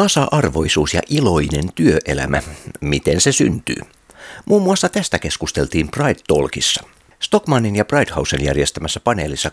Tasa-arvoisuus 0.00 0.94
ja 0.94 1.00
iloinen 1.08 1.72
työelämä, 1.74 2.42
miten 2.80 3.20
se 3.20 3.32
syntyy? 3.32 3.76
Muun 4.44 4.62
muassa 4.62 4.88
tästä 4.88 5.18
keskusteltiin 5.18 5.88
Pride 5.90 6.20
Talkissa. 6.28 6.84
Stockmannin 7.18 7.76
ja 7.76 7.84
Bridehausen 7.84 8.44
järjestämässä 8.44 9.00
paneelissa 9.00 9.50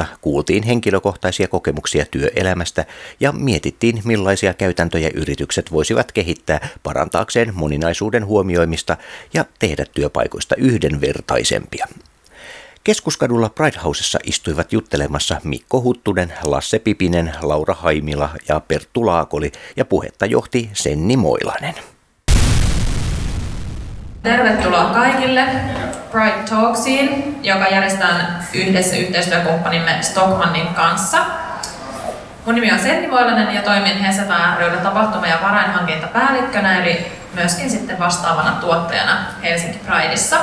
26.6.2018 0.00 0.04
kuultiin 0.20 0.62
henkilökohtaisia 0.62 1.48
kokemuksia 1.48 2.06
työelämästä 2.10 2.84
ja 3.20 3.32
mietittiin, 3.32 4.02
millaisia 4.04 4.54
käytäntöjä 4.54 5.10
yritykset 5.14 5.72
voisivat 5.72 6.12
kehittää 6.12 6.68
parantaakseen 6.82 7.54
moninaisuuden 7.54 8.26
huomioimista 8.26 8.96
ja 9.34 9.44
tehdä 9.58 9.86
työpaikoista 9.94 10.54
yhdenvertaisempia. 10.56 11.86
Keskuskadulla 12.84 13.48
Pride 13.48 13.78
Housessa 13.84 14.18
istuivat 14.24 14.72
juttelemassa 14.72 15.40
Mikko 15.44 15.80
Huttunen, 15.80 16.32
Lasse 16.44 16.78
Pipinen, 16.78 17.32
Laura 17.42 17.74
Haimila 17.74 18.30
ja 18.48 18.60
Perttu 18.60 19.06
Laakoli 19.06 19.52
ja 19.76 19.84
puhetta 19.84 20.26
johti 20.26 20.70
Senni 20.72 21.16
Moilanen. 21.16 21.74
Tervetuloa 24.22 24.84
kaikille 24.84 25.44
Pride 26.12 26.42
Talksiin, 26.50 27.38
joka 27.42 27.64
järjestetään 27.64 28.44
yhdessä 28.54 28.96
yhteistyökumppanimme 28.96 29.98
Stockmannin 30.00 30.66
kanssa. 30.66 31.18
Mun 32.46 32.54
nimi 32.54 32.72
on 32.72 32.78
Senni 32.78 33.08
Moilanen 33.08 33.54
ja 33.54 33.62
toimin 33.62 33.98
Heseta 33.98 34.56
ryllä 34.58 34.76
tapahtuma- 34.76 35.26
ja 35.26 35.38
varainhankintapäällikkönä, 35.42 36.82
eli 36.82 37.06
myöskin 37.34 37.70
sitten 37.70 37.98
vastaavana 37.98 38.50
tuottajana 38.50 39.26
Helsinki 39.42 39.78
Prideissa. 39.78 40.36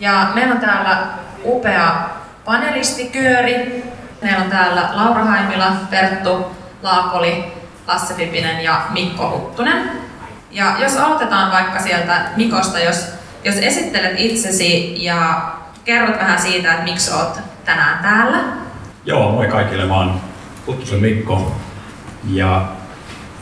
Ja 0.00 0.30
meillä 0.34 0.54
on 0.54 0.60
täällä 0.60 1.25
upea 1.44 2.08
panelistikyöri. 2.44 3.84
Meillä 4.22 4.42
on 4.44 4.50
täällä 4.50 4.88
Laura 4.92 5.24
Haimila, 5.24 5.72
Perttu 5.90 6.56
Laakoli, 6.82 7.44
Lasse 7.86 8.14
Pipinen 8.14 8.64
ja 8.64 8.82
Mikko 8.90 9.30
Huttunen. 9.30 9.90
Ja 10.50 10.76
jos 10.78 10.96
aloitetaan 10.96 11.52
vaikka 11.52 11.80
sieltä 11.80 12.24
Mikosta, 12.36 12.78
jos, 12.78 13.06
jos 13.44 13.56
esittelet 13.56 14.12
itsesi 14.16 15.04
ja 15.04 15.42
kerrot 15.84 16.18
vähän 16.18 16.38
siitä, 16.38 16.72
että 16.72 16.84
miksi 16.84 17.14
olet 17.14 17.40
tänään 17.64 18.02
täällä. 18.02 18.38
Joo, 19.04 19.32
moi 19.32 19.48
kaikille. 19.48 19.84
Mä 19.84 19.94
oon 19.94 20.20
Huttusen 20.66 21.00
Mikko 21.00 21.52
ja 22.30 22.68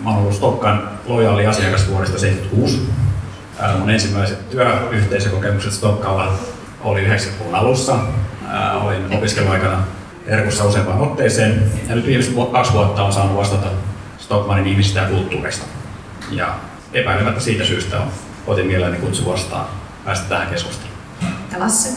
mä 0.00 0.10
oon 0.10 0.18
ollut 0.18 0.34
Stokkan 0.34 0.88
lojaali 1.06 1.46
asiakas 1.46 1.88
vuodesta 1.88 2.18
76. 2.18 2.88
Mun 3.78 3.90
ensimmäiset 3.90 4.50
työyhteisökokemukset 4.50 5.72
Stokkalla 5.72 6.32
oli 6.84 7.08
90-luvun 7.08 7.54
alussa. 7.54 7.94
Äh, 8.54 8.86
olin 8.86 9.16
opiskeluaikana 9.16 9.78
Erkussa 10.26 10.64
useampaan 10.64 11.00
otteeseen 11.00 11.72
ja 11.88 11.94
nyt 11.94 12.06
viimeiset 12.06 12.34
kaksi 12.52 12.72
vuotta 12.72 13.02
on 13.02 13.12
saanut 13.12 13.36
vastata 13.36 13.66
Stockmanin 14.18 14.66
ihmisistä 14.66 15.00
ja 15.00 15.08
kulttuurista. 15.08 15.66
Ja 16.30 16.54
epäilemättä 16.92 17.40
siitä 17.40 17.64
syystä 17.64 18.00
on 18.00 18.08
otin 18.46 18.66
mielelläni 18.66 19.00
kutsu 19.00 19.32
vastaan 19.32 19.66
päästä 20.04 20.28
tähän 20.28 20.48
keskusteluun. 20.48 20.98
Ja 21.52 21.60
Lasse? 21.60 21.88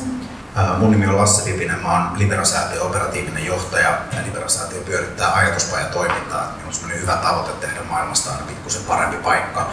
Äh, 0.57 0.79
mun 0.79 0.91
nimi 0.91 1.07
on 1.07 1.17
Lasse 1.17 1.51
Pipinen, 1.51 1.79
mä 1.79 1.94
oon 1.94 2.19
Liberasäätiön 2.19 2.85
operatiivinen 2.85 3.45
johtaja 3.45 3.89
ja 3.89 4.19
Liberasäätiö 4.25 4.81
pyörittää 4.81 5.33
ajatuspajatoimintaa. 5.33 6.53
Minulla 6.57 6.94
on 6.95 7.01
hyvä 7.01 7.16
tavoite 7.16 7.51
tehdä 7.51 7.79
maailmasta 7.89 8.31
aina 8.31 8.45
pikkusen 8.47 8.81
parempi 8.88 9.17
paikka. 9.17 9.69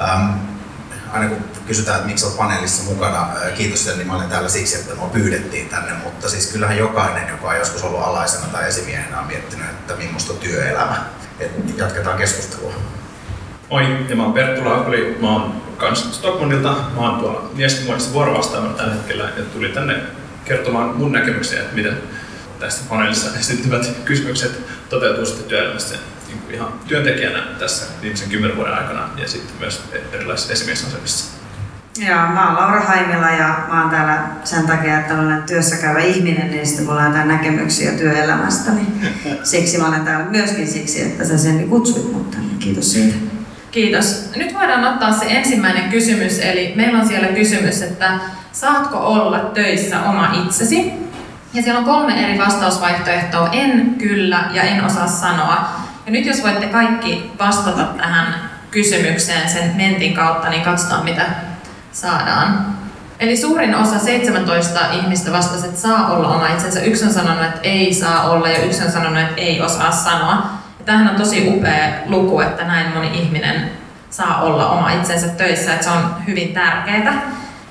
Ähm, 0.00 0.55
aina 1.12 1.28
kun 1.28 1.44
kysytään, 1.66 1.96
että 1.96 2.08
miksi 2.08 2.26
olet 2.26 2.36
paneelissa 2.36 2.82
mukana, 2.82 3.28
kiitos 3.56 3.84
sen, 3.84 3.98
niin 3.98 4.06
mä 4.06 4.16
olen 4.16 4.28
täällä 4.28 4.48
siksi, 4.48 4.76
että 4.76 4.94
minua 4.94 5.08
pyydettiin 5.08 5.68
tänne, 5.68 5.92
mutta 6.04 6.28
siis 6.28 6.52
kyllähän 6.52 6.78
jokainen, 6.78 7.28
joka 7.28 7.48
on 7.48 7.56
joskus 7.56 7.84
ollut 7.84 8.02
alaisena 8.02 8.46
tai 8.46 8.68
esimiehenä, 8.68 9.20
on 9.20 9.26
miettinyt, 9.26 9.70
että 9.70 9.94
millaista 9.96 10.32
on 10.32 10.38
työelämä. 10.38 11.04
Et 11.40 11.50
jatketaan 11.76 12.18
keskustelua. 12.18 12.74
Moi, 13.70 14.06
ja 14.08 14.16
mä 14.16 14.22
oon 14.22 14.32
Perttu 14.32 14.64
Laakoli, 14.64 15.18
mä 15.20 15.32
oon 15.32 15.62
kans 15.76 16.16
Stockmannilta, 16.16 16.76
mä 16.94 17.10
oon 17.10 17.20
tuolla 17.20 17.50
viestinmuodossa 17.56 18.12
vuorovastaamana 18.12 18.74
tällä 18.74 18.94
hetkellä 18.94 19.24
ja 19.36 19.44
tuli 19.44 19.68
tänne 19.68 20.00
kertomaan 20.44 20.96
mun 20.96 21.12
näkemyksiä, 21.12 21.60
että 21.60 21.74
miten 21.74 22.02
tästä 22.60 22.84
paneelissa 22.88 23.38
esittyvät 23.38 23.90
kysymykset 24.04 24.60
toteutuu 24.88 25.26
sitten 25.26 25.48
työelämässä 25.48 25.96
ihan 26.50 26.72
työntekijänä 26.86 27.38
tässä 27.58 27.86
viimeisen 28.02 28.30
kymmenen 28.30 28.56
vuoden 28.56 28.74
aikana 28.74 29.08
ja 29.16 29.28
sitten 29.28 29.56
myös 29.60 29.82
erilaisissa 30.12 30.52
esimiesasemissa. 30.52 31.36
Joo, 31.98 32.16
mä 32.16 32.46
oon 32.46 32.56
Laura 32.56 32.80
Haimila 32.80 33.30
ja 33.30 33.58
mä 33.68 33.80
oon 33.80 33.90
täällä 33.90 34.22
sen 34.44 34.66
takia, 34.66 35.00
että 35.00 35.14
olen 35.14 35.42
työssä 35.42 35.76
käyvä 35.76 35.98
ihminen, 35.98 36.50
niin 36.50 36.66
sitten 36.66 36.86
mulla 36.86 37.00
on 37.00 37.06
jotain 37.06 37.28
näkemyksiä 37.28 37.92
työelämästä. 37.92 38.70
Niin 38.70 39.16
siksi 39.42 39.78
mä 39.78 39.88
olen 39.88 40.04
täällä 40.04 40.26
myöskin 40.30 40.68
siksi, 40.68 41.02
että 41.02 41.24
sä 41.24 41.38
sen 41.38 41.68
kutsuit 41.68 42.12
mutta 42.12 42.38
niin 42.38 42.58
kiitos 42.58 42.92
siitä. 42.92 43.16
Kiitos. 43.70 44.30
Nyt 44.36 44.54
voidaan 44.54 44.84
ottaa 44.84 45.12
se 45.12 45.24
ensimmäinen 45.28 45.90
kysymys, 45.90 46.38
eli 46.38 46.72
meillä 46.76 46.98
on 46.98 47.08
siellä 47.08 47.28
kysymys, 47.28 47.82
että 47.82 48.18
saatko 48.52 48.98
olla 48.98 49.38
töissä 49.38 50.02
oma 50.02 50.34
itsesi? 50.44 50.92
Ja 51.54 51.62
siellä 51.62 51.78
on 51.78 51.84
kolme 51.84 52.24
eri 52.24 52.38
vastausvaihtoehtoa, 52.38 53.48
en, 53.52 53.94
kyllä 53.98 54.44
ja 54.52 54.62
en 54.62 54.84
osaa 54.84 55.06
sanoa. 55.06 55.85
Ja 56.06 56.12
nyt 56.12 56.26
jos 56.26 56.42
voitte 56.42 56.66
kaikki 56.66 57.32
vastata 57.38 57.84
tähän 57.84 58.50
kysymykseen 58.70 59.48
sen 59.48 59.76
mentin 59.76 60.14
kautta, 60.14 60.48
niin 60.48 60.62
katsotaan 60.62 61.04
mitä 61.04 61.26
saadaan. 61.92 62.76
Eli 63.20 63.36
suurin 63.36 63.74
osa 63.74 63.98
17 63.98 64.80
ihmistä 64.92 65.32
vastasi, 65.32 65.66
että 65.66 65.80
saa 65.80 66.06
olla 66.06 66.28
oma 66.28 66.48
itsensä. 66.48 66.80
Yksi 66.80 67.04
on 67.04 67.12
sanonut, 67.12 67.44
että 67.44 67.60
ei 67.62 67.94
saa 67.94 68.30
olla 68.30 68.48
ja 68.48 68.58
yksi 68.58 68.84
on 68.84 68.92
sanonut, 68.92 69.22
että 69.22 69.40
ei 69.40 69.60
osaa 69.60 69.92
sanoa. 69.92 70.34
Ja 70.78 70.84
tämähän 70.84 71.08
on 71.08 71.16
tosi 71.16 71.48
upea 71.48 71.88
luku, 72.06 72.40
että 72.40 72.64
näin 72.64 72.94
moni 72.94 73.18
ihminen 73.18 73.70
saa 74.10 74.42
olla 74.42 74.70
oma 74.70 74.90
itsensä 74.90 75.28
töissä, 75.28 75.72
että 75.72 75.84
se 75.84 75.90
on 75.90 76.14
hyvin 76.26 76.54
tärkeää. 76.54 77.22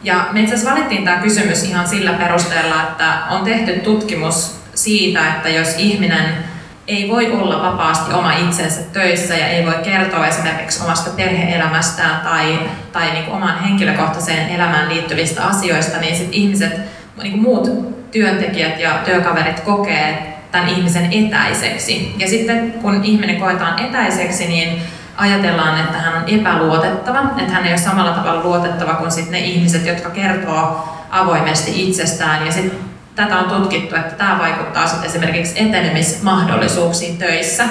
Ja 0.04 0.28
me 0.32 0.42
itse 0.42 0.70
valittiin 0.70 1.06
tämä 1.06 1.18
kysymys 1.18 1.64
ihan 1.64 1.88
sillä 1.88 2.14
perusteella, 2.14 2.84
että 2.84 3.18
on 3.30 3.44
tehty 3.44 3.80
tutkimus 3.80 4.60
siitä, 4.76 5.28
että 5.28 5.50
jos 5.50 5.76
ihminen 5.78 6.55
ei 6.88 7.10
voi 7.10 7.32
olla 7.32 7.62
vapaasti 7.62 8.14
oma 8.14 8.34
itsensä 8.34 8.82
töissä 8.94 9.34
ja 9.34 9.48
ei 9.48 9.66
voi 9.66 9.76
kertoa 9.84 10.28
esimerkiksi 10.28 10.84
omasta 10.84 11.10
perheelämästään 11.10 12.22
tai, 12.22 12.60
tai 12.92 13.12
niin 13.12 13.32
omaan 13.32 13.60
henkilökohtaiseen 13.60 14.50
elämään 14.50 14.90
liittyvistä 14.90 15.44
asioista, 15.44 15.98
niin 15.98 16.16
sit 16.16 16.30
ihmiset, 16.32 16.74
niin 17.22 17.32
kuin 17.32 17.42
muut 17.42 17.96
työntekijät 18.12 18.80
ja 18.80 18.92
työkaverit 19.06 19.60
kokee 19.60 20.38
tämän 20.52 20.70
ihmisen 20.70 21.14
etäiseksi. 21.14 22.16
Ja 22.18 22.28
sitten 22.28 22.72
kun 22.72 23.04
ihminen 23.04 23.40
koetaan 23.40 23.80
etäiseksi, 23.80 24.48
niin 24.48 24.82
ajatellaan, 25.18 25.80
että 25.80 25.98
hän 25.98 26.16
on 26.16 26.24
epäluotettava, 26.28 27.20
että 27.38 27.54
hän 27.54 27.66
ei 27.66 27.72
ole 27.72 27.78
samalla 27.78 28.12
tavalla 28.12 28.44
luotettava 28.44 28.94
kuin 28.94 29.12
sit 29.12 29.30
ne 29.30 29.40
ihmiset, 29.40 29.86
jotka 29.86 30.10
kertoo 30.10 30.90
avoimesti 31.10 31.90
itsestään. 31.90 32.46
Ja 32.46 32.52
sitten 32.52 32.95
tätä 33.16 33.38
on 33.40 33.50
tutkittu, 33.50 33.96
että 33.96 34.16
tämä 34.16 34.40
vaikuttaa 34.40 34.88
sitten 34.88 35.10
esimerkiksi 35.10 35.64
etenemismahdollisuuksiin 35.64 37.18
töissä. 37.18 37.64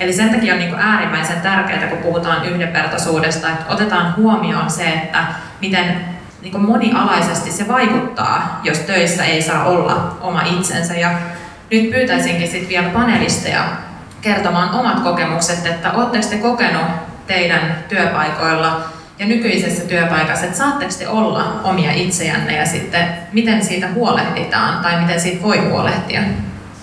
Eli 0.00 0.12
sen 0.12 0.30
takia 0.30 0.54
on 0.54 0.58
niin 0.58 0.74
äärimmäisen 0.74 1.40
tärkeää, 1.40 1.86
kun 1.86 1.98
puhutaan 1.98 2.44
yhdenvertaisuudesta, 2.44 3.48
että 3.48 3.64
otetaan 3.68 4.14
huomioon 4.16 4.70
se, 4.70 4.88
että 4.88 5.24
miten 5.60 6.04
niin 6.42 6.60
monialaisesti 6.60 7.52
se 7.52 7.68
vaikuttaa, 7.68 8.60
jos 8.64 8.78
töissä 8.78 9.24
ei 9.24 9.42
saa 9.42 9.64
olla 9.64 10.16
oma 10.20 10.42
itsensä. 10.42 10.94
Ja 10.94 11.10
nyt 11.70 11.90
pyytäisinkin 11.90 12.48
sitten 12.48 12.68
vielä 12.68 12.88
panelisteja 12.88 13.64
kertomaan 14.20 14.70
omat 14.70 15.00
kokemukset, 15.00 15.66
että 15.66 15.92
oletteko 15.92 16.26
te 16.30 16.36
kokenut 16.36 16.86
teidän 17.26 17.84
työpaikoilla 17.88 18.80
ja 19.18 19.26
nykyisessä 19.26 19.82
työpaikassa, 19.82 20.44
että 20.44 20.58
saatteko 20.58 20.92
te 20.98 21.08
olla 21.08 21.60
omia 21.64 21.92
itseänne 21.92 22.56
ja 22.56 22.66
sitten 22.66 23.08
miten 23.32 23.64
siitä 23.64 23.88
huolehditaan 23.94 24.82
tai 24.82 25.00
miten 25.00 25.20
siitä 25.20 25.42
voi 25.42 25.58
huolehtia? 25.58 26.20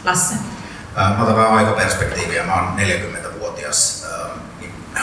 Lasse. 0.04 0.36
Mä 0.96 1.24
otan 1.24 1.36
vähän 1.36 1.52
aikaperspektiiviä. 1.52 2.44
Mä 2.44 2.56
oon 2.56 2.78
40-vuotias. 2.78 4.08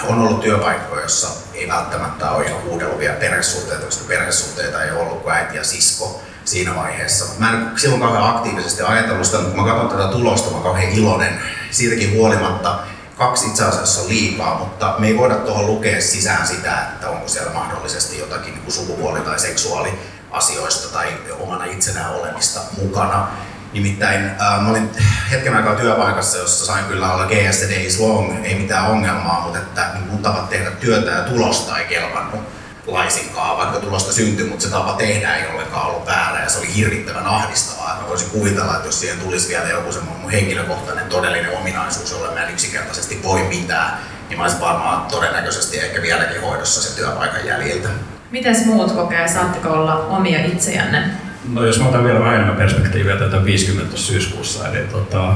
On 0.09 0.19
ollut 0.19 0.41
työpaikkoja, 0.41 1.03
jossa 1.03 1.29
ei 1.55 1.69
välttämättä 1.69 2.31
ole 2.31 2.45
ihan 2.47 2.63
huudeluvia 2.63 3.13
perhesuhteita, 3.13 3.85
koska 3.85 4.05
perhesuhteita 4.09 4.85
ei 4.85 4.91
ollut 4.91 5.23
kuin 5.23 5.35
äiti 5.35 5.57
ja 5.57 5.65
sisko 5.65 6.23
siinä 6.45 6.75
vaiheessa. 6.77 7.25
Mä 7.39 7.53
en 7.53 7.71
silloin 7.77 8.01
kauhean 8.01 8.37
aktiivisesti 8.37 8.83
ajatellut 8.83 9.27
sitä, 9.27 9.39
mutta 9.39 9.55
kun 9.55 9.65
mä 9.65 9.73
katson 9.73 9.99
tätä 9.99 10.13
tulosta, 10.13 10.51
mä 10.51 10.57
oon 10.57 10.63
kauhean 10.63 10.93
iloinen 10.93 11.41
siitäkin 11.71 12.13
huolimatta 12.13 12.79
kaksi 13.19 13.47
itse 13.47 13.65
asiassa 13.65 14.01
on 14.01 14.09
liikaa, 14.09 14.59
mutta 14.59 14.95
me 14.99 15.07
ei 15.07 15.19
voida 15.19 15.35
tuohon 15.35 15.67
lukea 15.67 16.01
sisään 16.01 16.47
sitä, 16.47 16.79
että 16.83 17.11
onko 17.11 17.29
siellä 17.29 17.53
mahdollisesti 17.53 18.19
jotakin 18.19 18.55
niin 18.55 18.73
sukupuoli- 18.73 19.21
tai 19.21 19.39
seksuaaliasioista 19.39 20.89
tai 20.89 21.09
omana 21.41 21.65
itsenään 21.65 22.15
olemista 22.15 22.61
mukana. 22.83 23.29
Nimittäin 23.73 24.25
äh, 24.25 24.63
mä 24.63 24.71
olin 24.71 24.91
hetken 25.31 25.57
aikaa 25.57 25.75
työpaikassa, 25.75 26.39
jossa 26.39 26.67
sain 26.67 26.85
kyllä 26.85 27.13
olla 27.13 27.27
GS 27.27 27.61
Days 27.71 28.01
Long, 28.01 28.47
ei 28.47 28.55
mitään 28.55 28.87
ongelmaa, 28.87 29.41
mutta 29.41 29.59
että 29.59 29.91
niin 29.95 30.23
tavat 30.23 30.49
tehdä 30.49 30.71
työtä 30.71 31.11
ja 31.11 31.21
tulosta 31.23 31.79
ei 31.79 31.87
kelpannut. 31.87 32.58
Laisinkaan, 32.89 33.57
vaikka 33.57 33.81
tulosta 33.81 34.13
syntyi, 34.13 34.47
mutta 34.47 34.65
se 34.65 34.71
tapa 34.71 34.93
tehdä 34.93 35.35
ei 35.35 35.51
ollenkaan 35.53 35.87
ollut 35.87 36.07
väärä 36.07 36.43
ja 36.43 36.49
se 36.49 36.59
oli 36.59 36.75
hirvittävän 36.77 37.27
ahdistavaa. 37.27 37.99
Mä 38.03 38.09
voisin 38.09 38.31
kuvitella, 38.31 38.77
että 38.77 38.89
jos 38.89 39.01
siihen 39.01 39.19
tulisi 39.19 39.49
vielä 39.49 39.69
joku 39.69 39.93
semmoinen 39.93 40.23
mun 40.23 40.31
henkilökohtainen 40.31 41.07
todellinen 41.07 41.59
ominaisuus, 41.59 42.11
jolle 42.11 42.35
mä 42.35 42.43
en 42.43 42.53
yksinkertaisesti 42.53 43.21
voi 43.23 43.43
mitään, 43.43 43.99
niin 44.29 44.39
mä 44.39 44.45
olisin 44.45 44.61
varmaan 44.61 45.07
todennäköisesti 45.07 45.79
ehkä 45.79 46.03
vieläkin 46.03 46.41
hoidossa 46.41 46.83
se 46.83 46.97
työpaikan 46.97 47.47
jäljiltä. 47.47 47.89
Miten 48.31 48.57
muut 48.67 48.93
kokee? 48.93 49.29
Saatteko 49.29 49.69
olla 49.69 49.95
omia 49.95 50.47
itsejänne? 50.47 51.03
No 51.49 51.67
jos 51.67 51.81
mä 51.81 51.89
otan 51.89 52.05
vielä 52.05 52.21
vähän 52.21 52.35
enemmän 52.35 52.57
perspektiiviä 52.57 53.17
tätä 53.17 53.45
50 53.45 53.97
syyskuussa, 53.97 54.69
eli 54.69 54.87
tota, 54.87 55.33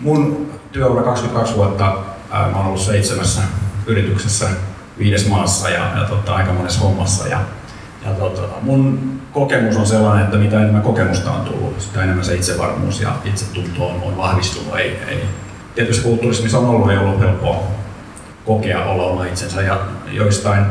mun 0.00 0.52
työura 0.72 1.02
22 1.02 1.54
vuotta, 1.54 1.96
ää, 2.30 2.48
mä 2.48 2.56
oon 2.56 2.66
ollut 2.66 2.80
seitsemässä 2.80 3.40
yrityksessä 3.86 4.46
viides 4.98 5.28
maassa 5.28 5.68
ja, 5.68 5.90
ja 5.96 6.04
tota, 6.08 6.34
aika 6.34 6.52
monessa 6.52 6.80
hommassa. 6.80 7.28
Ja, 7.28 7.40
ja 8.04 8.10
tota, 8.10 8.42
mun 8.62 9.14
kokemus 9.32 9.76
on 9.76 9.86
sellainen, 9.86 10.24
että 10.24 10.36
mitä 10.36 10.60
enemmän 10.60 10.82
kokemusta 10.82 11.32
on 11.32 11.40
tullut, 11.40 11.80
sitä 11.80 12.02
enemmän 12.02 12.24
se 12.24 12.34
itsevarmuus 12.34 13.00
ja 13.00 13.16
itsetunto 13.24 13.88
on, 13.88 14.02
on 14.02 14.16
vahvistunut. 14.16 14.76
Ei, 14.76 14.98
ei. 15.08 15.24
Tietysti 15.74 16.02
kulttuurismissa 16.02 16.58
on 16.58 16.66
ollut, 16.66 16.90
ei 16.90 16.98
ollut 16.98 17.20
helppoa 17.20 17.62
kokea 18.44 18.84
olla 18.84 19.04
oma 19.04 19.24
itsensä 19.24 19.62
ja 19.62 19.80
joistain 20.12 20.64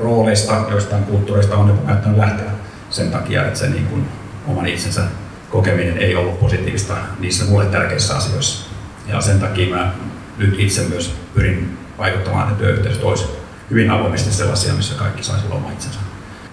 rooleista, 0.00 0.64
joistain 0.70 1.04
kulttuureista 1.04 1.56
on 1.56 1.68
jopa 1.68 1.92
lähteä 2.16 2.50
sen 2.90 3.10
takia, 3.10 3.46
että 3.46 3.58
se 3.58 3.68
niin 3.68 3.86
kuin, 3.86 4.08
oman 4.46 4.66
itsensä 4.66 5.02
kokeminen 5.50 5.98
ei 5.98 6.16
ollut 6.16 6.40
positiivista 6.40 6.94
niissä 7.18 7.44
mulle 7.44 7.66
tärkeissä 7.66 8.16
asioissa. 8.16 8.70
Ja 9.08 9.20
sen 9.20 9.40
takia 9.40 9.76
mä 9.76 9.92
nyt 10.38 10.54
itse 10.58 10.82
myös 10.82 11.14
pyrin 11.34 11.78
vaikuttamaan, 11.98 12.48
että 12.48 12.64
työyhteisöt 12.64 13.02
olisi 13.02 13.24
hyvin 13.70 13.90
avoimesti 13.90 14.34
sellaisia, 14.34 14.74
missä 14.74 14.94
kaikki 14.94 15.22
saisi 15.22 15.46
olla 15.50 15.72
itsensä. 15.72 15.98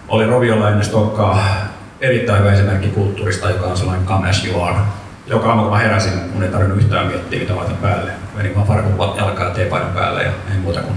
Oli 0.07 0.25
Roviolla 0.25 0.69
ennen 0.69 0.85
Stokkaa 0.85 1.43
erittäin 2.01 2.39
hyvä 2.39 2.53
esimerkki 2.53 2.87
kulttuurista, 2.87 3.49
joka 3.49 3.65
on 3.65 3.77
sellainen 3.77 4.05
come 4.05 4.29
as 4.29 4.45
you 4.45 4.63
are. 4.63 4.77
Joka 5.27 5.49
aamu 5.49 5.61
kun 5.61 5.71
mä 5.71 5.77
heräsin, 5.77 6.13
mun 6.33 6.43
ei 6.43 6.49
tarvinnut 6.49 6.77
yhtään 6.77 7.07
miettiä, 7.07 7.39
mitä 7.39 7.55
laitan 7.55 7.77
päälle. 7.77 8.11
Menin 8.35 8.55
vaan 8.55 8.67
farkun 8.67 9.17
jalkaa 9.17 9.59
ja 9.59 9.65
päälle 9.93 10.23
ja 10.23 10.31
ei 10.51 10.57
muuta 10.61 10.81
kuin 10.81 10.95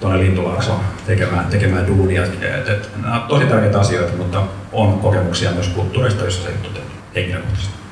tuonne 0.00 0.18
Lintulaaksoon 0.18 0.80
tekemään, 1.06 1.46
tekemään 1.46 1.86
duunia. 1.86 2.24
Et, 2.24 2.68
et, 2.68 2.90
nämä 3.02 3.14
on 3.14 3.28
tosi 3.28 3.46
tärkeitä 3.46 3.80
asioita, 3.80 4.16
mutta 4.16 4.42
on 4.72 4.98
kokemuksia 4.98 5.50
myös 5.50 5.68
kulttuurista, 5.68 6.22
joissa 6.22 6.42
se 6.42 6.48
ei 6.48 6.54
toteudu 6.54 6.90
henkilökohtaisesti. 7.14 7.83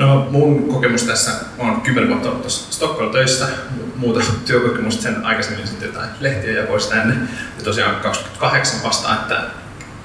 No 0.00 0.28
mun 0.30 0.68
kokemus 0.68 1.02
tässä, 1.02 1.30
oon 1.58 1.80
kymmenen 1.80 2.10
vuotta 2.10 2.28
ollut 2.28 2.42
tuossa 2.42 2.72
Stockholm 2.72 3.12
töissä, 3.12 3.46
muuta 3.96 4.20
työkokemusta 4.46 5.02
sen 5.02 5.24
aikaisemmin 5.24 5.66
sitten 5.66 5.86
jotain 5.86 6.10
lehtiä 6.20 6.52
jakoista 6.52 6.94
tänne. 6.94 7.14
Ja 7.58 7.64
tosiaan 7.64 7.94
28 7.94 8.80
vasta, 8.84 9.14
että 9.14 9.42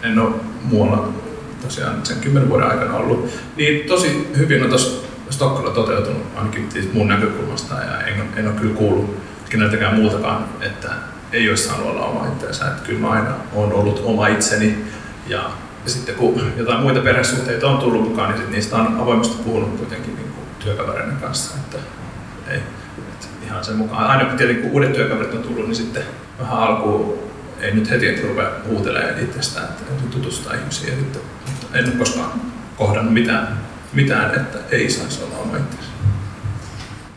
en 0.04 0.20
ole 0.20 0.36
muualla 0.64 1.14
tosiaan 1.62 2.06
sen 2.06 2.18
kymmenen 2.18 2.50
vuoden 2.50 2.68
aikana 2.68 2.94
ollut. 2.94 3.30
Niin 3.56 3.88
tosi 3.88 4.32
hyvin 4.38 4.64
on 4.64 4.70
tuossa 4.70 5.06
Stockholm 5.30 5.74
toteutunut, 5.74 6.24
ainakin 6.36 6.72
siis 6.72 6.94
mun 6.94 7.08
näkökulmasta, 7.08 7.76
ja 7.76 8.02
en, 8.02 8.24
en 8.36 8.48
ole 8.48 8.56
kyllä 8.56 8.76
kuullut 8.76 9.18
keneltäkään 9.50 9.96
muutakaan, 9.96 10.46
että 10.62 10.90
ei 11.32 11.50
olisi 11.50 11.64
saanut 11.64 11.88
olla 11.88 12.06
oma 12.06 12.28
itseensä. 12.28 12.68
Että 12.68 12.86
kyllä 12.86 13.00
mä 13.00 13.10
aina 13.10 13.32
olen 13.54 13.74
ollut 13.74 14.02
oma 14.06 14.28
itseni 14.28 14.86
ja 15.28 15.50
ja 15.86 15.92
sitten 15.92 16.16
kun 16.16 16.54
jotain 16.58 16.82
muita 16.82 17.00
perhesuhteita 17.00 17.68
on 17.68 17.78
tullut 17.78 18.10
mukaan, 18.10 18.34
niin 18.34 18.52
niistä 18.52 18.76
on 18.76 18.98
avoimesti 19.02 19.44
puhunut 19.44 19.78
kuitenkin 19.78 20.16
niin 20.16 20.34
työkavereiden 20.60 21.18
kanssa. 21.18 21.56
Että 21.56 21.78
ei, 22.48 22.58
että 22.98 23.28
ihan 23.46 23.66
sen 23.66 23.76
mukaan. 23.76 24.08
Aina 24.08 24.26
kun 24.26 24.38
tietenkin 24.38 24.64
kun 24.64 24.74
uudet 24.74 24.94
työkaverit 24.94 25.34
on 25.34 25.44
tullut, 25.44 25.66
niin 25.66 25.76
sitten 25.76 26.04
vähän 26.40 26.60
alkuun 26.60 27.20
ei 27.60 27.76
nyt 27.76 27.90
heti 27.90 28.08
että 28.08 28.28
rupea 28.28 28.50
huutelemaan 28.68 29.20
itsestään, 29.20 29.66
että 29.66 29.84
täytyy 29.84 30.10
tutustua 30.10 30.54
ihmisiin. 30.54 30.94
Ja 30.94 31.00
sitten, 31.00 31.22
en 31.74 31.86
ole 31.86 31.94
koskaan 31.94 32.32
kohdannut 32.78 33.14
mitään, 33.14 33.60
mitään 33.94 34.36
että 34.36 34.58
ei 34.72 34.90
saisi 34.90 35.24
olla 35.24 35.38
oma 35.38 35.58
itsensä. 35.58 35.90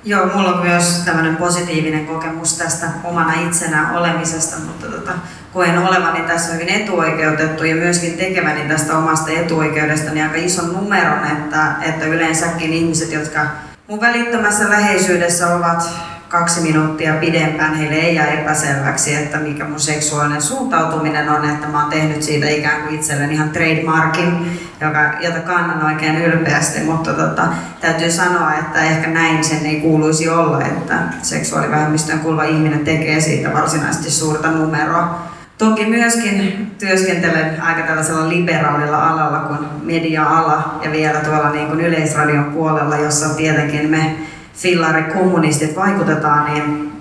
Joo, 0.04 0.26
mulla 0.26 0.54
on 0.54 0.66
myös 0.66 1.02
tämmöinen 1.04 1.36
positiivinen 1.36 2.06
kokemus 2.06 2.58
tästä 2.58 2.86
omana 3.04 3.32
itsenä 3.46 3.98
olemisesta, 3.98 4.56
mutta 4.56 4.86
tota, 4.86 5.12
koen 5.52 5.78
olevani 5.78 6.20
tässä 6.20 6.52
hyvin 6.52 6.68
etuoikeutettu 6.68 7.64
ja 7.64 7.74
myöskin 7.74 8.12
tekeväni 8.12 8.68
tästä 8.68 8.98
omasta 8.98 9.30
etuoikeudestani 9.30 10.22
aika 10.22 10.36
ison 10.36 10.72
numeron, 10.72 11.26
että, 11.26 11.72
että 11.82 12.06
yleensäkin 12.06 12.72
ihmiset, 12.72 13.12
jotka 13.12 13.40
mun 13.88 14.00
välittömässä 14.00 14.70
läheisyydessä 14.70 15.54
ovat 15.54 15.90
kaksi 16.28 16.60
minuuttia 16.60 17.14
pidempään, 17.14 17.74
heille 17.74 17.94
ei 17.94 18.14
jää 18.14 18.26
epäselväksi, 18.26 19.14
että 19.14 19.38
mikä 19.38 19.64
mun 19.64 19.80
seksuaalinen 19.80 20.42
suuntautuminen 20.42 21.28
on, 21.28 21.50
että 21.50 21.66
mä 21.66 21.80
oon 21.80 21.90
tehnyt 21.90 22.22
siitä 22.22 22.48
ikään 22.48 22.82
kuin 22.82 22.94
itselleni 22.94 23.34
ihan 23.34 23.50
trademarkin, 23.50 24.60
joka, 24.80 25.12
jota 25.20 25.40
kannan 25.40 25.86
oikein 25.86 26.24
ylpeästi, 26.24 26.80
mutta 26.80 27.12
tota, 27.12 27.46
täytyy 27.80 28.10
sanoa, 28.10 28.54
että 28.54 28.80
ehkä 28.82 29.10
näin 29.10 29.44
sen 29.44 29.66
ei 29.66 29.80
kuuluisi 29.80 30.28
olla, 30.28 30.64
että 30.64 30.98
seksuaalivähemmistöön 31.22 32.20
kuuluva 32.20 32.44
ihminen 32.44 32.84
tekee 32.84 33.20
siitä 33.20 33.52
varsinaisesti 33.52 34.10
suurta 34.10 34.50
numeroa. 34.50 35.28
Toki 35.58 35.86
myöskin 35.86 36.66
työskentelen 36.78 37.62
aika 37.62 37.82
tällaisella 37.82 38.28
liberaalilla 38.28 39.08
alalla 39.08 39.38
kuin 39.38 39.58
media-ala 39.82 40.78
ja 40.82 40.92
vielä 40.92 41.20
tuolla 41.20 41.50
niin 41.50 41.66
kuin 41.66 41.80
yleisradion 41.80 42.44
puolella, 42.44 42.96
jossa 42.96 43.28
tietenkin 43.28 43.90
me 43.90 44.16
fillarikommunistit 44.54 45.76
vaikutetaan, 45.76 46.54
niin, 46.54 46.92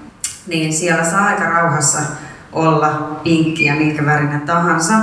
niin 0.48 0.74
siellä 0.74 1.04
saa 1.04 1.26
aika 1.26 1.50
rauhassa 1.50 2.00
olla 2.54 3.20
pinkki 3.24 3.66
ja 3.66 3.76
minkä 3.76 4.06
värinen 4.06 4.42
tahansa. 4.42 4.94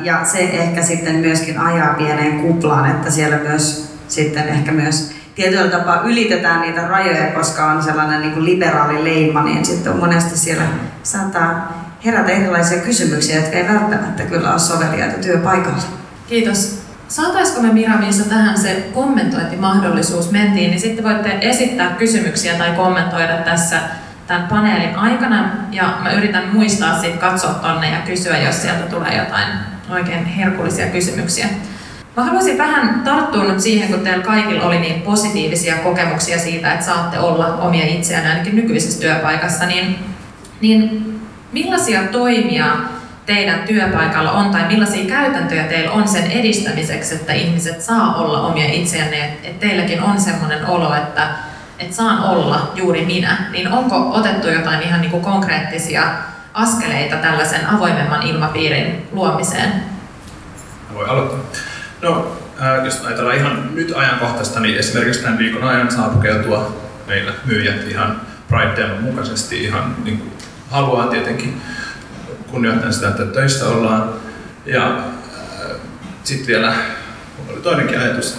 Ja 0.00 0.24
se 0.24 0.38
ehkä 0.38 0.82
sitten 0.82 1.14
myöskin 1.14 1.60
ajaa 1.60 1.94
pieneen 1.94 2.40
kuplaan, 2.40 2.90
että 2.90 3.10
siellä 3.10 3.36
myös 3.36 3.96
sitten 4.08 4.48
ehkä 4.48 4.72
myös 4.72 5.12
tietyllä 5.34 5.70
tapaa 5.70 6.02
ylitetään 6.02 6.60
niitä 6.60 6.88
rajoja, 6.88 7.32
koska 7.32 7.64
on 7.64 7.82
sellainen 7.82 8.20
niin 8.20 8.44
liberaali 8.44 9.04
leima, 9.04 9.42
niin 9.42 9.64
sitten 9.64 9.92
on 9.92 9.98
monesti 9.98 10.38
siellä 10.38 10.64
saattaa 11.02 11.87
herätä 12.04 12.32
erilaisia 12.32 12.78
kysymyksiä, 12.78 13.36
jotka 13.36 13.56
ei 13.56 13.68
välttämättä 13.68 14.22
kyllä 14.22 14.50
ole 14.50 14.58
soveliaita 14.58 15.18
työpaikalla. 15.18 15.82
Kiitos. 16.28 16.78
Saataisiko 17.08 17.62
me 17.62 17.72
Miramiissa 17.72 18.28
tähän 18.28 18.58
se 18.58 18.88
kommentointimahdollisuus 18.94 20.30
mentiin, 20.30 20.70
niin 20.70 20.80
sitten 20.80 21.04
voitte 21.04 21.38
esittää 21.40 21.90
kysymyksiä 21.90 22.54
tai 22.54 22.70
kommentoida 22.70 23.36
tässä 23.36 23.80
tämän 24.26 24.48
paneelin 24.48 24.96
aikana. 24.96 25.50
Ja 25.72 25.98
mä 26.02 26.12
yritän 26.12 26.48
muistaa 26.52 27.00
sitten 27.00 27.18
katsoa 27.18 27.54
tonne 27.54 27.90
ja 27.90 27.98
kysyä, 28.06 28.38
jos 28.38 28.62
sieltä 28.62 28.82
tulee 28.82 29.16
jotain 29.16 29.48
oikein 29.90 30.24
herkullisia 30.24 30.86
kysymyksiä. 30.86 31.46
Mä 32.16 32.24
haluaisin 32.24 32.58
vähän 32.58 33.00
tarttua 33.04 33.44
nyt 33.44 33.60
siihen, 33.60 33.88
kun 33.88 34.00
teillä 34.00 34.24
kaikilla 34.24 34.64
oli 34.64 34.78
niin 34.78 35.02
positiivisia 35.02 35.76
kokemuksia 35.76 36.38
siitä, 36.38 36.72
että 36.72 36.86
saatte 36.86 37.18
olla 37.18 37.46
omia 37.46 37.86
itseään 37.86 38.26
ainakin 38.26 38.56
nykyisessä 38.56 39.00
työpaikassa, 39.00 39.66
niin, 39.66 39.98
niin 40.60 41.14
millaisia 41.52 42.02
toimia 42.02 42.64
teidän 43.26 43.60
työpaikalla 43.68 44.32
on 44.32 44.50
tai 44.50 44.66
millaisia 44.66 45.08
käytäntöjä 45.08 45.64
teillä 45.64 45.90
on 45.90 46.08
sen 46.08 46.30
edistämiseksi, 46.30 47.14
että 47.14 47.32
ihmiset 47.32 47.82
saa 47.82 48.14
olla 48.14 48.40
omia 48.40 48.72
itseänne, 48.72 49.24
että 49.24 49.60
teilläkin 49.66 50.02
on 50.02 50.20
sellainen 50.20 50.66
olo, 50.66 50.94
että, 50.94 51.28
että 51.78 51.96
saan 51.96 52.22
olla 52.24 52.72
juuri 52.74 53.04
minä, 53.04 53.36
niin 53.50 53.72
onko 53.72 54.10
otettu 54.14 54.48
jotain 54.48 54.82
ihan 54.82 55.00
niin 55.00 55.10
kuin 55.10 55.22
konkreettisia 55.22 56.02
askeleita 56.54 57.16
tällaisen 57.16 57.66
avoimemman 57.66 58.22
ilmapiirin 58.22 59.08
luomiseen? 59.12 59.72
Voi 60.94 61.08
aloittaa. 61.08 61.38
No, 62.02 62.36
äh, 62.62 62.84
jos 62.84 63.04
ajatellaan 63.04 63.36
ihan 63.36 63.74
nyt 63.74 63.92
ajankohtaista, 63.96 64.60
niin 64.60 64.78
esimerkiksi 64.78 65.22
tämän 65.22 65.38
viikon 65.38 65.64
ajan 65.64 65.90
saa 65.90 66.08
pukeutua 66.08 66.76
meillä 67.06 67.32
myyjät 67.44 67.88
ihan 67.88 68.20
Pride 68.48 68.88
mukaisesti 69.00 69.64
ihan 69.64 69.96
niin 70.04 70.18
kuin 70.18 70.32
haluaa 70.70 71.06
tietenkin 71.06 71.62
kunnioittaa 72.50 72.92
sitä, 72.92 73.08
että 73.08 73.24
töissä 73.26 73.68
ollaan. 73.68 74.14
Ja 74.66 74.98
äh, 74.98 75.76
sitten 76.24 76.46
vielä 76.46 76.74
oli 77.48 77.60
toinenkin 77.60 77.98
ajatus. 77.98 78.38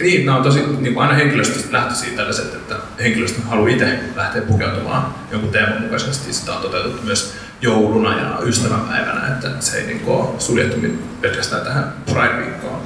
Niin, 0.00 0.26
nämä 0.26 0.38
on 0.38 0.44
tosi 0.44 0.58
niin 0.58 0.94
kuin 0.94 0.98
aina 0.98 1.14
henkilöstöstä 1.14 1.72
lähtöisiä 1.72 2.16
tällaiset, 2.16 2.54
että 2.54 2.74
henkilöstö 2.98 3.42
haluaa 3.42 3.68
itse 3.68 3.98
lähteä 4.16 4.42
pukeutumaan 4.42 5.14
jonkun 5.30 5.50
teeman 5.50 5.82
mukaisesti. 5.82 6.32
Sitä 6.32 6.52
on 6.52 6.62
toteutettu 6.62 7.02
myös 7.02 7.34
jouluna 7.60 8.18
ja 8.18 8.38
ystävänpäivänä, 8.42 9.28
että 9.28 9.50
se 9.60 9.76
ei 9.76 9.86
niin 9.86 10.00
kuin, 10.00 10.16
ole 10.16 10.40
suljettu 10.40 10.76
pelkästään 11.20 11.62
tähän 11.62 11.92
Pride-viikkoon. 12.06 12.80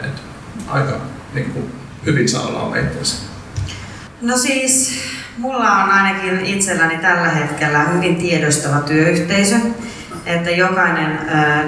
Et 0.00 0.22
aika 0.68 1.00
niin 1.34 1.50
kuin, 1.50 1.72
hyvin 2.06 2.28
saa 2.28 2.46
olla 2.46 2.60
oma 2.60 2.76
No 4.20 4.36
siis, 4.36 4.94
mulla 5.40 5.72
on 5.72 5.90
ainakin 5.90 6.40
itselläni 6.40 6.98
tällä 6.98 7.28
hetkellä 7.28 7.78
hyvin 7.78 8.16
tiedostava 8.16 8.80
työyhteisö 8.80 9.56
että 10.26 10.50
jokainen 10.50 11.18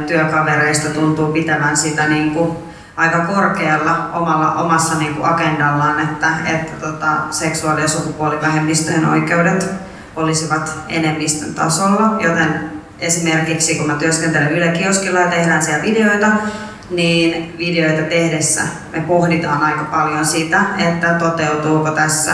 työkavereista 0.07 0.91
tuntuu 0.91 1.33
pitävän 1.33 1.77
sitä 1.77 2.09
niin 2.09 2.31
kuin 2.31 2.57
aika 2.97 3.19
korkealla 3.19 4.11
omalla, 4.13 4.53
omassa 4.53 4.99
niin 4.99 5.15
kuin 5.15 5.29
agendallaan, 5.29 6.01
että, 6.01 6.29
että 6.47 6.87
tota, 6.87 7.09
seksuaali- 7.31 7.83
ja 7.83 7.89
sukupuolivähemmistöjen 7.89 9.09
oikeudet 9.09 9.71
olisivat 10.17 10.79
enemmistön 10.89 11.55
tasolla, 11.55 12.17
joten 12.21 12.71
esimerkiksi 12.99 13.75
kun 13.75 13.87
mä 13.87 13.95
työskentelen 13.95 14.53
Yle 14.53 14.69
Kioskilla 14.69 15.21
ja 15.21 15.31
tehdään 15.31 15.63
siellä 15.63 15.83
videoita, 15.83 16.27
niin 16.91 17.55
videoita 17.59 18.03
tehdessä 18.03 18.63
me 18.93 19.01
pohditaan 19.01 19.63
aika 19.63 19.85
paljon 19.85 20.27
sitä, 20.27 20.61
että 20.79 21.15
toteutuuko 21.15 21.91
tässä 21.91 22.33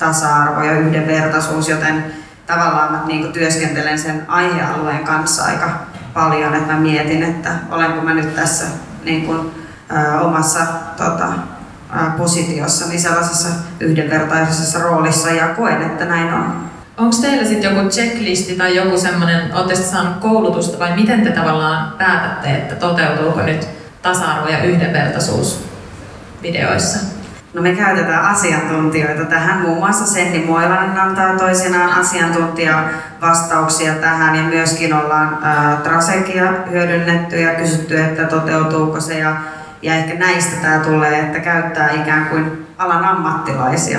tasa-arvo 0.00 0.62
ja 0.62 0.72
yhdenvertaisuus, 0.72 1.68
joten 1.68 2.04
tavallaan 2.46 2.92
mä 2.92 3.02
niin 3.06 3.32
työskentelen 3.32 3.98
sen 3.98 4.24
aihealueen 4.28 5.04
kanssa 5.04 5.44
aika 5.44 5.70
paljon, 6.14 6.54
että 6.54 6.72
mä 6.72 6.80
mietin, 6.80 7.22
että 7.22 7.50
olenko 7.70 8.00
mä 8.00 8.14
nyt 8.14 8.36
tässä 8.36 8.64
niin 9.04 9.26
kuin, 9.26 9.50
ä, 9.96 10.20
omassa 10.20 10.60
tota, 10.96 11.26
ä, 11.96 12.10
positiossani 12.18 12.98
sellaisessa 12.98 13.48
yhdenvertaisessa 13.80 14.78
roolissa 14.78 15.30
ja 15.30 15.48
koen, 15.48 15.82
että 15.82 16.04
näin 16.04 16.34
on. 16.34 16.70
Onko 16.98 17.16
teillä 17.20 17.48
sitten 17.48 17.74
joku 17.74 17.88
checklisti 17.88 18.54
tai 18.54 18.76
joku 18.76 18.98
semmoinen, 18.98 19.54
olette 19.54 19.76
saanut 19.76 20.16
koulutusta 20.16 20.78
vai 20.78 20.96
miten 20.96 21.22
te 21.22 21.30
tavallaan 21.30 21.92
päätätte, 21.98 22.48
että 22.48 22.74
toteutuuko 22.74 23.42
nyt 23.42 23.68
tasa-arvo 24.02 24.48
ja 24.48 24.62
yhdenvertaisuus 24.64 25.64
videoissa? 26.42 27.19
No 27.54 27.62
me 27.62 27.72
käytetään 27.72 28.24
asiantuntijoita 28.24 29.24
tähän, 29.24 29.60
muun 29.60 29.78
muassa 29.78 30.06
Senni 30.06 30.44
Moilanen 30.46 31.00
antaa 31.00 31.36
toisinaan 31.36 32.00
asiantuntijavastauksia 32.00 33.94
tähän 33.94 34.36
ja 34.36 34.42
myöskin 34.42 34.94
ollaan 34.94 35.38
Trasekia 35.82 36.52
hyödynnetty 36.70 37.40
ja 37.40 37.54
kysytty, 37.54 38.00
että 38.00 38.24
toteutuuko 38.24 39.00
se 39.00 39.18
ja, 39.18 39.36
ja 39.82 39.94
ehkä 39.94 40.14
näistä 40.14 40.56
tämä 40.62 40.78
tulee, 40.78 41.20
että 41.20 41.40
käyttää 41.40 41.90
ikään 41.90 42.26
kuin 42.26 42.66
alan 42.78 43.04
ammattilaisia. 43.04 43.98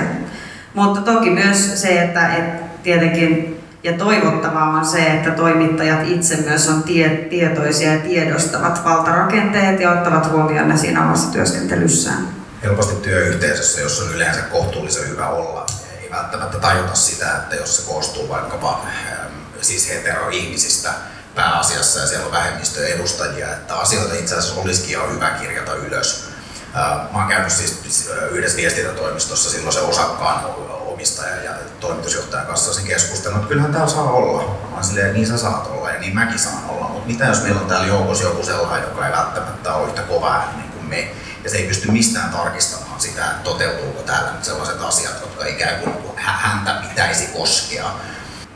Mutta 0.74 1.00
toki 1.00 1.30
myös 1.30 1.82
se, 1.82 2.02
että, 2.02 2.34
että 2.34 2.62
tietenkin 2.82 3.60
ja 3.84 3.92
toivottavaa 3.92 4.68
on 4.68 4.84
se, 4.84 5.06
että 5.06 5.30
toimittajat 5.30 6.00
itse 6.04 6.36
myös 6.48 6.68
on 6.68 6.82
tie, 6.82 7.08
tietoisia 7.08 7.92
ja 7.92 8.00
tiedostavat 8.00 8.84
valtarakenteet 8.84 9.80
ja 9.80 9.90
ottavat 9.90 10.30
huomioon 10.30 10.68
ne 10.68 10.76
siinä 10.76 11.04
omassa 11.04 11.32
työskentelyssään. 11.32 12.41
Helposti 12.62 12.94
työyhteisössä, 12.94 13.80
jos 13.80 14.00
on 14.00 14.14
yleensä 14.14 14.42
kohtuullisen 14.42 15.08
hyvä 15.08 15.28
olla, 15.28 15.66
ei 16.00 16.10
välttämättä 16.10 16.58
tajuta 16.58 16.94
sitä, 16.94 17.36
että 17.36 17.56
jos 17.56 17.76
se 17.76 17.82
koostuu 17.82 18.28
vaikkapa 18.28 18.86
ähm, 18.86 19.32
siis 19.60 19.88
heteroihmisistä 19.88 20.92
pääasiassa 21.34 22.00
ja 22.00 22.06
siellä 22.06 22.26
on 22.26 22.32
vähemmistöjen 22.32 22.92
edustajia, 22.92 23.52
että 23.52 23.76
asioita 23.76 24.14
itse 24.14 24.34
asiassa 24.34 24.60
olisikin 24.60 24.90
ihan 24.90 25.14
hyvä 25.14 25.30
kirjata 25.30 25.74
ylös. 25.74 26.28
Äh, 26.76 27.12
mä 27.12 27.18
oon 27.18 27.28
käynyt 27.28 27.52
siis 27.52 28.10
yhdessä 28.30 28.56
viestintätoimistossa 28.56 29.50
silloin 29.50 29.72
se 29.72 29.80
osakkaan 29.80 30.44
omistaja 30.86 31.42
ja 31.42 31.52
toimitusjohtajan 31.80 32.46
kanssa 32.46 32.74
sen 32.74 32.84
keskustelun, 32.84 33.36
että 33.36 33.48
kyllähän 33.48 33.72
täällä 33.72 33.88
saa 33.88 34.10
olla. 34.10 34.56
Mä 34.76 34.82
silleen, 34.82 35.14
niin 35.14 35.26
sä 35.26 35.38
saat 35.38 35.66
olla 35.66 35.90
ja 35.90 36.00
niin 36.00 36.14
mäkin 36.14 36.38
saan 36.38 36.70
olla, 36.70 36.88
mutta 36.88 37.06
mitä 37.06 37.24
jos 37.24 37.42
meillä 37.42 37.60
on 37.60 37.66
täällä 37.66 37.86
joukossa 37.86 38.24
joku 38.24 38.44
sellainen, 38.44 38.88
joka 38.88 39.06
ei 39.06 39.12
välttämättä 39.12 39.74
ole 39.74 39.88
yhtä 39.88 40.02
kova 40.02 40.34
ääni 40.34 40.71
kuin 40.92 41.04
me, 41.04 41.14
ja 41.44 41.50
se 41.50 41.56
ei 41.56 41.66
pysty 41.66 41.90
mistään 41.90 42.30
tarkistamaan 42.30 43.00
sitä, 43.00 43.24
että 43.24 43.44
toteutuuko 43.44 44.02
täällä 44.02 44.32
nyt 44.32 44.44
sellaiset 44.44 44.82
asiat, 44.82 45.20
jotka 45.20 45.46
ikään 45.46 45.80
kuin 45.80 45.94
häntä 46.16 46.74
pitäisi 46.88 47.26
koskea. 47.26 47.84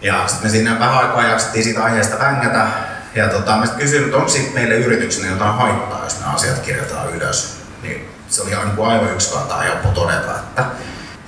Ja 0.00 0.28
sitten 0.28 0.47
me 0.47 0.50
siinä 0.50 0.78
vähän 0.78 0.99
aikaa 0.99 1.28
jaksettiin 1.28 1.64
siitä 1.64 1.85
aiheesta 1.85 2.19
vängätä, 2.19 2.66
ja 3.14 3.28
tota, 3.28 3.57
mä 3.57 3.66
sitten 3.66 3.85
kysyin, 3.85 4.05
että 4.05 4.16
onko 4.16 4.33
meille 4.55 4.75
yrityksenä 4.75 5.31
jotain 5.31 5.55
haittaa, 5.55 6.05
jos 6.05 6.21
nämä 6.21 6.33
asiat 6.33 6.59
kirjataan 6.59 7.14
ylös. 7.14 7.57
Niin 7.83 8.09
se 8.28 8.43
oli 8.43 8.50
ihan 8.50 8.69
niin 8.76 8.87
aivan 8.87 9.12
yksi 9.12 9.33
kantaa 9.33 9.61
helppo 9.61 9.88
todeta, 9.88 10.35
että 10.35 10.64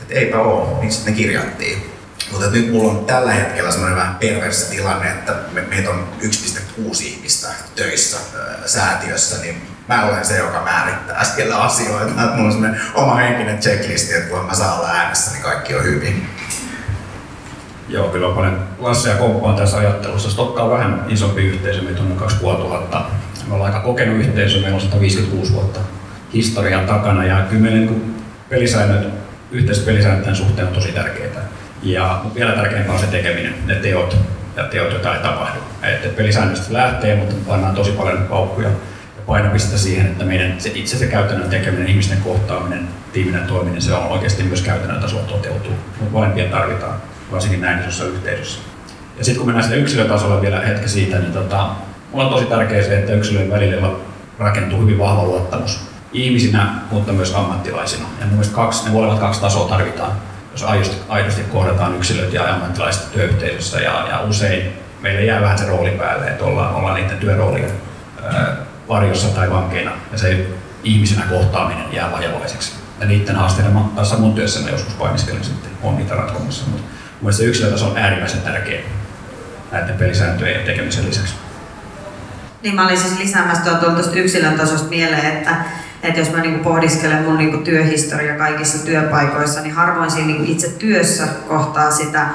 että 0.03 0.15
eipä 0.15 0.39
ole, 0.39 0.81
niin 0.81 0.93
sitten 0.93 1.13
ne 1.13 1.19
kirjattiin. 1.19 1.93
Mutta 2.31 2.51
nyt 2.51 2.73
mulla 2.73 2.93
on 2.93 3.07
tällä 3.07 3.33
hetkellä 3.33 3.71
semmoinen 3.71 3.99
vähän 3.99 4.15
perversi 4.15 4.71
tilanne, 4.71 5.11
että 5.11 5.37
me, 5.53 5.61
meitä 5.61 5.91
on 5.91 6.09
1,6 6.23 7.03
ihmistä 7.03 7.49
töissä 7.77 8.17
ää, 8.17 8.69
säätiössä, 8.69 9.37
niin 9.43 9.68
mä 9.89 10.07
olen 10.07 10.25
se, 10.25 10.39
joka 10.39 10.63
määrittää 10.65 11.25
siellä 11.25 11.57
asioita. 11.57 12.07
Että 12.07 12.35
mulla 12.35 12.47
on 12.47 12.53
semmoinen 12.53 12.81
oma 12.95 13.15
henkinen 13.15 13.59
checklisti, 13.59 14.15
että 14.15 14.31
kun 14.31 14.47
mä 14.47 14.55
saan 14.55 14.79
olla 14.79 14.89
äänessä, 14.89 15.33
niin 15.33 15.43
kaikki 15.43 15.75
on 15.75 15.85
hyvin. 15.85 16.29
Joo, 17.89 18.09
kyllä 18.09 18.27
on 18.27 18.35
paljon 18.35 18.69
Lasse 18.79 19.11
ja 19.11 19.17
komppaan 19.17 19.57
tässä 19.57 19.79
ajattelussa. 19.79 20.31
Stokka 20.31 20.63
on 20.63 20.71
vähän 20.71 21.05
isompi 21.09 21.43
yhteisö, 21.43 21.83
meitä 21.83 22.01
on 22.01 22.17
2500. 22.17 23.11
Me 23.49 23.55
ollaan 23.55 23.75
aika 23.75 23.87
kokenut 23.87 24.19
yhteisö, 24.19 24.61
meillä 24.61 24.75
on 24.75 24.81
156 24.81 25.53
vuotta 25.53 25.81
historian 26.35 26.87
takana 26.87 27.25
ja 27.25 27.37
kyllä 27.51 27.71
niin 27.71 28.15
pelisäännöt 28.49 29.09
yhteiset 29.51 29.85
pelisääntöjen 29.85 30.37
suhteen 30.37 30.69
on 30.69 30.75
tosi 30.75 30.93
tärkeitä. 30.93 31.41
Ja, 31.83 32.23
vielä 32.35 32.53
tärkeämpää 32.53 32.95
on 32.95 33.01
se 33.01 33.07
tekeminen, 33.07 33.55
ne 33.67 33.75
teot 33.75 34.17
ja 34.57 34.65
teot, 34.65 34.93
joita 34.93 35.17
ei 35.17 35.23
tapahdu. 35.23 35.59
Että 35.83 36.09
pelisäännöstä 36.09 36.73
lähtee, 36.73 37.17
mutta 37.17 37.35
pannaan 37.47 37.75
tosi 37.75 37.91
paljon 37.91 38.19
paukkuja 38.19 38.69
ja 39.29 39.33
painopistettä 39.33 39.79
siihen, 39.79 40.07
että 40.07 40.25
meidän 40.25 40.61
se 40.61 40.71
itse 40.75 40.99
se 40.99 41.07
käytännön 41.07 41.51
tekeminen, 41.51 41.89
ihmisten 41.89 42.19
kohtaaminen, 42.19 42.89
tiiminen 43.13 43.47
toiminen, 43.47 43.83
se 43.83 43.95
on 43.95 44.09
oikeasti 44.09 44.43
myös 44.43 44.63
käytännön 44.63 45.01
tasolla 45.01 45.23
toteutuu. 45.23 45.73
Molempia 46.11 46.51
tarvitaan, 46.51 46.95
varsinkin 47.33 47.61
näin 47.61 47.81
isossa 47.81 48.05
yhteisössä. 48.05 48.61
Ja 49.19 49.25
sitten 49.25 49.39
kun 49.39 49.47
mennään 49.47 49.69
sinne 49.69 49.83
yksilötasolle 49.83 50.41
vielä 50.41 50.61
hetki 50.61 50.89
siitä, 50.89 51.19
niin 51.19 51.33
tota, 51.33 51.71
mulla 52.13 52.25
on 52.25 52.33
tosi 52.33 52.45
tärkeää 52.45 52.83
se, 52.83 52.99
että 52.99 53.13
yksilöiden 53.13 53.51
välillä 53.51 53.91
rakentuu 54.39 54.81
hyvin 54.81 54.99
vahva 54.99 55.25
luottamus 55.25 55.81
ihmisinä, 56.13 56.69
mutta 56.91 57.13
myös 57.13 57.35
ammattilaisina. 57.35 58.05
Ja 58.21 58.27
mun 58.27 58.35
mielestä 58.35 58.55
kaksi, 58.55 58.85
ne 58.85 58.91
molemmat 58.91 59.19
kaksi 59.19 59.41
tasoa 59.41 59.69
tarvitaan, 59.69 60.13
jos 60.53 60.63
aidosti, 60.63 60.97
aidosti 61.09 61.43
kohdataan 61.43 61.97
yksilöt 61.97 62.33
ja 62.33 62.55
ammattilaiset 62.55 63.13
työyhteisössä. 63.13 63.81
Ja, 63.81 64.07
ja 64.09 64.21
usein 64.21 64.73
meille 65.01 65.25
jää 65.25 65.41
vähän 65.41 65.59
se 65.59 65.67
rooli 65.67 65.91
päälle, 65.91 66.27
että 66.27 66.45
ollaan, 66.45 66.75
ollaan 66.75 66.95
niiden 66.95 67.19
työroolien 67.19 67.71
varjossa 68.89 69.29
tai 69.29 69.51
vankeina. 69.51 69.91
Ja 70.13 70.19
se 70.19 70.47
ihmisenä 70.85 71.23
kohtaaminen 71.31 71.93
jää 71.93 72.13
vajavaiseksi. 72.13 72.73
Ja 73.01 73.07
niiden 73.07 73.37
haasteiden 73.37 73.79
taas 73.95 74.19
mun 74.19 74.35
työssä 74.35 74.61
mä 74.61 74.71
joskus 74.71 74.95
painiskelen 74.95 75.45
sitten, 75.45 75.71
on 75.83 75.97
niitä 75.97 76.15
ratkomassa. 76.15 76.65
Mutta 76.71 76.87
mun 77.21 77.33
se 77.33 77.45
yksilötaso 77.45 77.87
on 77.91 77.99
äärimmäisen 77.99 78.41
tärkeä 78.41 78.81
näiden 79.73 79.97
pelisääntöjen 79.97 80.65
tekemisen 80.65 81.09
lisäksi. 81.09 81.35
Niin 82.63 82.75
mä 82.75 82.87
olin 82.87 82.99
siis 82.99 83.19
lisäämässä 83.19 83.65
tuolta 83.65 84.11
yksilön 84.15 84.59
tasosta 84.59 84.89
mieleen, 84.89 85.27
että 85.27 85.57
että 86.03 86.21
jos 86.21 86.31
mä 86.31 86.41
niinku 86.41 86.65
pohdiskelen 86.65 87.25
mun 87.25 87.39
niinku 87.39 87.57
työhistoria 87.57 88.35
kaikissa 88.35 88.87
työpaikoissa, 88.87 89.61
niin 89.61 89.75
harvoin 89.75 90.11
siinä 90.11 90.27
niinku 90.27 90.53
itse 90.53 90.69
työssä 90.69 91.27
kohtaa 91.49 91.91
sitä 91.91 92.27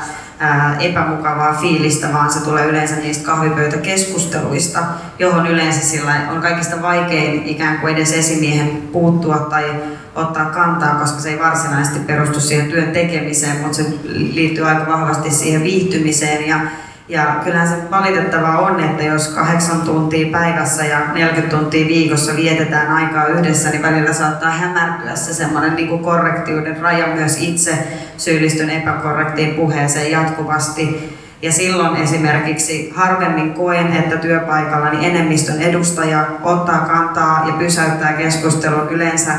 epämukavaa 0.80 1.54
fiilistä, 1.54 2.14
vaan 2.14 2.32
se 2.32 2.44
tulee 2.44 2.66
yleensä 2.66 2.96
niistä 2.96 3.26
kahvipöytäkeskusteluista, 3.26 4.80
johon 5.20 5.48
yleensä 5.48 5.82
sillä 5.82 6.16
on 6.32 6.42
kaikista 6.42 6.82
vaikein 6.82 7.44
ikään 7.46 7.80
kuin 7.80 7.94
edes 7.94 8.14
esimiehen 8.14 8.82
puuttua 8.92 9.38
tai 9.38 9.76
ottaa 10.16 10.46
kantaa, 10.46 10.96
koska 10.96 11.20
se 11.20 11.30
ei 11.30 11.40
varsinaisesti 11.40 12.00
perustu 12.00 12.40
siihen 12.40 12.72
työn 12.72 12.92
tekemiseen, 12.92 13.62
mutta 13.62 13.78
se 13.78 13.86
liittyy 14.14 14.68
aika 14.68 14.92
vahvasti 14.92 15.32
siihen 15.32 15.64
viihtymiseen 15.64 16.48
ja 16.48 16.60
ja 17.07 17.36
kyllähän 17.43 17.67
se 17.67 17.75
valitettavaa 17.91 18.60
on, 18.60 18.79
että 18.79 19.03
jos 19.03 19.27
kahdeksan 19.27 19.81
tuntia 19.81 20.31
päivässä 20.31 20.86
ja 20.86 21.00
40 21.13 21.57
tuntia 21.57 21.88
viikossa 21.88 22.36
vietetään 22.36 22.91
aikaa 22.91 23.25
yhdessä, 23.25 23.69
niin 23.69 23.81
välillä 23.81 24.13
saattaa 24.13 24.51
hämärtyä 24.51 25.15
se 25.15 25.33
semmoinen 25.33 25.75
niin 25.75 26.00
korrektiuden 26.00 26.77
raja 26.81 27.07
myös 27.07 27.38
itse 27.41 27.88
syyllistyn 28.17 28.69
epäkorrektiin 28.69 29.55
puheeseen 29.55 30.12
jatkuvasti. 30.12 31.13
Ja 31.41 31.51
silloin 31.51 31.95
esimerkiksi 31.95 32.93
harvemmin 32.95 33.53
koen, 33.53 33.93
että 33.93 34.17
työpaikallani 34.17 35.05
enemmistön 35.05 35.62
edustaja 35.62 36.25
ottaa 36.43 36.79
kantaa 36.79 37.43
ja 37.48 37.53
pysäyttää 37.53 38.13
keskustelun 38.13 38.89
yleensä 38.89 39.33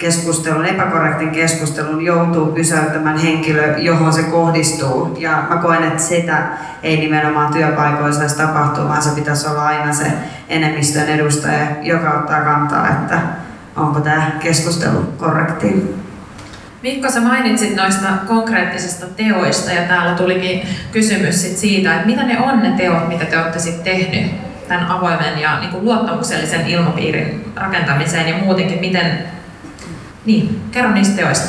keskustelun, 0.00 0.66
epäkorrektin 0.66 1.30
keskustelun 1.30 2.04
joutuu 2.04 2.52
pysäyttämään 2.52 3.18
henkilö, 3.18 3.78
johon 3.78 4.12
se 4.12 4.22
kohdistuu. 4.22 5.16
Ja 5.18 5.46
mä 5.50 5.56
koen, 5.56 5.82
että 5.82 6.02
sitä 6.02 6.48
ei 6.82 6.96
nimenomaan 6.96 7.52
työpaikoissa 7.52 8.20
saisi 8.20 8.36
tapahtua, 8.36 8.88
vaan 8.88 9.02
se 9.02 9.10
pitäisi 9.14 9.48
olla 9.48 9.66
aina 9.66 9.92
se 9.92 10.12
enemmistön 10.48 11.08
edustaja, 11.08 11.66
joka 11.82 12.10
ottaa 12.10 12.40
kantaa, 12.40 12.88
että 12.88 13.20
onko 13.76 14.00
tämä 14.00 14.30
keskustelu 14.40 15.14
korrekti. 15.16 15.94
Mikko, 16.82 17.10
sä 17.10 17.20
mainitsit 17.20 17.76
noista 17.76 18.06
konkreettisista 18.28 19.06
teoista 19.16 19.72
ja 19.72 19.82
täällä 19.82 20.14
tulikin 20.14 20.62
kysymys 20.92 21.42
sit 21.42 21.56
siitä, 21.56 21.94
että 21.94 22.06
mitä 22.06 22.22
ne 22.22 22.40
on 22.40 22.62
ne 22.62 22.70
teot, 22.76 23.08
mitä 23.08 23.24
te 23.24 23.38
olette 23.38 23.58
sitten 23.58 23.84
tehnyt 23.84 24.32
tämän 24.68 24.86
avoimen 24.86 25.38
ja 25.38 25.60
niin 25.60 25.70
kuin 25.70 25.84
luottamuksellisen 25.84 26.66
ilmapiirin 26.66 27.52
rakentamiseen 27.56 28.28
ja 28.28 28.38
muutenkin, 28.38 28.80
miten 28.80 29.24
niin, 30.30 30.62
kerro 30.70 30.90
niistä 30.90 31.16
teoista. 31.16 31.48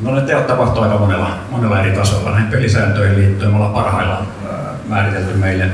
No 0.00 0.14
ne 0.14 0.20
teot 0.20 0.46
tapahtuu 0.46 0.82
aika 0.82 0.98
monella, 0.98 1.38
monella 1.50 1.80
eri 1.80 1.96
tasolla. 1.96 2.30
Näihin 2.30 2.50
pelisääntöihin 2.50 3.18
liittyen 3.18 3.50
me 3.50 3.56
ollaan 3.56 3.74
parhaillaan 3.74 4.26
määritelty 4.88 5.34
meille 5.34 5.68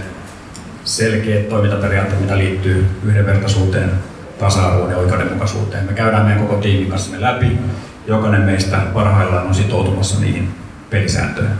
selkeät 0.84 1.48
toimintaperiaatteet, 1.48 2.20
mitä 2.20 2.38
liittyy 2.38 2.86
yhdenvertaisuuteen, 3.04 3.90
tasa-arvoon 4.38 4.90
ja 4.90 4.96
oikeudenmukaisuuteen. 4.96 5.84
Me 5.84 5.92
käydään 5.92 6.24
meidän 6.24 6.46
koko 6.46 6.60
tiimin 6.60 6.90
kanssa 6.90 7.16
ne 7.16 7.20
läpi. 7.20 7.58
Jokainen 8.06 8.40
meistä 8.40 8.76
parhaillaan 8.76 9.46
on 9.46 9.54
sitoutumassa 9.54 10.20
niihin 10.20 10.48
pelisääntöihin. 10.90 11.54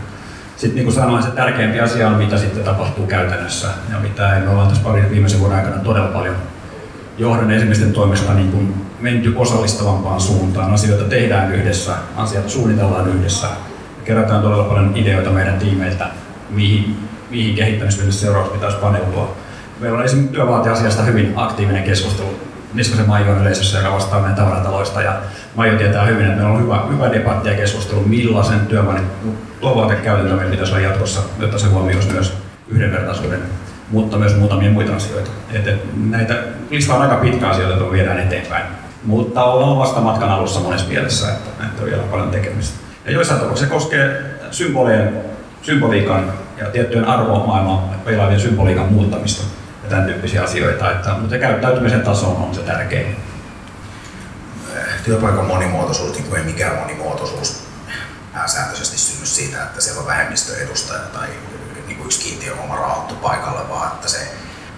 sitten 0.55 0.75
niin 0.75 0.85
kuin 0.85 0.95
sanoin, 0.95 1.23
se 1.23 1.29
tärkeämpi 1.29 1.79
asia 1.79 2.07
on, 2.07 2.17
mitä 2.17 2.37
sitten 2.37 2.63
tapahtuu 2.63 3.07
käytännössä. 3.07 3.67
Ja 3.91 3.99
mitä 3.99 4.41
me 4.43 4.49
ollaan 4.49 4.67
tässä 4.67 4.83
parin 4.83 5.11
viimeisen 5.11 5.39
vuoden 5.39 5.57
aikana 5.57 5.83
todella 5.83 6.07
paljon 6.07 6.35
johdon 7.17 7.51
esimiesten 7.51 7.93
toimesta 7.93 8.33
niin 8.33 8.51
kuin 8.51 8.82
menty 9.03 9.33
osallistavampaan 9.35 10.21
suuntaan. 10.21 10.73
Asioita 10.73 11.03
tehdään 11.03 11.55
yhdessä, 11.55 11.91
asioita 12.15 12.49
suunnitellaan 12.49 13.07
yhdessä. 13.07 13.47
Kerätään 14.05 14.41
todella 14.41 14.63
paljon 14.63 14.91
ideoita 14.95 15.29
meidän 15.29 15.59
tiimeiltä, 15.59 16.07
mihin, 16.49 16.95
mihin 17.29 17.55
kehittämistyössä 17.55 18.21
seuraavaksi 18.21 18.53
pitäisi 18.53 18.77
paneutua. 18.77 19.35
Meillä 19.79 19.97
on 19.97 20.05
esimerkiksi 20.05 20.33
työvaatiasiasta 20.33 21.03
hyvin 21.03 21.33
aktiivinen 21.35 21.83
keskustelu 21.83 22.39
Niskasen 22.73 23.07
Maijon 23.07 23.41
yleisössä, 23.41 23.77
joka 23.77 23.93
vastaa 23.93 24.19
meidän 24.19 24.35
tavarataloista. 24.35 25.01
Ja 25.01 25.21
Maijo 25.55 25.77
tietää 25.77 26.05
hyvin, 26.05 26.25
että 26.25 26.35
meillä 26.35 26.53
on 26.53 26.63
hyvä, 26.63 26.83
hyvä 26.91 27.11
debatti 27.11 27.49
ja 27.49 27.55
keskustelu, 27.55 28.03
millaisen 28.05 28.59
työvaatekäytäntö 28.59 30.35
meillä 30.35 30.51
pitäisi 30.51 30.73
olla 30.73 30.83
jatkossa, 30.83 31.21
jotta 31.39 31.59
se 31.59 31.67
huomioisi 31.67 32.11
myös 32.11 32.33
yhdenvertaisuuden 32.67 33.39
mutta 33.91 34.17
myös 34.17 34.35
muutamia 34.35 34.71
muita 34.71 34.95
asioita. 34.95 35.31
Et, 35.53 35.67
et 35.67 35.79
näitä 36.09 36.35
lista 36.69 36.95
on 36.95 37.01
aika 37.01 37.15
pitkä 37.15 37.47
asioita, 37.47 37.73
joita 37.73 37.91
viedään 37.91 38.19
eteenpäin. 38.19 38.82
Mutta 39.05 39.43
ollaan 39.43 39.77
vasta 39.77 40.01
matkan 40.01 40.29
alussa 40.29 40.59
monessa 40.59 40.87
mielessä, 40.87 41.29
että, 41.29 41.65
että 41.65 41.83
on 41.83 41.89
vielä 41.89 42.03
paljon 42.03 42.31
tekemistä. 42.31 42.77
Ja 43.05 43.11
joissain 43.11 43.39
tapauksissa 43.39 43.69
se 43.69 43.73
koskee 43.73 44.21
symbolien, 44.51 45.21
symboliikan 45.61 46.33
ja 46.57 46.65
tiettyjen 46.65 47.05
arvomaailman 47.05 47.79
peilaavien 48.05 48.39
symboliikan 48.39 48.93
muuttamista 48.93 49.43
ja 49.83 49.89
tämän 49.89 50.05
tyyppisiä 50.05 50.43
asioita. 50.43 50.91
Että, 50.91 51.09
mutta 51.09 51.37
käyttäytymisen 51.37 52.01
taso 52.01 52.27
on 52.27 52.55
se 52.55 52.61
tärkein. 52.61 53.15
Työpaikan 55.03 55.45
monimuotoisuus, 55.45 56.13
niin 56.13 56.23
kuin 56.23 56.39
ei 56.39 56.45
mikään 56.45 56.79
monimuotoisuus 56.79 57.63
pääsääntöisesti 58.33 58.97
synny 58.97 59.25
siitä, 59.25 59.63
että 59.63 59.81
siellä 59.81 60.01
on 60.01 60.07
vähemmistöedustaja 60.07 60.99
tai 60.99 61.27
niin 61.87 61.97
kuin 61.97 62.05
yksi 62.05 62.21
kiintiö 62.21 62.53
oma 62.63 63.07
paikalle, 63.21 63.69
vaan 63.69 63.91
että 63.91 64.09
se 64.09 64.17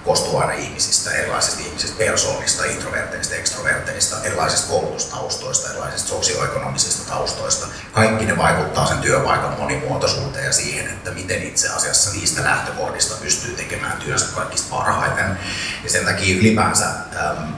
koostuu 0.06 0.38
aina 0.38 0.54
ihmisistä, 0.54 1.12
erilaisista 1.12 1.62
ihmisistä, 1.62 1.98
persoonista, 1.98 2.66
introverteista, 2.66 3.36
ekstroverteista, 3.36 4.24
erilaisista 4.24 4.70
koulutustaustoista, 4.70 5.70
erilaisista 5.70 6.10
sosioekonomisista 6.10 7.10
taustoista. 7.10 7.68
Kaikki 7.92 8.26
ne 8.26 8.38
vaikuttaa 8.38 8.86
sen 8.86 8.98
työpaikan 8.98 9.60
monimuotoisuuteen 9.60 10.46
ja 10.46 10.54
siihen, 10.54 10.88
että 10.88 11.12
miten 11.12 11.44
itse 11.44 11.70
asiassa 11.70 12.12
niistä 12.12 12.44
lähtökohdista 12.44 13.16
pystyy 13.22 13.56
tekemään 13.56 13.98
työnsä 13.98 14.26
kaikista 14.36 14.76
parhaiten. 14.76 15.40
Ja 15.84 15.90
sen 15.90 16.06
takia 16.06 16.40
ylipäänsä 16.40 16.86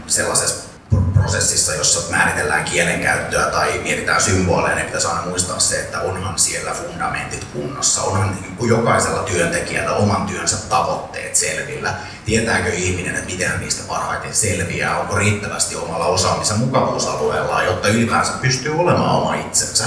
sellaisessa 0.08 0.77
prosessissa, 1.14 1.76
jossa 1.76 2.12
määritellään 2.12 2.64
kielenkäyttöä 2.64 3.46
tai 3.46 3.80
mietitään 3.84 4.22
symboleja, 4.22 4.76
niin 4.76 4.86
pitäisi 4.86 5.08
aina 5.08 5.26
muistaa 5.26 5.60
se, 5.60 5.80
että 5.80 6.02
onhan 6.02 6.40
siellä 6.40 6.72
fundamentit 6.72 7.44
kunnossa, 7.54 8.02
onhan 8.02 8.38
niin 8.42 8.70
jokaisella 8.70 9.24
työntekijällä 9.24 9.92
oman 9.92 10.28
työnsä 10.28 10.58
tavoitteet 10.70 11.36
selvillä. 11.36 11.94
Tietääkö 12.26 12.70
ihminen, 12.70 13.16
että 13.16 13.32
miten 13.32 13.60
niistä 13.60 13.84
parhaiten 13.88 14.36
selviää, 14.36 15.00
onko 15.00 15.16
riittävästi 15.16 15.76
omalla 15.76 16.06
osaamisen 16.06 16.58
mukavuusalueellaan, 16.58 17.66
jotta 17.66 17.88
ylipäänsä 17.88 18.32
pystyy 18.42 18.80
olemaan 18.80 19.16
oma 19.16 19.36
itsensä. 19.36 19.84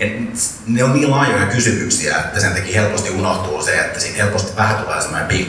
Ja 0.00 0.06
ne 0.66 0.84
on 0.84 0.92
niin 0.92 1.10
laajoja 1.10 1.46
kysymyksiä, 1.46 2.16
että 2.16 2.40
sen 2.40 2.54
takia 2.54 2.82
helposti 2.82 3.10
unohtuu 3.10 3.62
se, 3.62 3.80
että 3.80 4.00
siinä 4.00 4.16
helposti 4.16 4.56
vähän 4.56 4.76
tulee 4.76 5.00
sellainen 5.00 5.28
big 5.28 5.48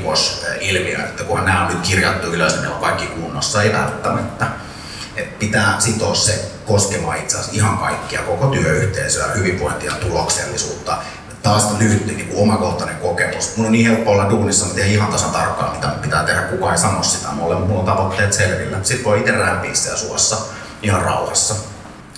ilmiö 0.59 0.97
että 0.99 1.23
kunhan 1.23 1.45
nämä 1.45 1.67
on 1.67 1.73
nyt 1.73 1.87
kirjattu 1.87 2.27
ylös, 2.27 2.53
niin 2.53 2.63
ne 2.63 2.69
on 2.69 2.81
kaikki 2.81 3.05
kunnossa, 3.05 3.63
ei 3.63 3.73
välttämättä 3.73 4.47
että 5.15 5.39
pitää 5.39 5.79
sitoa 5.79 6.15
se 6.15 6.51
koskemaan 6.65 7.17
itse 7.17 7.37
asiassa 7.37 7.55
ihan 7.55 7.77
kaikkia, 7.77 8.21
koko 8.21 8.47
työyhteisöä, 8.47 9.27
hyvinvointia, 9.27 9.91
tuloksellisuutta. 9.91 10.97
Taas 11.43 11.77
lyhyt 11.79 12.05
niin 12.05 12.27
kuin 12.27 12.43
omakohtainen 12.43 12.95
kokemus. 12.95 13.57
Mun 13.57 13.65
on 13.65 13.71
niin 13.71 13.87
helppo 13.87 14.11
olla 14.11 14.29
duunissa, 14.29 14.75
tiedän 14.75 14.91
ihan 14.91 15.11
tasan 15.11 15.31
tarkkaan, 15.31 15.75
mitä 15.75 15.87
pitää 15.87 16.23
tehdä, 16.23 16.41
kukaan 16.41 16.73
ei 16.73 16.79
sano 16.79 17.03
sitä. 17.03 17.27
Mulla, 17.27 17.59
mulla 17.59 17.79
on 17.79 17.85
tavoitteet 17.85 18.33
selvillä. 18.33 18.77
Sitten 18.83 19.05
voi 19.05 19.19
itse 19.19 19.31
rämpiä 19.31 19.73
siellä 19.73 19.99
suossa 19.99 20.37
ihan 20.83 21.01
rauhassa. 21.01 21.55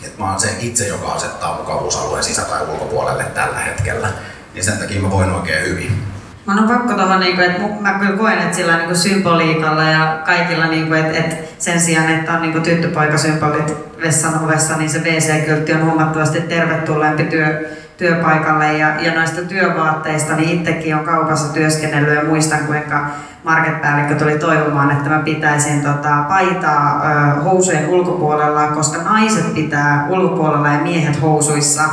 Et 0.04 0.18
mä 0.18 0.32
oon 0.32 0.40
se 0.40 0.56
itse, 0.60 0.88
joka 0.88 1.08
asettaa 1.08 1.58
mukavuusalueen 1.58 2.24
sisä- 2.24 2.42
tai 2.42 2.62
ulkopuolelle 2.62 3.24
tällä 3.24 3.60
hetkellä. 3.60 4.12
Niin 4.54 4.64
sen 4.64 4.78
takia 4.78 5.02
mä 5.02 5.12
voin 5.12 5.32
oikein 5.32 5.66
hyvin. 5.66 6.13
Mä 6.46 6.62
on 6.62 6.68
pakko 6.68 6.94
tuohon, 6.94 7.20
niin 7.20 7.40
että 7.40 7.62
mä 7.80 7.94
kyllä 7.94 8.18
koen, 8.18 8.40
että 8.40 8.56
sillä 8.56 8.78
niin 8.78 8.96
symboliikalla 8.96 9.84
ja 9.84 10.20
kaikilla, 10.26 10.66
niin 10.66 10.88
kuin, 10.88 11.00
että, 11.00 11.18
että 11.18 11.36
sen 11.60 11.80
sijaan, 11.80 12.10
että 12.10 12.34
on 12.34 12.42
niin 12.42 12.62
tyttöpoikasymbolit 12.62 13.74
vessan 14.02 14.44
ovessa, 14.44 14.78
niin 14.78 14.90
se 14.90 15.00
WC-kyltti 15.00 15.74
on 15.74 15.86
huomattavasti 15.86 16.42
tervetulleempi 16.42 17.24
työ, 17.24 17.70
työpaikalle. 17.98 18.74
Ja, 18.74 19.02
ja 19.02 19.14
noista 19.14 19.42
työvaatteista, 19.42 20.36
niin 20.36 20.50
itsekin 20.50 20.96
on 20.96 21.06
kaupassa 21.06 21.54
työskennellyt 21.54 22.16
ja 22.16 22.24
muistan, 22.24 22.68
kuinka 22.68 23.06
marketpäällikkö 23.44 24.16
tuli 24.16 24.40
toivomaan, 24.40 24.92
että 24.92 25.10
mä 25.10 25.20
pitäisin 25.20 25.82
tota, 25.82 26.24
paitaa 26.28 27.02
ö, 27.06 27.42
housujen 27.42 27.90
ulkopuolella, 27.90 28.68
koska 28.68 29.02
naiset 29.02 29.54
pitää 29.54 30.08
ulkopuolella 30.10 30.68
ja 30.68 30.80
miehet 30.80 31.22
housuissa. 31.22 31.84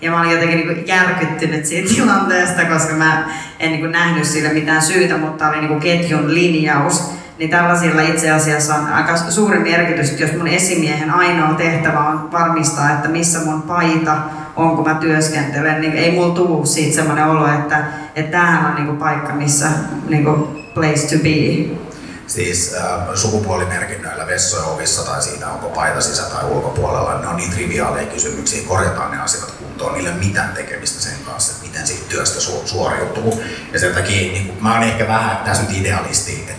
Ja 0.00 0.10
mä 0.10 0.20
olin 0.20 0.30
jotenkin 0.30 0.58
niin 0.58 0.86
järkyttynyt 0.86 1.66
siitä 1.66 1.88
tilanteesta, 1.94 2.64
koska 2.64 2.94
mä 2.94 3.28
en 3.58 3.72
niin 3.72 3.92
nähnyt 3.92 4.24
sille 4.24 4.48
mitään 4.48 4.82
syytä, 4.82 5.16
mutta 5.16 5.48
oli 5.48 5.60
niin 5.60 5.80
ketjun 5.80 6.34
linjaus. 6.34 7.10
Niin 7.38 7.50
tällaisilla 7.50 8.02
itse 8.02 8.30
asiassa 8.30 8.74
on 8.74 8.86
aika 8.86 9.16
suuri 9.16 9.58
merkitys, 9.58 10.10
että 10.10 10.22
jos 10.22 10.32
mun 10.32 10.48
esimiehen 10.48 11.10
ainoa 11.10 11.54
tehtävä 11.54 11.98
on 11.98 12.32
varmistaa, 12.32 12.90
että 12.90 13.08
missä 13.08 13.38
mun 13.38 13.62
paita 13.62 14.16
on, 14.56 14.76
kun 14.76 14.88
mä 14.88 14.94
työskentelen, 14.94 15.80
niin 15.80 15.92
ei 15.92 16.12
mulla 16.12 16.34
tuu 16.34 16.66
siitä 16.66 16.94
semmoinen 16.94 17.26
olo, 17.26 17.46
että, 17.46 17.84
että 18.16 18.30
tämähän 18.30 18.66
on 18.66 18.84
niin 18.84 18.96
paikka, 18.96 19.32
missä 19.32 19.66
niin 20.08 20.24
place 20.74 21.16
to 21.16 21.22
be 21.22 21.76
siis 22.30 22.74
äh, 22.74 23.14
sukupuolimerkinnöillä 23.14 24.26
vessojen 24.26 24.66
ovissa 24.66 25.02
tai 25.02 25.22
siinä 25.22 25.50
onko 25.50 25.68
paita 25.68 26.00
sisä 26.00 26.22
tai 26.22 26.44
ulkopuolella, 26.44 27.20
ne 27.20 27.28
on 27.28 27.36
niin 27.36 27.50
triviaaleja 27.50 28.06
kysymyksiä, 28.06 28.68
korjataan 28.68 29.10
ne 29.10 29.22
asiat 29.22 29.59
kuntoon, 29.80 29.94
niillä 29.94 30.10
ei 30.10 30.16
ole 30.16 30.26
mitään 30.26 30.52
tekemistä 30.52 31.00
sen 31.00 31.18
kanssa, 31.26 31.52
että 31.52 31.66
miten 31.66 31.86
siitä 31.86 32.08
työstä 32.08 32.38
su- 32.38 32.68
suoriutuu. 32.68 33.42
Ja 33.72 33.78
sen 33.78 33.94
takia 33.94 34.32
niin 34.32 34.46
kuin, 34.46 34.62
mä 34.62 34.74
oon 34.74 34.82
ehkä 34.82 35.08
vähän 35.08 35.36
tässä 35.36 35.62
nyt 35.62 35.76
idealisti, 35.76 36.32
että 36.32 36.54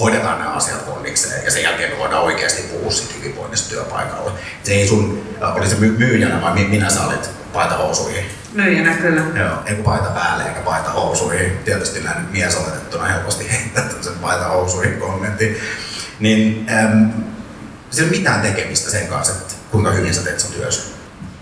hoidetaan 0.00 0.38
nämä 0.38 0.50
asiat 0.50 0.82
kondikseen 0.82 1.44
ja 1.44 1.50
sen 1.50 1.62
jälkeen 1.62 1.92
me 1.92 1.98
voidaan 1.98 2.22
oikeasti 2.22 2.62
puhua 2.62 2.90
siitä 2.90 3.14
hyvinvoinnista 3.18 3.70
työpaikalla. 3.70 4.32
Se 4.62 4.72
ei 4.72 4.88
sun, 4.88 5.22
äh, 5.42 5.56
oli 5.56 5.68
se 5.68 5.76
myyjänä 5.76 6.40
vai 6.40 6.64
minä 6.64 6.90
sä 6.90 7.02
olit 7.02 7.30
paitahousuihin? 7.52 8.24
Myyjänä 8.52 8.94
kyllä. 8.94 9.22
Joo, 9.34 9.56
ei 9.66 9.74
kun 9.74 9.84
paita 9.84 10.10
päälle 10.10 10.44
eikä 10.44 10.60
paita 10.60 10.90
housuihin. 10.90 11.58
Tietysti 11.64 12.00
näin 12.00 12.26
mies 12.30 12.56
oletettuna 12.56 13.04
helposti 13.04 13.52
heittää 13.52 13.84
tämmöisen 13.84 14.18
paita 14.22 14.44
housuihin 14.44 15.00
kommentin. 15.00 15.56
Niin 16.20 16.66
äm, 16.70 17.10
se 17.90 18.02
ei 18.02 18.08
ole 18.08 18.16
mitään 18.16 18.40
tekemistä 18.40 18.90
sen 18.90 19.06
kanssa, 19.06 19.32
että 19.32 19.54
kuinka 19.70 19.90
hyvin 19.90 20.14
sä 20.14 20.22
teet 20.22 20.40
sun 20.40 20.52
työssä. 20.52 20.99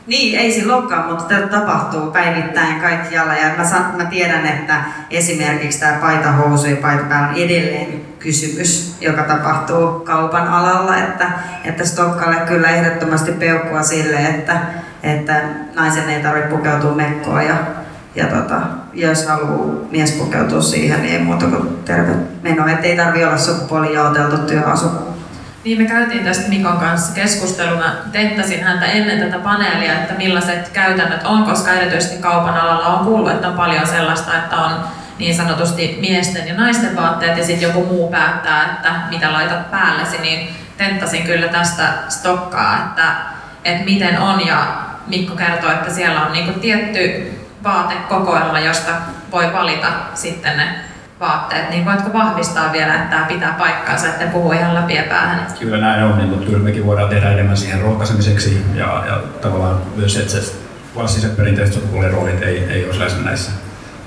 Niin, 0.09 0.39
ei 0.39 0.53
silloinkaan, 0.53 1.07
mutta 1.07 1.25
tätä 1.25 1.47
tapahtuu 1.47 2.11
päivittäin 2.11 2.81
kaikkialla. 2.81 3.35
Ja 3.35 3.51
mä, 3.59 3.65
san, 3.65 3.95
mä 3.97 4.05
tiedän, 4.05 4.47
että 4.47 4.75
esimerkiksi 5.11 5.81
tämä 5.81 5.99
paita 6.01 6.33
housu 6.33 6.67
ja 6.67 6.77
paita 6.77 7.05
päällä 7.05 7.29
on 7.29 7.35
edelleen 7.35 8.01
kysymys, 8.19 8.97
joka 9.01 9.23
tapahtuu 9.23 10.01
kaupan 10.01 10.49
alalla. 10.49 10.97
Että, 10.97 11.31
että 11.65 11.85
Stokkalle 11.85 12.37
kyllä 12.37 12.71
ehdottomasti 12.71 13.33
peukkua 13.33 13.83
sille, 13.83 14.17
että, 14.17 14.61
että 15.03 15.43
naisen 15.75 16.11
ei 16.11 16.23
tarvitse 16.23 16.49
pukeutua 16.49 16.95
mekkoon 16.95 17.47
ja, 17.47 17.57
ja 18.15 18.27
tota, 18.27 18.61
jos 18.93 19.27
haluaa 19.27 19.77
mies 19.91 20.13
pukeutua 20.13 20.63
siihen, 20.63 21.03
niin 21.03 21.15
ei 21.15 21.23
muuta 21.23 21.47
kuin 21.47 21.69
terve 21.85 22.13
meno. 22.43 22.67
Että 22.67 22.87
ei 22.87 22.97
tarvitse 22.97 23.27
olla 23.27 23.39
sukupuoli 23.39 23.95
jaoteltu 23.95 24.37
työasu. 24.39 24.87
Niin 25.65 25.83
me 25.83 25.89
käytiin 25.89 26.25
tästä 26.25 26.49
Mikon 26.49 26.79
kanssa 26.79 27.15
keskusteluna, 27.15 27.93
tenttasin 28.13 28.65
häntä 28.65 28.87
ennen 28.87 29.21
tätä 29.21 29.43
paneelia, 29.43 29.93
että 29.93 30.15
millaiset 30.15 30.69
käytännöt 30.69 31.25
on, 31.25 31.45
koska 31.45 31.73
erityisesti 31.73 32.23
kaupan 32.23 32.57
alalla 32.61 32.87
on 32.87 33.05
kuullut, 33.05 33.31
että 33.33 33.49
on 33.49 33.57
paljon 33.57 33.87
sellaista, 33.87 34.39
että 34.39 34.57
on 34.57 34.81
niin 35.19 35.37
sanotusti 35.37 35.99
miesten 36.01 36.49
ja 36.49 36.55
naisten 36.55 36.97
vaatteet 36.97 37.39
ja 37.39 37.45
sitten 37.45 37.69
joku 37.69 37.85
muu 37.85 38.11
päättää, 38.11 38.65
että 38.65 38.93
mitä 39.11 39.33
laitat 39.33 39.71
päällesi, 39.71 40.19
niin 40.19 40.51
tenttasin 40.77 41.23
kyllä 41.23 41.49
tästä 41.49 41.85
stokkaa, 42.09 42.77
että, 42.77 43.13
että 43.65 43.85
miten 43.85 44.21
on. 44.21 44.47
Ja 44.47 44.67
Mikko 45.07 45.37
kertoo, 45.37 45.71
että 45.71 45.91
siellä 45.91 46.27
on 46.27 46.33
niinku 46.33 46.61
tietty 46.61 47.33
vaatekokoelma, 47.65 48.61
josta 48.61 48.93
voi 49.33 49.53
valita 49.53 49.87
sitten 50.15 50.57
ne 50.57 50.88
vaatteet, 51.21 51.71
niin 51.71 51.85
voitko 51.85 52.13
vahvistaa 52.13 52.73
vielä, 52.73 52.95
että 52.95 53.11
tämä 53.11 53.25
pitää 53.25 53.55
paikkaansa, 53.59 54.07
että 54.07 54.27
puhuu 54.27 54.53
ihan 54.53 54.75
läpi 54.75 54.99
päähän? 55.09 55.47
Kyllä 55.59 55.79
näin 55.79 56.05
on, 56.05 56.19
niin, 56.19 56.29
mutta 56.29 56.47
kyllä 56.47 56.59
mekin 56.59 56.87
voidaan 56.87 57.09
tehdä 57.09 57.31
enemmän 57.31 57.57
siihen 57.57 57.81
rohkaisemiseksi 57.81 58.67
ja, 58.75 59.05
ja 59.07 59.21
tavallaan 59.43 59.81
myös, 59.97 60.17
että 60.17 60.33
se 60.33 60.53
klassiset 60.95 61.37
perinteiset 61.37 61.75
sukupuoliroolit 61.75 62.43
ei, 62.43 62.65
ei 62.65 62.85
olisi 62.85 63.01
läsnä 63.01 63.23
näissä. 63.23 63.51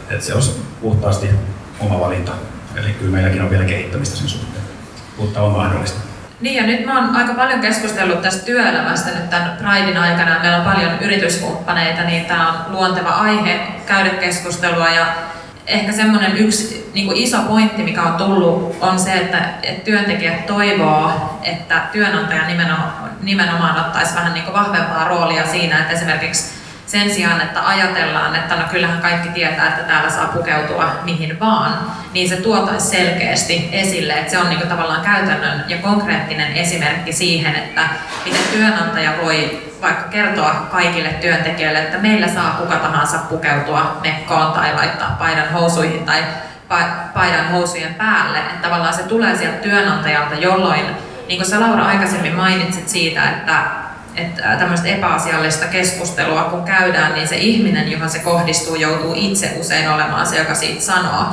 Että 0.09 0.25
se 0.25 0.33
olisi 0.33 0.61
puhtaasti 0.81 1.29
oma 1.79 1.99
valinta. 1.99 2.31
Eli 2.75 2.93
kyllä 2.93 3.11
meilläkin 3.11 3.41
on 3.41 3.49
vielä 3.49 3.65
kehittämistä 3.65 4.15
sen 4.15 4.29
suhteen, 4.29 4.63
mutta 5.17 5.41
on 5.41 5.51
mahdollista. 5.51 5.99
Niin 6.41 6.55
ja 6.55 6.63
nyt 6.63 6.85
mä 6.85 6.99
oon 6.99 7.15
aika 7.15 7.33
paljon 7.33 7.59
keskustellut 7.59 8.21
tästä 8.21 8.45
työelämästä 8.45 9.09
nyt 9.09 9.29
tämän 9.29 9.57
Pridein 9.57 9.97
aikana. 9.97 10.39
Meillä 10.39 10.57
on 10.57 10.63
paljon 10.63 10.91
yrityskumppaneita, 11.01 12.03
niin 12.03 12.25
tämä 12.25 12.49
on 12.49 12.55
luonteva 12.67 13.09
aihe 13.09 13.59
käydä 13.85 14.09
keskustelua 14.09 14.89
ja 14.89 15.05
ehkä 15.67 15.91
semmoinen 15.91 16.37
yksi 16.37 16.91
niin 16.93 17.05
kuin 17.05 17.17
iso 17.17 17.37
pointti, 17.37 17.83
mikä 17.83 18.03
on 18.03 18.13
tullut, 18.13 18.75
on 18.81 18.99
se, 18.99 19.13
että, 19.13 19.49
että 19.63 19.85
työntekijät 19.85 20.45
toivoo, 20.45 21.11
että 21.43 21.81
työnantaja 21.91 22.47
nimenomaan, 22.47 23.11
nimenomaan 23.21 23.85
ottaisi 23.85 24.15
vähän 24.15 24.33
niin 24.33 24.43
kuin 24.43 24.53
vahvempaa 24.53 25.07
roolia 25.07 25.47
siinä, 25.47 25.79
että 25.79 25.93
esimerkiksi 25.93 26.60
sen 26.91 27.13
sijaan, 27.13 27.41
että 27.41 27.67
ajatellaan, 27.67 28.35
että 28.35 28.55
no 28.55 28.63
kyllähän 28.71 29.01
kaikki 29.01 29.29
tietää, 29.29 29.67
että 29.67 29.83
täällä 29.83 30.09
saa 30.09 30.27
pukeutua 30.27 30.91
mihin 31.03 31.39
vaan, 31.39 31.91
niin 32.13 32.29
se 32.29 32.35
tuotaisi 32.35 32.87
selkeästi 32.87 33.69
esille, 33.71 34.13
että 34.13 34.31
se 34.31 34.37
on 34.37 34.49
niin 34.49 34.67
tavallaan 34.67 35.01
käytännön 35.01 35.63
ja 35.67 35.77
konkreettinen 35.77 36.53
esimerkki 36.53 37.13
siihen, 37.13 37.55
että 37.55 37.81
miten 38.25 38.41
työnantaja 38.51 39.11
voi 39.23 39.67
vaikka 39.81 40.09
kertoa 40.09 40.67
kaikille 40.71 41.09
työntekijöille, 41.09 41.79
että 41.79 41.97
meillä 41.97 42.27
saa 42.27 42.51
kuka 42.51 42.75
tahansa 42.75 43.17
pukeutua 43.17 43.97
mekkoon 44.01 44.51
tai 44.51 44.75
laittaa 44.75 45.15
paidan 45.19 45.51
housuihin 45.53 46.05
tai 46.05 46.23
paidan 47.13 47.51
housujen 47.51 47.93
päälle. 47.93 48.37
Että 48.37 48.67
tavallaan 48.67 48.93
se 48.93 49.03
tulee 49.03 49.35
sieltä 49.35 49.57
työnantajalta, 49.57 50.35
jolloin, 50.35 50.85
niin 51.27 51.39
kuin 51.39 51.49
sä 51.49 51.59
Laura 51.59 51.85
aikaisemmin 51.85 52.35
mainitsit 52.35 52.89
siitä, 52.89 53.29
että 53.29 53.81
että 54.15 54.55
tämmöistä 54.59 54.87
epäasiallista 54.87 55.65
keskustelua 55.65 56.43
kun 56.43 56.63
käydään, 56.63 57.13
niin 57.13 57.27
se 57.27 57.35
ihminen, 57.35 57.91
johon 57.91 58.09
se 58.09 58.19
kohdistuu, 58.19 58.75
joutuu 58.75 59.13
itse 59.15 59.55
usein 59.59 59.89
olemaan 59.89 60.27
se, 60.27 60.37
joka 60.37 60.55
siitä 60.55 60.81
sanoo. 60.81 61.25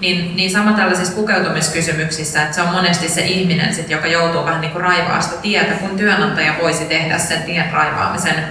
Niin, 0.00 0.36
niin 0.36 0.50
sama 0.50 0.72
tällaisissa 0.72 1.14
pukeutumiskysymyksissä, 1.14 2.42
että 2.42 2.54
se 2.54 2.62
on 2.62 2.68
monesti 2.68 3.08
se 3.08 3.20
ihminen, 3.20 3.74
sit, 3.74 3.90
joka 3.90 4.06
joutuu 4.06 4.44
vähän 4.44 4.60
niin 4.60 4.72
kuin 4.72 4.84
raivaa 4.84 5.20
sitä 5.20 5.36
tietä, 5.36 5.74
kun 5.74 5.96
työnantaja 5.96 6.54
voisi 6.62 6.84
tehdä 6.84 7.18
sen 7.18 7.42
tien 7.42 7.72
raivaamisen 7.72 8.44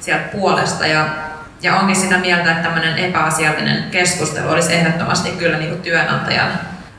sieltä 0.00 0.24
puolesta. 0.24 0.86
Ja, 0.86 1.06
ja 1.62 1.76
onkin 1.76 1.96
sitä 1.96 2.18
mieltä, 2.18 2.50
että 2.50 2.62
tämmöinen 2.62 2.98
epäasiallinen 2.98 3.84
keskustelu 3.90 4.50
olisi 4.50 4.74
ehdottomasti 4.74 5.30
kyllä 5.30 5.58
niin 5.58 5.70
kuin 5.70 5.82
työnantajan 5.82 6.52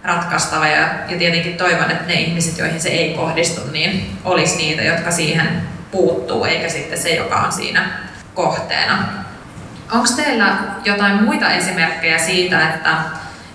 ratkaistava. 0.04 0.68
Ja, 0.68 0.88
ja 1.10 1.18
tietenkin 1.18 1.58
toivon, 1.58 1.92
että 1.92 2.08
ne 2.08 2.14
ihmiset, 2.14 2.58
joihin 2.58 2.82
se 2.82 2.90
ei 2.90 3.14
kohdistu, 3.14 3.62
niin 3.72 4.18
olisi 4.24 4.58
niitä, 4.58 4.82
jotka 4.82 5.12
siihen 5.12 5.73
puuttuu, 5.94 6.46
eikä 6.46 6.70
sitten 6.70 7.00
se, 7.00 7.10
joka 7.16 7.36
on 7.36 7.52
siinä 7.52 7.90
kohteena. 8.34 8.98
Onko 9.92 10.08
teillä 10.16 10.58
jotain 10.86 11.24
muita 11.24 11.52
esimerkkejä 11.52 12.18
siitä, 12.18 12.70
että, 12.70 12.98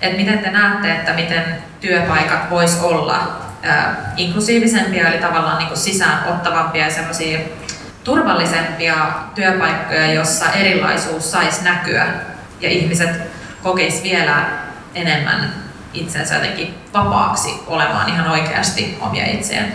että 0.00 0.16
miten 0.16 0.38
te 0.38 0.50
näette, 0.50 0.92
että 0.92 1.12
miten 1.12 1.62
työpaikat 1.80 2.50
vois 2.50 2.80
olla 2.82 3.36
ää, 3.62 4.12
inklusiivisempia, 4.16 5.08
eli 5.08 5.18
tavallaan 5.18 5.58
niin 5.58 5.76
sisään 5.76 6.24
ottavampia 6.28 6.84
ja 6.84 6.90
semmoisia 6.90 7.38
turvallisempia 8.04 8.94
työpaikkoja, 9.34 10.12
jossa 10.12 10.52
erilaisuus 10.52 11.30
saisi 11.30 11.64
näkyä 11.64 12.06
ja 12.60 12.68
ihmiset 12.68 13.10
kokis 13.62 14.02
vielä 14.02 14.44
enemmän 14.94 15.52
itsensä 15.94 16.34
jotenkin 16.34 16.74
vapaaksi 16.94 17.48
olemaan 17.66 18.08
ihan 18.08 18.28
oikeasti 18.28 18.98
omia 19.00 19.26
itseään. 19.26 19.72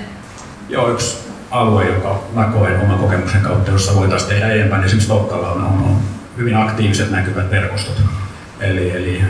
Joo, 0.70 0.90
yksi 0.90 1.33
alue, 1.54 1.88
joka 1.88 2.24
mä 2.34 2.44
koen 2.44 2.82
oman 2.82 3.00
kokemuksen 3.00 3.42
kautta, 3.42 3.72
jossa 3.72 3.96
voitaisiin 3.96 4.30
tehdä 4.30 4.54
enemmän. 4.54 4.84
Esimerkiksi 4.84 5.08
Tokkalla 5.08 5.52
on, 5.52 5.64
on 5.64 5.98
hyvin 6.38 6.58
aktiiviset 6.58 7.12
näkyvät 7.12 7.52
verkostot. 7.52 8.02
Eli, 8.60 8.92
eli 8.92 9.22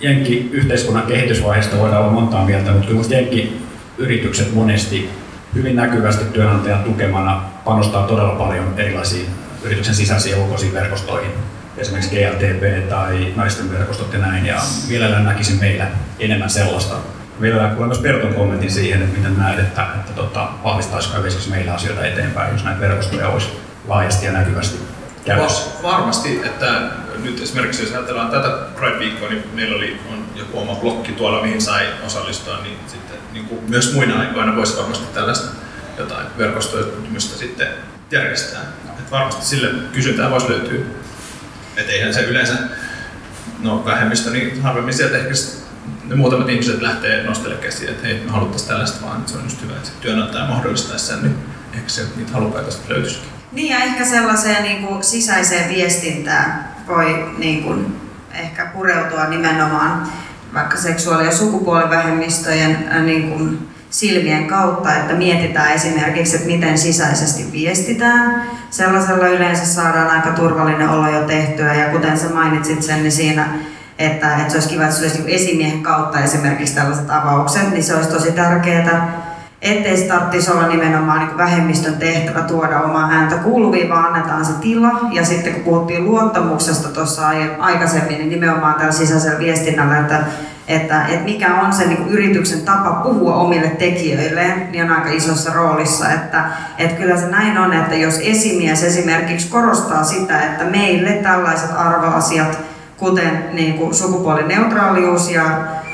Jenkki 0.00 0.48
yhteiskunnan 0.52 1.06
kehitysvaiheesta 1.06 1.78
voidaan 1.78 2.02
olla 2.02 2.12
montaa 2.12 2.44
mieltä, 2.44 2.70
mutta 2.70 2.88
kyllä 2.88 3.02
Jenkki 3.08 3.62
yritykset 3.98 4.54
monesti 4.54 5.10
hyvin 5.54 5.76
näkyvästi 5.76 6.24
työnantajan 6.24 6.84
tukemana 6.84 7.44
panostaa 7.64 8.06
todella 8.06 8.34
paljon 8.34 8.74
erilaisiin 8.76 9.26
yrityksen 9.62 9.94
sisäisiin 9.94 10.36
ja 10.36 10.42
ulkoisiin 10.42 10.72
verkostoihin, 10.72 11.30
esimerkiksi 11.76 12.16
GLTP 12.16 12.88
tai 12.88 13.32
naisten 13.36 13.72
verkostot 13.72 14.12
ja 14.12 14.18
näin, 14.18 14.46
ja 14.46 14.56
mielellään 14.88 15.24
näkisin 15.24 15.60
meillä 15.60 15.86
enemmän 16.18 16.50
sellaista 16.50 16.96
vielä 17.40 17.68
kuulen 17.68 17.88
myös 17.88 17.98
Perton 17.98 18.34
kommentin 18.34 18.70
siihen, 18.70 19.02
että 19.02 19.18
miten 19.18 19.38
näet, 19.38 19.58
että, 19.58 19.86
että 19.94 20.12
tota, 20.12 20.48
vahvistaisiko 20.64 21.16
esimerkiksi 21.16 21.50
meillä 21.50 21.74
asioita 21.74 22.06
eteenpäin, 22.06 22.52
jos 22.52 22.64
näitä 22.64 22.80
verkostoja 22.80 23.28
olisi 23.28 23.48
laajasti 23.88 24.26
ja 24.26 24.32
näkyvästi 24.32 24.78
käytössä. 25.24 25.82
Varmasti, 25.82 26.40
että 26.44 26.80
nyt 27.22 27.40
esimerkiksi 27.42 27.82
jos 27.82 27.92
ajatellaan 27.92 28.30
tätä 28.30 28.48
Pride-viikkoa, 28.48 29.28
niin 29.28 29.44
meillä 29.54 29.76
oli 29.76 30.00
on 30.12 30.24
joku 30.34 30.58
oma 30.58 30.74
blokki 30.74 31.12
tuolla, 31.12 31.42
mihin 31.42 31.62
sai 31.62 31.86
osallistua, 32.06 32.58
niin 32.62 32.78
sitten 32.86 33.16
niin 33.32 33.44
kuin 33.44 33.60
myös 33.68 33.94
muina 33.94 34.20
aikoina 34.20 34.56
voisi 34.56 34.76
varmasti 34.76 35.14
tällaista 35.14 35.50
jotain 35.98 36.26
verkostoitumista 36.38 37.38
sitten 37.38 37.68
järjestää. 38.10 38.62
Että 38.88 39.10
varmasti 39.10 39.46
sille 39.46 39.68
kysyntää 39.92 40.30
voisi 40.30 40.50
löytyä. 40.50 40.80
Että 41.76 41.92
eihän 41.92 42.14
se 42.14 42.20
yleensä, 42.20 42.54
no 43.62 43.84
vähemmistö, 43.84 44.30
niin 44.30 44.62
harvemmin 44.62 44.94
sieltä 44.94 45.16
ehkä 45.16 45.34
muutamat 46.14 46.48
ihmiset 46.48 46.82
lähtee 46.82 47.22
nostelemaan 47.22 47.64
käsiä, 47.64 47.90
että 47.90 48.06
hei, 48.06 48.22
me 48.24 48.30
haluttaisiin 48.30 48.68
tällaista 48.68 49.06
vaan, 49.06 49.18
että 49.18 49.32
se 49.32 49.38
on 49.38 49.44
just 49.44 49.62
hyvä, 49.62 49.72
että 49.76 49.90
työnantaja 50.00 50.46
mahdollistaisi 50.46 51.06
sen, 51.06 51.22
niin 51.22 51.36
ehkä 51.74 51.88
se 51.88 52.02
niitä 52.16 52.32
halukkaita 52.32 52.70
sitten 52.70 52.92
löytyisikin. 52.92 53.28
Niin 53.52 53.70
ja 53.70 53.84
ehkä 53.84 54.04
sellaiseen 54.04 54.62
niin 54.62 54.86
kuin 54.86 55.04
sisäiseen 55.04 55.68
viestintään 55.68 56.68
voi 56.88 57.32
niin 57.38 57.62
kuin, 57.62 58.00
ehkä 58.34 58.66
pureutua 58.66 59.26
nimenomaan 59.26 60.08
vaikka 60.54 60.76
seksuaali- 60.76 61.24
ja 61.24 61.32
sukupuolivähemmistöjen 61.32 62.88
äh, 62.92 63.02
niin 63.02 63.30
kuin, 63.30 63.68
silmien 63.90 64.46
kautta, 64.46 64.96
että 64.96 65.14
mietitään 65.14 65.72
esimerkiksi, 65.72 66.36
että 66.36 66.48
miten 66.48 66.78
sisäisesti 66.78 67.52
viestitään. 67.52 68.42
Sellaisella 68.70 69.28
yleensä 69.28 69.66
saadaan 69.66 70.10
aika 70.10 70.30
turvallinen 70.30 70.88
olo 70.88 71.10
jo 71.10 71.26
tehtyä 71.26 71.74
ja 71.74 71.90
kuten 71.90 72.18
sä 72.18 72.28
mainitsit 72.28 72.82
sen, 72.82 73.02
niin 73.02 73.12
siinä 73.12 73.48
että, 73.98 74.36
että 74.36 74.48
se 74.48 74.56
olisi 74.56 74.68
kiva, 74.68 74.82
että 74.82 74.94
se 74.96 75.02
olisi 75.02 75.22
niin 75.22 75.34
esimiehen 75.34 75.82
kautta 75.82 76.20
esimerkiksi 76.20 76.74
tällaiset 76.74 77.10
avaukset, 77.10 77.70
niin 77.70 77.84
se 77.84 77.94
olisi 77.94 78.10
tosi 78.10 78.32
tärkeää. 78.32 79.26
Ettei 79.62 79.96
se 79.96 80.04
tarvitsisi 80.04 80.52
olla 80.52 80.68
nimenomaan 80.68 81.18
niin 81.18 81.38
vähemmistön 81.38 81.96
tehtävä 81.96 82.42
tuoda 82.42 82.80
omaa 82.80 83.10
ääntä 83.10 83.34
kuuluviin, 83.36 83.88
vaan 83.88 84.04
annetaan 84.04 84.44
se 84.44 84.52
tila. 84.52 84.90
Ja 85.12 85.24
sitten 85.24 85.54
kun 85.54 85.62
puhuttiin 85.64 86.04
luottamuksesta 86.04 86.88
tuossa 86.88 87.22
aikaisemmin, 87.58 88.18
niin 88.18 88.30
nimenomaan 88.30 88.74
tällä 88.74 88.92
sisäisellä 88.92 89.38
viestinnällä, 89.38 89.98
että, 89.98 90.24
että, 90.68 91.06
että 91.06 91.24
mikä 91.24 91.54
on 91.54 91.72
se 91.72 91.86
niin 91.86 92.08
yrityksen 92.08 92.60
tapa 92.60 92.90
puhua 92.90 93.34
omille 93.34 93.68
tekijöilleen, 93.68 94.68
niin 94.72 94.84
on 94.84 94.96
aika 94.96 95.10
isossa 95.10 95.52
roolissa. 95.52 96.10
Että, 96.10 96.44
että 96.78 96.96
kyllä 97.02 97.16
se 97.16 97.26
näin 97.26 97.58
on, 97.58 97.72
että 97.72 97.94
jos 97.94 98.18
esimies 98.22 98.82
esimerkiksi 98.82 99.48
korostaa 99.48 100.04
sitä, 100.04 100.42
että 100.42 100.64
meille 100.64 101.10
tällaiset 101.12 101.70
arvoasiat 101.76 102.58
kuten 102.96 103.44
niin 103.52 103.74
kuin 103.74 103.94
sukupuolineutraalius 103.94 105.30
ja 105.30 105.44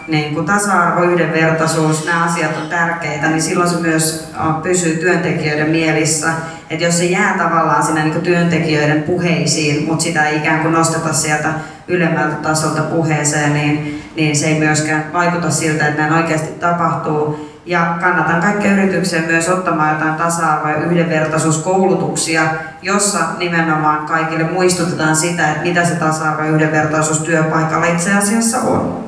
niin 0.09 0.35
kuin 0.35 0.47
tasa-arvo, 0.47 1.03
yhdenvertaisuus, 1.03 2.07
nämä 2.07 2.25
asiat 2.25 2.57
on 2.63 2.69
tärkeitä, 2.69 3.29
niin 3.29 3.43
silloin 3.43 3.71
se 3.71 3.77
myös 3.77 4.33
pysyy 4.63 4.97
työntekijöiden 4.97 5.71
mielissä. 5.71 6.29
Että 6.71 6.85
jos 6.85 6.99
se 6.99 7.05
jää 7.05 7.39
tavallaan 7.39 7.83
sinne 7.83 8.05
niin 8.05 8.23
työntekijöiden 8.23 9.03
puheisiin, 9.03 9.85
mutta 9.85 10.05
sitä 10.05 10.29
ei 10.29 10.37
ikään 10.37 10.61
kuin 10.61 10.73
nosteta 10.73 11.13
sieltä 11.13 11.49
ylemmältä 11.89 12.35
tasolta 12.35 12.83
puheeseen, 12.83 13.55
niin, 13.55 14.03
niin 14.17 14.37
se 14.37 14.47
ei 14.47 14.59
myöskään 14.59 15.13
vaikuta 15.13 15.51
siltä, 15.51 15.89
että 15.89 16.03
näin 16.03 16.13
oikeasti 16.13 16.53
tapahtuu. 16.61 17.52
Ja 17.67 17.97
kannatan 18.01 18.41
kaikkia 18.41 18.73
yrityksiä 18.73 19.23
myös 19.23 19.49
ottamaan 19.49 19.95
jotain 19.95 20.15
tasa-arvo- 20.15 20.69
ja 20.69 20.77
yhdenvertaisuuskoulutuksia, 20.77 22.43
jossa 22.83 23.19
nimenomaan 23.39 24.07
kaikille 24.07 24.45
muistutetaan 24.45 25.17
sitä, 25.17 25.51
että 25.51 25.63
mitä 25.63 25.85
se 25.85 25.95
tasa-arvo 25.95 26.43
ja 26.43 26.51
yhdenvertaisuus 26.51 27.19
työpaikalla 27.19 27.87
itse 27.87 28.15
asiassa 28.15 28.59
on. 28.59 29.05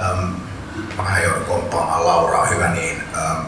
Ähm, 0.00 0.24
mä 0.96 1.18
joudun 1.24 1.44
komppaamaan 1.44 2.06
Lauraa, 2.06 2.46
hyvä 2.46 2.68
niin. 2.68 3.02
Ähm, 3.16 3.46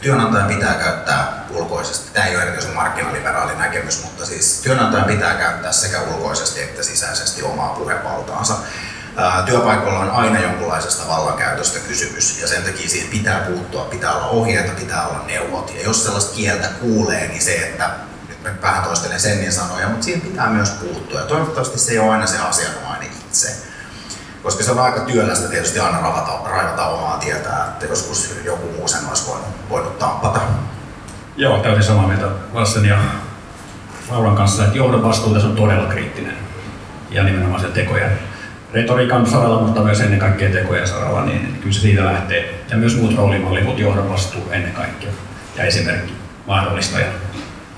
työnantajan 0.00 0.48
pitää 0.48 0.74
käyttää 0.74 1.44
ulkoisesti, 1.54 2.10
tämä 2.12 2.26
ei 2.26 2.36
ole 2.36 2.42
erityisen 2.42 2.74
markkinaliberaali 2.74 3.52
näkemys, 3.58 4.04
mutta 4.04 4.26
siis 4.26 4.60
työnantajan 4.62 5.06
pitää 5.06 5.34
käyttää 5.34 5.72
sekä 5.72 6.00
ulkoisesti 6.00 6.62
että 6.62 6.82
sisäisesti 6.82 7.42
omaa 7.42 7.68
puhevaltaansa 7.68 8.54
työpaikoilla 9.46 9.98
on 9.98 10.10
aina 10.10 10.40
jonkunlaisesta 10.40 11.08
vallankäytöstä 11.08 11.78
kysymys 11.88 12.40
ja 12.40 12.48
sen 12.48 12.62
takia 12.62 12.88
siihen 12.88 13.10
pitää 13.10 13.40
puuttua, 13.40 13.84
pitää 13.84 14.12
olla 14.12 14.26
ohjeita, 14.26 14.72
pitää 14.80 15.06
olla 15.06 15.24
neuvot. 15.26 15.72
Ja 15.74 15.84
jos 15.84 16.04
sellaista 16.04 16.36
kieltä 16.36 16.68
kuulee, 16.80 17.28
niin 17.28 17.42
se, 17.42 17.56
että 17.56 17.90
nyt 18.28 18.42
mä 18.42 18.50
vähän 18.62 18.84
toistelen 18.84 19.20
Sennin 19.20 19.52
sanoja, 19.52 19.88
mutta 19.88 20.04
siihen 20.04 20.20
pitää 20.20 20.50
myös 20.50 20.70
puuttua. 20.70 21.20
Ja 21.20 21.26
toivottavasti 21.26 21.78
se 21.78 21.92
ei 21.92 21.98
ole 21.98 22.10
aina 22.10 22.26
se 22.26 22.38
asianomainen 22.38 23.08
itse. 23.08 23.56
Koska 24.42 24.64
se 24.64 24.70
on 24.70 24.78
aika 24.78 25.00
työlästä 25.00 25.48
tietysti 25.48 25.78
aina 25.78 26.00
raivata, 26.00 26.48
raivata 26.50 26.86
omaa 26.86 27.18
tietää, 27.18 27.66
että 27.68 27.86
joskus 27.86 28.34
joku 28.44 28.72
muu 28.76 28.88
sen 28.88 29.08
olisi 29.08 29.26
voinut, 29.26 29.46
voinut 29.68 29.98
tappata. 29.98 30.40
Joo, 31.36 31.58
täysin 31.58 31.84
samaa 31.84 32.06
mieltä 32.06 32.26
Lassen 32.52 32.84
ja 32.84 32.98
Lauran 34.10 34.36
kanssa, 34.36 34.64
että 34.64 34.78
johdon 34.78 35.02
vastuu 35.02 35.32
tässä 35.32 35.48
on 35.48 35.56
todella 35.56 35.90
kriittinen 35.90 36.36
ja 37.10 37.22
nimenomaan 37.22 37.60
se 37.60 37.68
tekojen 37.68 38.29
retoriikan 38.74 39.26
saralla, 39.26 39.60
mutta 39.60 39.80
myös 39.80 40.00
ennen 40.00 40.18
kaikkea 40.18 40.50
tekojen 40.50 40.88
saralla, 40.88 41.24
niin 41.24 41.58
kyllä 41.60 41.74
se 41.74 41.80
siitä 41.80 42.04
lähtee. 42.04 42.64
Ja 42.70 42.76
myös 42.76 42.96
muut 42.96 43.16
roolimallit, 43.16 43.64
mutta 43.64 43.82
johdon 43.82 44.10
vastuu 44.10 44.50
ennen 44.50 44.72
kaikkea 44.72 45.10
ja 45.56 45.64
esimerkki 45.64 46.14
mahdollistaja. 46.46 47.06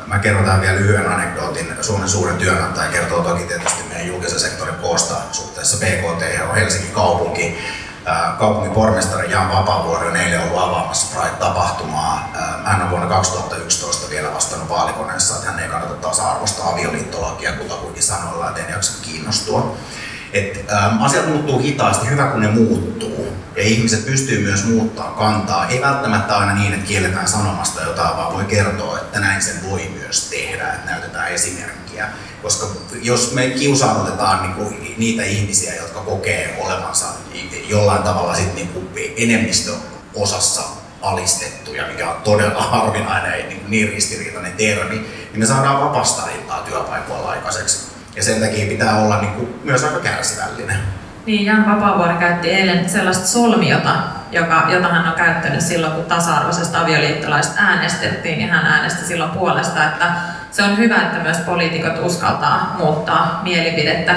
Mä 0.07 0.19
kerron 0.19 0.45
tähän 0.45 0.61
vielä 0.61 0.77
lyhyen 0.77 1.13
anekdootin. 1.13 1.67
Suomen 1.81 2.09
suurin 2.09 2.37
työnantaja 2.37 2.91
kertoo 2.91 3.23
toki 3.23 3.43
tietysti 3.43 3.83
meidän 3.89 4.07
julkisen 4.07 4.41
sektorin 4.41 4.75
koosta 4.75 5.15
suhteessa 5.33 5.77
BKT 5.77 6.23
on 6.49 6.55
Helsingin 6.55 6.93
kaupunki. 6.93 7.59
Kaupungin 8.39 8.73
pormestari 8.73 9.31
Jan 9.31 9.53
Vapaavuori 9.53 10.09
on 10.09 10.17
eilen 10.17 10.41
ollut 10.41 10.63
avaamassa 10.63 11.17
Pride-tapahtumaa. 11.17 12.33
Hän 12.65 12.83
on 12.83 12.91
vuonna 12.91 13.09
2011 13.09 14.11
vielä 14.11 14.35
vastannut 14.35 14.69
vaalikoneessa, 14.69 15.35
että 15.35 15.51
hän 15.51 15.61
ei 15.61 15.69
kannata 15.69 15.95
tasa-arvoista 15.95 16.69
avioliittolakia 16.69 17.53
kutakuinkin 17.53 18.03
sanoilla, 18.03 18.49
että 18.49 18.61
en 18.61 18.73
jaksa 18.73 19.03
kiinnostua. 19.03 19.77
Et, 20.33 20.64
ähm, 20.73 21.03
asiat 21.03 21.29
muuttuu 21.29 21.59
hitaasti, 21.59 22.11
hyvä 22.11 22.27
kun 22.27 22.40
ne 22.40 22.49
muuttuu. 22.49 23.37
Ja 23.57 23.62
ihmiset 23.62 24.07
pystyy 24.07 24.42
myös 24.42 24.64
muuttaa 24.64 25.11
kantaa. 25.11 25.68
Ei 25.68 25.81
välttämättä 25.81 26.37
aina 26.37 26.55
niin, 26.55 26.73
että 26.73 26.87
kielletään 26.87 27.29
sanomasta 27.29 27.83
jotain, 27.83 28.16
vaan 28.16 28.35
voi 28.35 28.45
kertoa, 28.45 28.99
että 28.99 29.21
näin 29.21 29.42
sen 29.42 29.71
voi 29.71 29.90
myös 29.99 30.29
tehdä, 30.31 30.73
että 30.73 30.90
näytetään 30.90 31.33
esimerkkiä. 31.33 32.09
Koska 32.42 32.66
jos 33.03 33.33
me 33.33 33.51
kiusautetaan 33.51 34.42
niin 34.42 34.55
kuin 34.55 34.95
niitä 34.99 35.23
ihmisiä, 35.23 35.75
jotka 35.75 36.01
kokee 36.01 36.59
olevansa 36.64 37.07
jollain 37.68 38.03
tavalla 38.03 38.35
sit 38.35 38.55
niin 38.55 38.68
kuin 38.68 38.88
enemmistöosassa 39.16 40.62
alistettuja, 41.03 41.87
mikä 41.87 42.11
on 42.11 42.23
todella 42.23 42.62
harvinainen 42.62 43.49
niin, 43.49 43.64
niin 43.68 43.88
ristiriitainen 43.88 44.53
termi, 44.53 44.95
niin 44.95 45.38
me 45.38 45.47
saadaan 45.47 45.81
vapasta 45.81 46.23
työpaikoilla 46.64 47.31
aikaiseksi. 47.31 47.92
Ja 48.16 48.22
sen 48.22 48.40
takia 48.40 48.66
pitää 48.66 48.98
olla 48.98 49.20
niin 49.20 49.33
kuin, 49.33 49.55
myös 49.64 49.85
aika 49.85 49.98
kärsivällinen. 50.01 50.77
Niin, 51.27 51.46
Jan 51.46 51.66
Vapaavuori 51.66 52.14
käytti 52.14 52.51
eilen 52.51 52.88
sellaista 52.88 53.27
solmiota, 53.27 53.94
joka, 54.33 54.66
jota 54.72 54.88
hän 54.88 55.09
on 55.09 55.14
käyttänyt 55.14 55.61
silloin, 55.61 55.92
kun 55.92 56.05
tasa-arvoisesta 56.05 56.81
avioliittolaista 56.81 57.62
äänestettiin, 57.62 58.38
niin 58.38 58.51
hän 58.51 58.66
äänesti 58.66 59.07
silloin 59.07 59.31
puolesta, 59.31 59.85
että 59.85 60.12
se 60.51 60.62
on 60.62 60.79
hyvä, 60.79 60.96
että 60.96 61.18
myös 61.18 61.37
poliitikot 61.37 61.98
uskaltaa 62.03 62.77
muuttaa 62.79 63.40
mielipidettä 63.42 64.14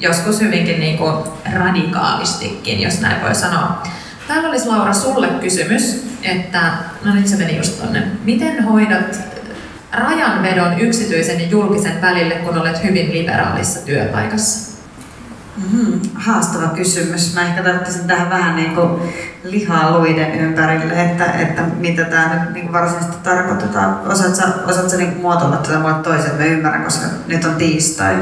joskus 0.00 0.40
hyvinkin 0.40 0.80
niin 0.80 0.98
kuin 0.98 1.14
radikaalistikin, 1.52 2.80
jos 2.80 3.00
näin 3.00 3.22
voi 3.22 3.34
sanoa. 3.34 3.82
Täällä 4.28 4.48
olisi 4.48 4.66
Laura 4.66 4.92
sulle 4.92 5.26
kysymys, 5.26 6.06
että 6.22 6.60
no 7.04 7.14
nyt 7.14 7.26
se 7.26 7.36
meni 7.36 7.56
just 7.56 7.80
tonne. 7.80 8.02
Miten 8.24 8.64
hoidat 8.64 9.29
rajanvedon 9.92 10.80
yksityisen 10.80 11.40
ja 11.40 11.46
julkisen 11.46 12.02
välille, 12.02 12.34
kun 12.34 12.58
olet 12.58 12.84
hyvin 12.84 13.12
liberaalissa 13.12 13.86
työpaikassa? 13.86 14.70
Mm-hmm. 15.56 16.00
Haastava 16.14 16.68
kysymys. 16.68 17.34
Mä 17.34 17.42
ehkä 17.42 17.62
tarvitsisin 17.62 18.06
tähän 18.06 18.30
vähän 18.30 18.56
niin 18.56 18.74
kuin 18.74 19.00
lihaa 19.44 19.98
luiden 19.98 20.34
ympärille, 20.34 21.02
että, 21.02 21.24
että 21.24 21.62
mitä 21.62 22.04
tämä 22.04 22.34
nyt 22.34 22.52
niin 22.52 22.62
kuin 22.64 22.72
varsinaisesti 22.72 23.16
tarkoittaa. 23.22 24.02
Osaatko, 24.06 24.70
osaatko 24.70 24.96
niin 24.96 25.16
muotoilla 25.20 25.56
tätä 25.56 25.78
mulle 25.78 25.94
toisen, 25.94 26.34
mä 26.38 26.44
ymmärrän, 26.44 26.84
koska 26.84 27.06
nyt 27.26 27.44
on 27.44 27.54
tiistai. 27.54 28.14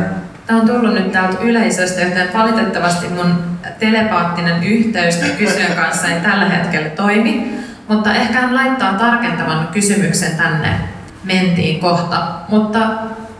Tämä 0.46 0.60
on 0.60 0.66
tullut 0.66 0.94
nyt 0.94 1.12
täältä 1.12 1.42
yleisöstä, 1.42 2.00
joten 2.00 2.28
valitettavasti 2.34 3.08
mun 3.08 3.34
telepaattinen 3.78 4.64
yhteys 4.64 5.16
kysyjän 5.38 5.76
kanssa 5.76 6.08
ei 6.08 6.20
tällä 6.20 6.48
hetkellä 6.48 6.88
toimi. 6.88 7.58
Mutta 7.88 8.14
ehkä 8.14 8.40
hän 8.40 8.54
laittaa 8.54 8.92
tarkentavan 8.92 9.68
kysymyksen 9.72 10.36
tänne 10.36 10.97
mentiin 11.24 11.80
kohta. 11.80 12.28
Mutta 12.48 12.78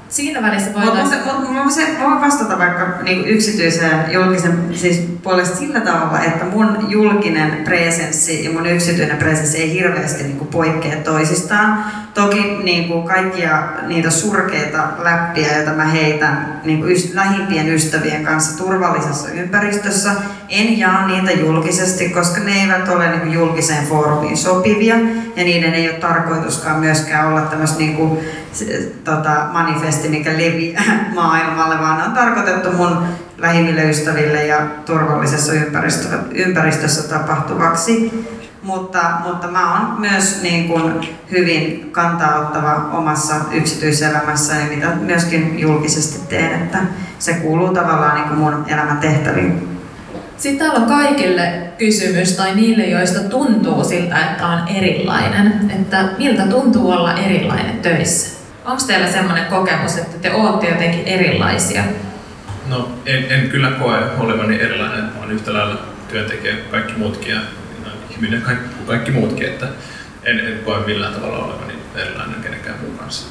siinä 0.09 0.43
välissä 0.43 0.75
voitaisiin... 0.75 1.21
Mä, 1.51 1.71
se, 1.71 1.97
mä 1.99 2.05
voin 2.05 2.21
vastata 2.21 2.59
vaikka 2.59 3.03
niin 3.03 3.25
yksityisen 3.25 4.13
julkisen 4.13 4.69
siis 4.75 5.09
puolesta 5.23 5.57
sillä 5.57 5.81
tavalla, 5.81 6.21
että 6.21 6.45
mun 6.45 6.87
julkinen 6.89 7.65
presenssi 7.65 8.45
ja 8.45 8.51
mun 8.51 8.67
yksityinen 8.67 9.17
presenssi 9.17 9.59
ei 9.59 9.73
hirveästi 9.73 10.23
niin 10.23 10.39
kuin 10.39 10.49
poikkea 10.49 10.97
toisistaan. 10.97 11.85
Toki 12.15 12.59
niin 12.63 12.89
kuin 12.89 13.03
kaikkia 13.03 13.63
niitä 13.87 14.11
surkeita 14.11 14.89
läppiä, 14.99 15.57
joita 15.57 15.73
mä 15.73 15.85
heitän 15.85 16.61
niin 16.65 16.79
kuin 16.79 16.97
yst- 16.97 17.15
lähimpien 17.15 17.69
ystävien 17.69 18.25
kanssa 18.25 18.65
turvallisessa 18.65 19.29
ympäristössä, 19.29 20.13
en 20.49 20.79
jaa 20.79 21.07
niitä 21.07 21.33
julkisesti, 21.33 22.09
koska 22.09 22.41
ne 22.41 22.53
eivät 22.53 22.89
ole 22.89 23.09
niin 23.09 23.21
kuin 23.21 23.33
julkiseen 23.33 23.87
foorumiin 23.87 24.37
sopivia 24.37 24.95
ja 25.37 25.45
niiden 25.45 25.75
ei 25.75 25.89
ole 25.89 25.99
tarkoituskaan 25.99 26.81
myöskään 26.81 27.29
olla 27.29 27.41
tämmöistä 27.41 27.79
niin 27.79 27.97
kuin, 27.97 28.19
tota, 29.05 29.49
manifesti, 29.53 30.09
mikä 30.09 30.33
leviää 30.33 31.11
maailmalle, 31.15 31.79
vaan 31.79 32.03
on 32.03 32.13
tarkoitettu 32.13 32.73
mun 32.73 32.99
lähimmille 33.39 33.83
ystäville 33.91 34.47
ja 34.47 34.67
turvallisessa 34.87 35.53
ympäristössä, 35.53 36.19
ympäristössä 36.35 37.09
tapahtuvaksi. 37.09 38.25
Mutta, 38.63 39.01
mutta 39.25 39.49
mä 39.49 39.73
oon 39.73 40.01
myös 40.01 40.43
niin 40.43 40.69
kuin 40.69 41.09
hyvin 41.31 41.89
kantaa 41.93 42.91
omassa 42.93 43.35
yksityiselämässäni, 43.51 44.77
mitä 44.77 44.87
myöskin 44.87 45.59
julkisesti 45.59 46.29
teen, 46.29 46.63
että 46.63 46.79
se 47.19 47.35
kuuluu 47.35 47.75
tavallaan 47.75 48.15
niin 48.15 48.29
kuin 48.29 48.39
mun 48.39 48.65
elämän 48.69 48.99
tehtäviin. 48.99 49.78
Sitten 50.39 50.59
täällä 50.59 50.85
on 50.85 50.89
kaikille 50.89 51.53
kysymys, 51.79 52.33
tai 52.33 52.55
niille, 52.55 52.85
joista 52.87 53.21
tuntuu 53.21 53.85
siltä, 53.85 54.19
että 54.31 54.47
on 54.47 54.69
erilainen, 54.69 55.71
että 55.81 56.05
miltä 56.19 56.43
tuntuu 56.43 56.91
olla 56.91 57.19
erilainen 57.19 57.79
töissä? 57.81 58.39
Onko 58.65 58.83
teillä 58.87 59.13
sellainen 59.13 59.47
kokemus, 59.47 59.97
että 59.99 60.19
te 60.19 60.33
olette 60.35 60.69
jotenkin 60.69 61.05
erilaisia? 61.05 61.83
No 62.69 62.89
en, 63.07 63.25
en 63.31 63.49
kyllä 63.49 63.71
koe 63.71 63.99
olevani 64.19 64.61
erilainen, 64.61 65.05
mä 65.05 65.11
olen 65.19 65.31
yhtä 65.31 65.53
lailla 65.53 65.81
työntekijä 66.09 66.55
kuin 66.55 66.71
kaikki 66.71 66.93
muutkin 66.93 67.35
ja 67.35 67.41
ihminen 68.11 68.43
kaikki, 68.43 68.69
kuin 68.75 68.87
kaikki 68.87 69.11
muutkin, 69.11 69.47
että 69.47 69.67
en, 70.25 70.41
en 70.41 70.59
koe 70.65 70.87
millään 70.87 71.15
tavalla 71.15 71.45
olevani 71.45 71.73
erilainen 71.97 72.43
kenenkään 72.43 72.79
muun 72.83 72.99
kanssa. 72.99 73.27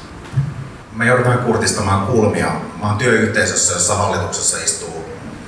Mä 0.92 1.04
joudun 1.04 1.26
vähän 1.26 1.38
kurtistamaan 1.38 2.06
kulmia. 2.06 2.46
Mä 2.80 2.86
oon 2.88 2.98
työyhteisössä, 2.98 3.72
jossa 3.72 3.94
hallituksessa 3.94 4.64
istuu 4.64 4.97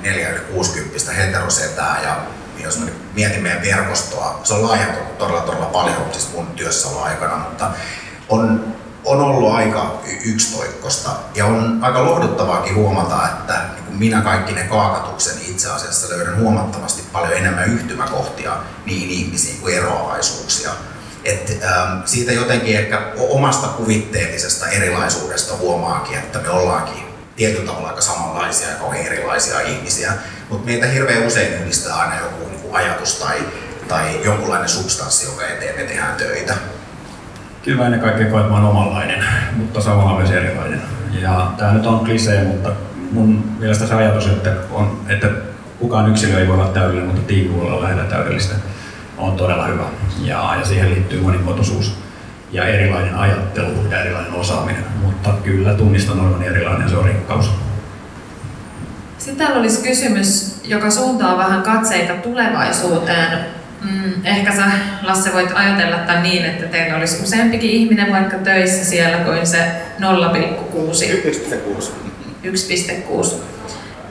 4-60 0.03 1.13
heterosetää 1.13 2.01
ja 2.03 2.17
jos 2.65 2.79
mä 2.79 2.87
mietin 3.15 3.43
meidän 3.43 3.63
verkostoa, 3.63 4.41
se 4.45 4.55
on 4.55 4.69
laajentunut 4.69 5.19
todella, 5.19 5.41
todella 5.41 5.67
paljon 5.67 5.97
siis 6.13 6.33
mun 6.33 6.47
työssä 6.47 6.89
aikana, 7.03 7.37
mutta 7.37 7.71
on 8.29 8.75
on 9.05 9.21
ollut 9.21 9.53
aika 9.53 10.01
yksitoikkosta 10.25 11.11
ja 11.35 11.47
on 11.47 11.79
aika 11.83 12.05
lohduttavaakin 12.05 12.75
huomata, 12.75 13.29
että 13.29 13.65
niin 13.75 13.99
minä 13.99 14.21
kaikki 14.21 14.53
ne 14.53 14.63
kaakatuksen 14.63 15.35
itse 15.49 15.71
asiassa 15.71 16.09
löydän 16.09 16.37
huomattavasti 16.37 17.03
paljon 17.13 17.33
enemmän 17.33 17.73
yhtymäkohtia 17.73 18.57
niin 18.87 19.11
ihmisiin 19.11 19.61
kuin 19.61 19.75
eroavaisuuksia. 19.75 20.71
Et, 21.25 21.63
ähm, 21.65 22.03
siitä 22.05 22.33
jotenkin 22.33 22.77
ehkä 22.77 23.13
omasta 23.19 23.67
kuvitteellisesta 23.67 24.69
erilaisuudesta 24.69 25.57
huomaakin, 25.57 26.19
että 26.19 26.39
me 26.39 26.51
ollaankin 26.51 27.10
tietyllä 27.41 27.67
tavalla 27.67 27.89
aika 27.89 28.01
samanlaisia 28.01 28.69
ja 28.69 28.75
kauhean 28.75 29.07
erilaisia 29.07 29.61
ihmisiä, 29.61 30.13
mutta 30.49 30.67
meitä 30.67 30.87
hirveän 30.87 31.27
usein 31.27 31.55
yhdistää 31.55 31.97
aina 31.97 32.21
joku 32.21 32.49
niin 32.49 32.61
kuin 32.61 32.75
ajatus 32.75 33.15
tai, 33.15 33.39
tai 33.89 34.25
jonkunlainen 34.25 34.69
substanssi, 34.69 35.27
joka 35.27 35.47
eteen 35.47 35.77
me 35.77 35.83
tehdään 35.83 36.17
töitä 36.17 36.55
kyllä 37.63 37.85
ennen 37.85 38.01
kaikkea 38.01 38.31
koet, 38.31 38.45
että 38.45 38.57
mä 38.57 38.69
omanlainen, 38.69 39.25
mutta 39.57 39.81
samalla 39.81 40.19
myös 40.19 40.31
erilainen. 40.31 40.83
Ja 41.21 41.53
tämä 41.57 41.73
nyt 41.73 41.87
on 41.87 42.05
klisee, 42.05 42.45
mutta 42.45 42.71
mun 43.13 43.45
mielestä 43.59 43.87
se 43.87 43.95
ajatus, 43.95 44.27
että, 44.27 44.53
on, 44.71 45.01
että 45.09 45.29
kukaan 45.79 46.11
yksilö 46.11 46.41
ei 46.41 46.49
voi 46.49 46.55
olla 46.55 46.69
täydellinen, 46.69 47.07
mutta 47.07 47.23
tiimi 47.27 47.57
voi 47.57 47.67
olla 47.67 47.83
lähellä 47.83 48.05
täydellistä, 48.05 48.55
on 49.19 49.37
todella 49.37 49.67
hyvä. 49.67 49.85
Ja, 50.23 50.57
ja 50.59 50.67
siihen 50.67 50.91
liittyy 50.91 51.21
monimuotoisuus 51.21 51.99
ja 52.53 52.65
erilainen 52.65 53.15
ajattelu 53.15 53.87
ja 53.91 54.01
erilainen 54.01 54.33
osaaminen. 54.33 54.85
Mutta 55.03 55.31
kyllä 55.45 55.75
tunnistan 55.75 56.21
olevan 56.21 56.43
erilainen, 56.43 56.89
se 56.89 56.97
on 56.97 57.05
rikkaus. 57.05 57.51
Sitten 59.19 59.37
täällä 59.37 59.61
olisi 59.61 59.83
kysymys, 59.83 60.61
joka 60.65 60.91
suuntaa 60.91 61.39
vähän 61.39 61.63
katseita 61.63 62.13
tulevaisuuteen 62.13 63.39
Mm, 63.85 64.13
ehkä 64.25 64.53
sä, 64.53 64.63
Lasse, 65.03 65.33
voit 65.33 65.51
ajatella 65.55 65.97
tämän 65.97 66.23
niin, 66.23 66.45
että 66.45 66.67
teillä 66.67 66.97
olisi 66.97 67.23
useampikin 67.23 67.71
ihminen 67.71 68.13
vaikka 68.13 68.37
töissä 68.37 68.85
siellä 68.85 69.17
kuin 69.17 69.47
se 69.47 69.59
0,6. 69.99 70.07
1,6. 72.45 73.35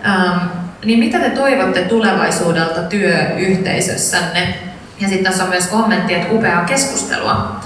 Ähm, 0.06 0.38
niin 0.86 1.00
mitä 1.00 1.20
te 1.20 1.30
toivotte 1.30 1.82
tulevaisuudelta 1.82 2.82
työyhteisössänne? 2.82 4.56
Ja 5.00 5.08
sitten 5.08 5.26
tässä 5.26 5.44
on 5.44 5.50
myös 5.50 5.68
kommentti, 5.68 6.14
että 6.14 6.34
upeaa 6.34 6.66
keskustelua. 6.66 7.60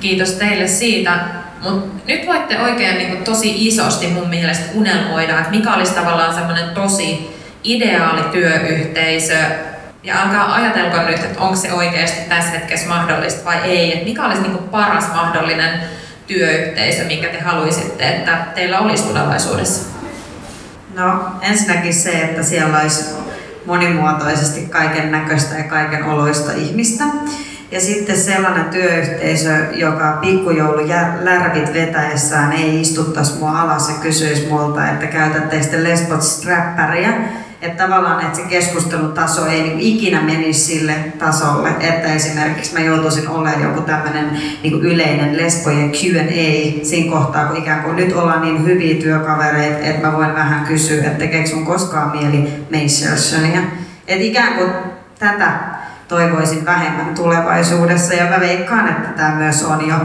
Kiitos 0.00 0.32
teille 0.32 0.68
siitä. 0.68 1.18
Mutta 1.62 2.02
nyt 2.06 2.26
voitte 2.26 2.60
oikein 2.60 2.98
niin 2.98 3.24
tosi 3.24 3.66
isosti 3.66 4.06
mun 4.06 4.28
mielestä 4.28 4.64
unelmoida, 4.74 5.38
että 5.38 5.50
mikä 5.50 5.74
olisi 5.74 5.94
tavallaan 5.94 6.34
semmoinen 6.34 6.70
tosi 6.70 7.36
ideaali 7.64 8.22
työyhteisö, 8.22 9.36
ja 10.02 10.22
alkaa 10.22 10.54
ajatelko 10.54 11.02
nyt, 11.02 11.18
että 11.18 11.40
onko 11.40 11.56
se 11.56 11.72
oikeasti 11.72 12.28
tässä 12.28 12.50
hetkessä 12.50 12.88
mahdollista 12.88 13.44
vai 13.44 13.58
ei. 13.64 13.92
Että 13.92 14.04
mikä 14.04 14.24
olisi 14.26 14.42
niin 14.42 14.52
kuin 14.52 14.68
paras 14.68 15.08
mahdollinen 15.14 15.80
työyhteisö, 16.26 17.04
minkä 17.04 17.28
te 17.28 17.40
haluaisitte, 17.40 18.08
että 18.08 18.38
teillä 18.54 18.78
olisi 18.78 19.02
tulevaisuudessa? 19.02 19.88
No 20.94 21.24
ensinnäkin 21.40 21.94
se, 21.94 22.10
että 22.10 22.42
siellä 22.42 22.80
olisi 22.80 23.04
monimuotoisesti 23.66 24.60
kaiken 24.60 25.12
näköistä 25.12 25.54
ja 25.54 25.64
kaiken 25.64 26.04
oloista 26.04 26.52
ihmistä. 26.52 27.04
Ja 27.70 27.80
sitten 27.80 28.16
sellainen 28.16 28.64
työyhteisö, 28.64 29.50
joka 29.72 30.20
lärvit 31.20 31.74
vetäessään 31.74 32.52
ei 32.52 32.80
istuttaisi 32.80 33.38
mua 33.38 33.60
alas 33.60 33.88
ja 33.88 33.94
kysyisi 33.94 34.46
multa, 34.50 34.90
että 34.90 35.06
käytättekö 35.06 35.66
te 35.66 35.84
lesbot 35.84 36.22
strappäriä, 36.22 37.12
että 37.62 37.84
tavallaan 37.84 38.20
että 38.20 38.36
se 38.38 38.42
keskustelun 38.42 39.12
taso 39.12 39.46
ei 39.46 39.62
niin 39.62 39.80
ikinä 39.80 40.22
menisi 40.22 40.60
sille 40.60 40.94
tasolle, 41.18 41.68
että 41.80 42.14
esimerkiksi 42.14 42.74
mä 42.74 42.80
joutuisin 42.80 43.28
olemaan 43.28 43.62
joku 43.62 43.80
tämmöinen 43.80 44.30
niin 44.62 44.80
yleinen 44.82 45.36
lesbojen 45.36 45.90
Q&A 45.90 46.84
siinä 46.84 47.12
kohtaa, 47.12 47.46
kun 47.46 47.56
ikään 47.56 47.82
kuin 47.82 47.96
nyt 47.96 48.12
ollaan 48.12 48.42
niin 48.42 48.64
hyviä 48.64 48.94
työkavereita, 48.94 49.78
että 49.78 50.06
mä 50.06 50.16
voin 50.16 50.34
vähän 50.34 50.66
kysyä, 50.66 50.96
että 50.96 51.18
tekeekö 51.18 51.48
sun 51.48 51.66
koskaan 51.66 52.18
mieli 52.18 52.52
Macersonia. 52.72 53.60
Että 54.06 54.24
ikään 54.24 54.54
kuin 54.54 54.70
tätä 55.18 55.75
toivoisin 56.08 56.64
vähemmän 56.64 57.14
tulevaisuudessa 57.14 58.14
ja 58.14 58.24
mä 58.24 58.40
veikkaan, 58.40 58.88
että 58.88 59.08
tämä 59.08 59.34
myös 59.34 59.62
on 59.62 59.88
jo 59.88 59.96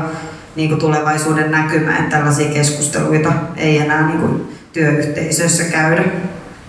niin 0.55 0.69
kuin 0.69 0.79
tulevaisuuden 0.79 1.51
näkymä, 1.51 1.97
että 1.97 2.17
tällaisia 2.17 2.53
keskusteluita 2.53 3.31
ei 3.57 3.77
enää 3.77 4.07
niin 4.07 4.19
kuin 4.19 4.59
työyhteisössä 4.73 5.63
käydä. 5.63 6.01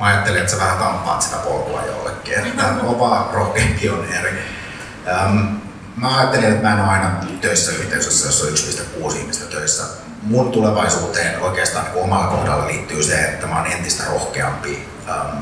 Mä 0.00 0.06
ajattelin, 0.06 0.40
että 0.40 0.52
sä 0.52 0.58
vähän 0.58 0.78
tamppaat 0.78 1.22
sitä 1.22 1.36
polkua 1.36 1.82
jollekin, 1.86 2.34
että 2.34 2.64
on 2.82 2.98
vaan 2.98 3.34
rohkea 3.34 3.64
pioneeri. 3.80 4.38
Ähm, 5.08 5.38
mä 5.96 6.18
ajattelin, 6.18 6.48
että 6.48 6.62
mä 6.68 6.74
en 6.74 6.80
ole 6.80 6.88
aina 6.88 7.10
töissä 7.40 7.72
yhteisössä, 7.72 8.28
jossa 8.28 8.46
on 8.46 9.10
1,6 9.10 9.16
ihmistä 9.16 9.44
töissä. 9.44 9.82
Mun 10.22 10.52
tulevaisuuteen 10.52 11.40
oikeastaan 11.40 11.84
niin 11.84 12.04
omalla 12.04 12.26
kohdalla 12.26 12.66
liittyy 12.66 13.02
se, 13.02 13.24
että 13.24 13.46
mä 13.46 13.56
oon 13.56 13.72
entistä 13.72 14.04
rohkeampi 14.10 14.88
ähm, 15.08 15.36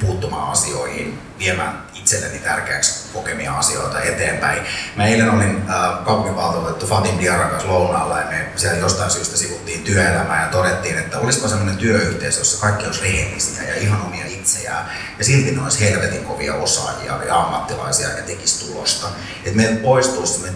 puuttumaan 0.00 0.52
asioihin, 0.52 1.18
viemään 1.38 1.82
itselleni 2.00 2.38
tärkeäksi 2.38 3.08
kokemia 3.12 3.52
asioita 3.52 4.00
eteenpäin. 4.02 4.62
Mä 4.96 5.06
eilen 5.06 5.30
olin 5.30 5.62
äh, 5.70 6.04
kaupunginvaltuutettu 6.04 6.86
Fatim 6.86 7.18
Diaran 7.18 7.50
kanssa 7.50 7.68
lounaalla 7.68 8.18
ja 8.18 8.26
me 8.26 8.46
siellä 8.56 8.78
jostain 8.78 9.10
syystä 9.10 9.36
sivuttiin 9.36 9.82
työelämää 9.82 10.42
ja 10.42 10.48
todettiin, 10.48 10.98
että 10.98 11.18
olisiko 11.18 11.48
sellainen 11.48 11.76
työyhteisö, 11.76 12.40
jossa 12.40 12.60
kaikki 12.60 12.86
olisi 12.86 13.02
rehellisiä 13.02 13.62
ja 13.68 13.74
ihan 13.74 14.02
omia 14.06 14.26
itsejään 14.26 14.90
ja 15.18 15.24
silti 15.24 15.50
ne 15.50 15.62
olisi 15.62 15.80
helvetin 15.80 16.24
kovia 16.24 16.54
osaajia 16.54 17.24
ja 17.26 17.40
ammattilaisia 17.40 18.08
ja 18.08 18.22
tekisi 18.22 18.66
tulosta. 18.66 19.08
Että 19.44 19.56
meiltä 19.56 19.82
poistuisi 19.82 20.32
sellainen 20.32 20.54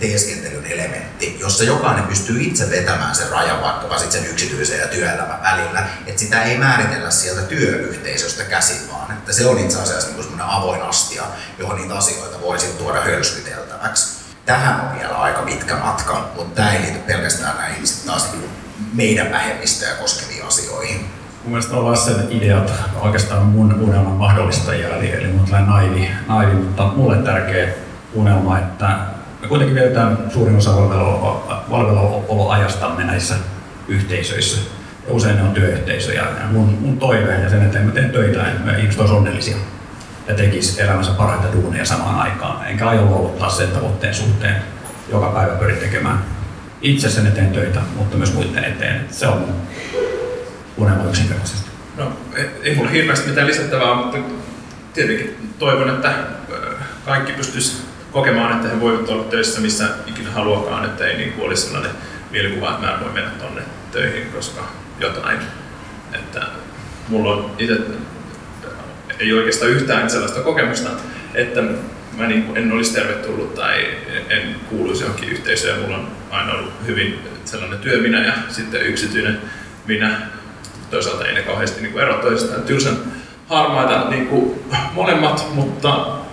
teeskentelyn 0.65 0.81
elementti, 0.81 1.37
jossa 1.41 1.65
jokainen 1.65 2.05
pystyy 2.05 2.43
itse 2.43 2.71
vetämään 2.71 3.15
sen 3.15 3.31
rajan 3.31 3.63
vaikkapa 3.63 3.99
sit 3.99 4.13
sen 4.13 4.27
yksityisen 4.27 4.81
ja 4.81 4.87
työelämän 4.87 5.43
välillä, 5.43 5.85
että 6.07 6.21
sitä 6.21 6.43
ei 6.43 6.59
määritellä 6.59 7.11
sieltä 7.11 7.43
työyhteisöstä 7.43 8.45
käsin, 8.45 8.91
vaan 8.93 9.13
että 9.13 9.33
se 9.33 9.47
on 9.47 9.59
itse 9.59 9.81
asiassa 9.81 10.09
niin 10.09 10.23
semmoinen 10.23 10.47
avoin 10.47 10.83
astia, 10.83 11.23
johon 11.59 11.77
niitä 11.77 11.95
asioita 11.95 12.41
voisi 12.41 12.67
tuoda 12.67 13.01
hölskyteltäväksi. 13.01 14.25
Tähän 14.47 14.81
on 14.81 14.99
vielä 14.99 15.15
aika 15.15 15.43
pitkä 15.43 15.77
matka, 15.77 16.31
mutta 16.37 16.55
tämä 16.55 16.73
ei 16.73 16.83
liity 16.83 16.99
pelkästään 16.99 17.57
näihin 17.57 17.85
taas 18.07 18.33
niin 18.33 18.51
meidän 18.93 19.31
vähemmistöjä 19.31 19.95
koskeviin 19.95 20.47
asioihin. 20.47 21.01
Mun 21.43 21.53
mielestä 21.53 21.77
on 21.77 21.97
sen 21.97 22.27
ideat 22.31 22.73
oikeastaan 23.01 23.43
mun 23.43 23.75
unelman 23.75 24.13
mahdollistajia, 24.13 24.97
eli, 24.97 25.13
eli 25.13 25.27
mun 25.27 25.49
naivi, 25.67 26.11
naivi, 26.29 26.53
mutta 26.55 26.87
mulle 26.97 27.17
tärkeä 27.17 27.69
unelma, 28.15 28.59
että 28.59 29.14
me 29.45 29.49
kuitenkin 29.49 29.75
vietetään 29.75 30.19
suurin 30.33 30.57
osa 30.57 30.77
valveloajastamme 31.71 33.05
näissä 33.05 33.35
yhteisöissä. 33.89 34.61
Ja 35.07 35.15
usein 35.15 35.37
ne 35.37 35.43
on 35.43 35.55
työyhteisöjä. 35.55 36.23
Ja 36.23 36.47
mun, 36.51 36.79
mun 36.81 36.99
toive 36.99 37.35
ja 37.35 37.51
sen 37.51 37.67
eteen 37.67 37.87
mä 37.87 37.93
teen 37.93 38.11
töitä, 38.11 38.49
että 38.49 38.65
me 38.65 38.79
ihmiset 38.79 39.01
olisivat 39.01 39.19
onnellisia 39.19 39.57
ja 40.29 40.35
tekisi 40.35 40.83
elämänsä 40.83 41.11
parhaita 41.11 41.53
duuneja 41.53 41.85
samaan 41.85 42.21
aikaan. 42.21 42.67
Enkä 42.67 42.89
aio 42.89 43.05
luovuttaa 43.05 43.51
sen 43.51 43.69
tavoitteen 43.69 44.15
suhteen. 44.15 44.63
Joka 45.13 45.27
päivä 45.27 45.55
pyrin 45.55 45.77
tekemään 45.77 46.25
itse 46.83 47.11
sen 47.11 47.27
eteen 47.27 47.53
töitä, 47.53 47.81
mutta 47.97 48.17
myös 48.17 48.35
muiden 48.35 48.65
eteen. 48.65 49.07
Se 49.11 49.27
on 49.27 49.55
unelma 50.77 51.05
yksinkertaisesti. 51.05 51.71
No, 51.97 52.13
ei 52.63 52.75
mulla 52.75 52.91
hirveästi 52.91 53.29
mitään 53.29 53.47
lisättävää, 53.47 53.95
mutta 53.95 54.19
tietenkin 54.95 55.53
toivon, 55.59 55.91
että 55.91 56.15
kaikki 57.05 57.33
pystyisi 57.33 57.94
kokemaan, 58.15 58.53
että 58.53 58.69
he 58.69 58.81
voivat 58.81 59.09
olla 59.09 59.25
töissä 59.25 59.61
missä 59.61 59.89
ikinä 60.07 60.31
haluakaan, 60.31 60.85
että 60.85 61.07
ei 61.07 61.17
niin 61.17 61.33
kuin 61.33 61.47
olisi 61.47 61.63
sellainen 61.63 61.91
mielikuva, 62.31 62.71
että 62.71 62.87
mä 62.87 62.93
en 62.93 63.01
voi 63.01 63.13
mennä 63.13 63.31
tonne 63.31 63.63
töihin, 63.93 64.33
koska 64.33 64.69
jotain. 65.01 65.39
Että 66.13 66.43
mulla 67.09 67.33
on 67.33 67.51
itse 67.59 67.81
ei 69.21 69.33
oikeastaan 69.33 69.71
yhtään 69.71 70.11
sellaista 70.11 70.41
kokemusta, 70.41 70.91
että 71.35 71.61
mä 72.17 72.27
niin 72.27 72.57
en 72.57 72.73
olisi 72.73 72.95
tervetullut 72.95 73.55
tai 73.55 73.87
en 74.29 74.57
kuuluisi 74.71 75.03
johonkin 75.03 75.29
yhteisöön. 75.29 75.81
Mulla 75.81 75.97
on 75.97 76.09
aina 76.31 76.53
ollut 76.53 76.73
hyvin 76.87 77.19
sellainen 77.45 77.79
työminä 77.79 78.27
ja 78.27 78.33
sitten 78.49 78.87
yksityinen 78.87 79.41
minä. 79.87 80.21
Toisaalta 80.91 81.27
ei 81.27 81.35
ne 81.35 81.43
kauheasti 81.43 81.83
niin 81.83 81.99
ero 81.99 82.15
toisistaan. 82.15 82.63
Tylsän 82.63 82.97
harmaita 83.47 84.11
niin 84.11 84.27
kuin 84.27 84.65
molemmat, 84.93 85.47
mutta 85.55 86.24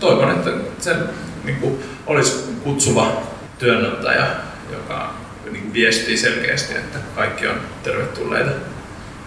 toivon, 0.00 0.30
että 0.30 0.50
se 0.78 0.96
niin 1.44 1.56
kuin, 1.56 1.84
olisi 2.06 2.58
kutsuva 2.64 3.22
työnantaja, 3.58 4.26
joka 4.72 5.14
niin 5.44 5.62
kuin, 5.62 5.72
viestii 5.72 6.16
selkeästi, 6.16 6.74
että 6.74 6.98
kaikki 7.16 7.46
on 7.46 7.60
tervetulleita 7.82 8.50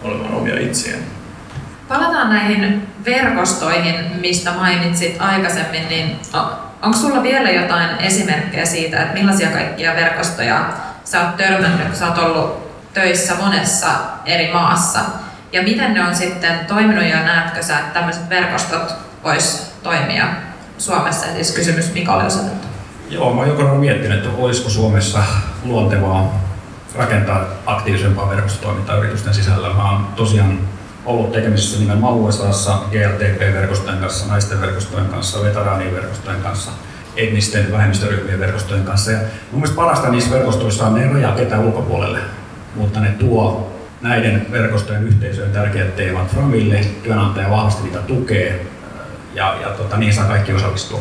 olemaan 0.01 0.33
omia 0.33 0.59
itseään. 0.59 1.03
Palataan 1.88 2.29
näihin 2.29 2.88
verkostoihin, 3.05 3.95
mistä 4.21 4.51
mainitsit 4.51 5.15
aikaisemmin, 5.19 5.88
niin 5.89 6.19
onko 6.81 6.97
sulla 6.97 7.23
vielä 7.23 7.51
jotain 7.51 7.99
esimerkkejä 7.99 8.65
siitä, 8.65 9.01
että 9.01 9.13
millaisia 9.13 9.49
kaikkia 9.49 9.95
verkostoja 9.95 10.73
sä 11.03 11.21
oot 11.21 11.38
törmännyt, 11.38 11.88
kun 11.88 11.95
sä 11.95 12.07
oot 12.07 12.17
ollut 12.17 12.73
töissä 12.93 13.36
monessa 13.36 13.89
eri 14.25 14.53
maassa, 14.53 14.99
ja 15.51 15.63
miten 15.63 15.93
ne 15.93 16.03
on 16.03 16.15
sitten 16.15 16.59
toiminut 16.67 17.03
ja 17.03 17.23
näetkö 17.23 17.63
sä, 17.63 17.79
että 17.79 17.93
tämmöiset 17.93 18.29
verkostot 18.29 18.95
vois 19.23 19.72
toimia 19.84 20.26
Suomessa? 20.78 21.26
Siis 21.34 21.52
kysymys 21.52 21.93
Mikalle 21.93 22.24
osoitettu. 22.24 22.67
Joo, 23.10 23.34
mä 23.34 23.41
oon 23.41 23.50
joka 23.50 23.76
miettinyt, 23.76 24.17
että 24.17 24.30
olisiko 24.38 24.69
Suomessa 24.69 25.19
luontevaa 25.63 26.41
rakentaa 26.96 27.46
aktiivisempaa 27.65 28.30
verkostotoimintaa 28.30 28.98
yritysten 28.98 29.34
sisällä. 29.34 29.74
Mä 29.74 29.91
oon 29.91 30.06
tosiaan 30.15 30.60
ollut 31.06 31.32
tekemisissä 31.32 31.80
nimenomaan 31.80 32.13
USAssa 32.13 32.80
GLTP-verkostojen 32.91 34.00
kanssa, 34.00 34.28
naisten 34.28 34.62
verkostojen 34.62 35.06
kanssa, 35.06 35.43
veteraanien 35.43 35.96
verkostojen 35.96 36.41
kanssa, 36.41 36.72
etnisten 37.15 37.72
vähemmistöryhmien 37.72 38.39
verkostojen 38.39 38.84
kanssa. 38.84 39.12
Ja 39.12 39.17
mun 39.52 39.62
mielestä 39.62 39.76
parasta 39.76 40.10
niissä 40.10 40.32
verkostoissa 40.32 40.88
on 40.88 40.93
ne 40.93 41.13
rajaa 41.13 41.36
ketään 41.36 41.65
ulkopuolelle, 41.65 42.19
mutta 42.76 43.00
ne 43.00 43.10
tuo 43.10 43.74
näiden 44.02 44.46
verkostojen 44.52 45.04
yhteisöjen 45.04 45.52
tärkeät 45.52 45.96
teemat 45.96 46.28
framille, 46.28 46.86
työnantaja 47.04 47.50
vahvasti 47.50 47.84
niitä 47.84 48.00
tukee 48.00 48.65
ja, 49.36 49.56
ja 49.62 49.69
tota, 49.69 49.98
niihin 49.98 50.15
saa 50.15 50.26
kaikki 50.26 50.54
osallistua. 50.54 51.00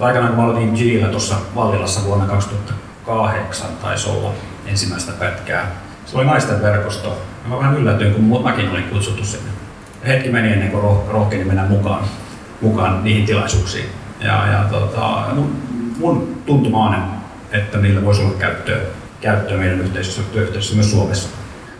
Aikanaan 0.00 0.34
kun 0.34 0.44
mä 0.44 0.50
aloitin 0.50 0.74
Gillä 0.74 1.08
tuossa 1.08 1.34
Vallilassa 1.54 2.04
vuonna 2.04 2.26
2008 2.26 3.68
taisi 3.82 4.10
olla 4.10 4.32
ensimmäistä 4.66 5.12
pätkää, 5.12 5.70
se 6.06 6.16
oli 6.16 6.24
naisten 6.24 6.62
verkosto. 6.62 7.22
Mä 7.46 7.58
vähän 7.58 7.76
yllätyin, 7.76 8.14
kun 8.14 8.42
mäkin 8.42 8.70
olin 8.70 8.84
kutsuttu 8.84 9.24
sinne. 9.24 9.50
Hetki 10.06 10.28
meni 10.28 10.52
ennen 10.52 10.70
kuin 10.70 10.82
rohkeni 11.08 11.44
mennä 11.44 11.66
mukaan, 11.66 12.04
mukaan 12.60 13.04
niihin 13.04 13.26
tilaisuuksiin. 13.26 13.86
Ja, 14.20 14.46
ja 14.52 14.64
tota, 14.70 15.24
mun, 15.34 15.56
mun 15.98 16.42
tuntuma 16.46 16.84
on, 16.84 17.04
että 17.52 17.78
niillä 17.78 18.04
voisi 18.04 18.22
olla 18.22 18.34
käyttöä, 18.38 18.78
käyttöä 19.20 19.56
meidän 19.56 19.80
yhteisössä, 19.80 20.22
työyhteisössä 20.32 20.76
myös 20.76 20.90
Suomessa. 20.90 21.28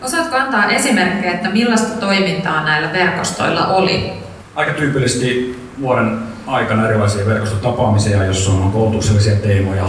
Osaatko 0.01 0.35
antaa 0.35 0.65
esimerkkejä, 0.65 1.33
että 1.33 1.49
millaista 1.49 1.99
toimintaa 1.99 2.63
näillä 2.63 2.93
verkostoilla 2.93 3.67
oli? 3.67 4.13
Aika 4.55 4.71
tyypillisesti 4.71 5.59
vuoden 5.81 6.19
aikana 6.47 6.87
erilaisia 6.87 7.25
verkostotapaamisia, 7.25 8.23
jossa 8.25 8.51
on 8.51 8.71
koulutuksellisia 8.71 9.35
teemoja, 9.35 9.87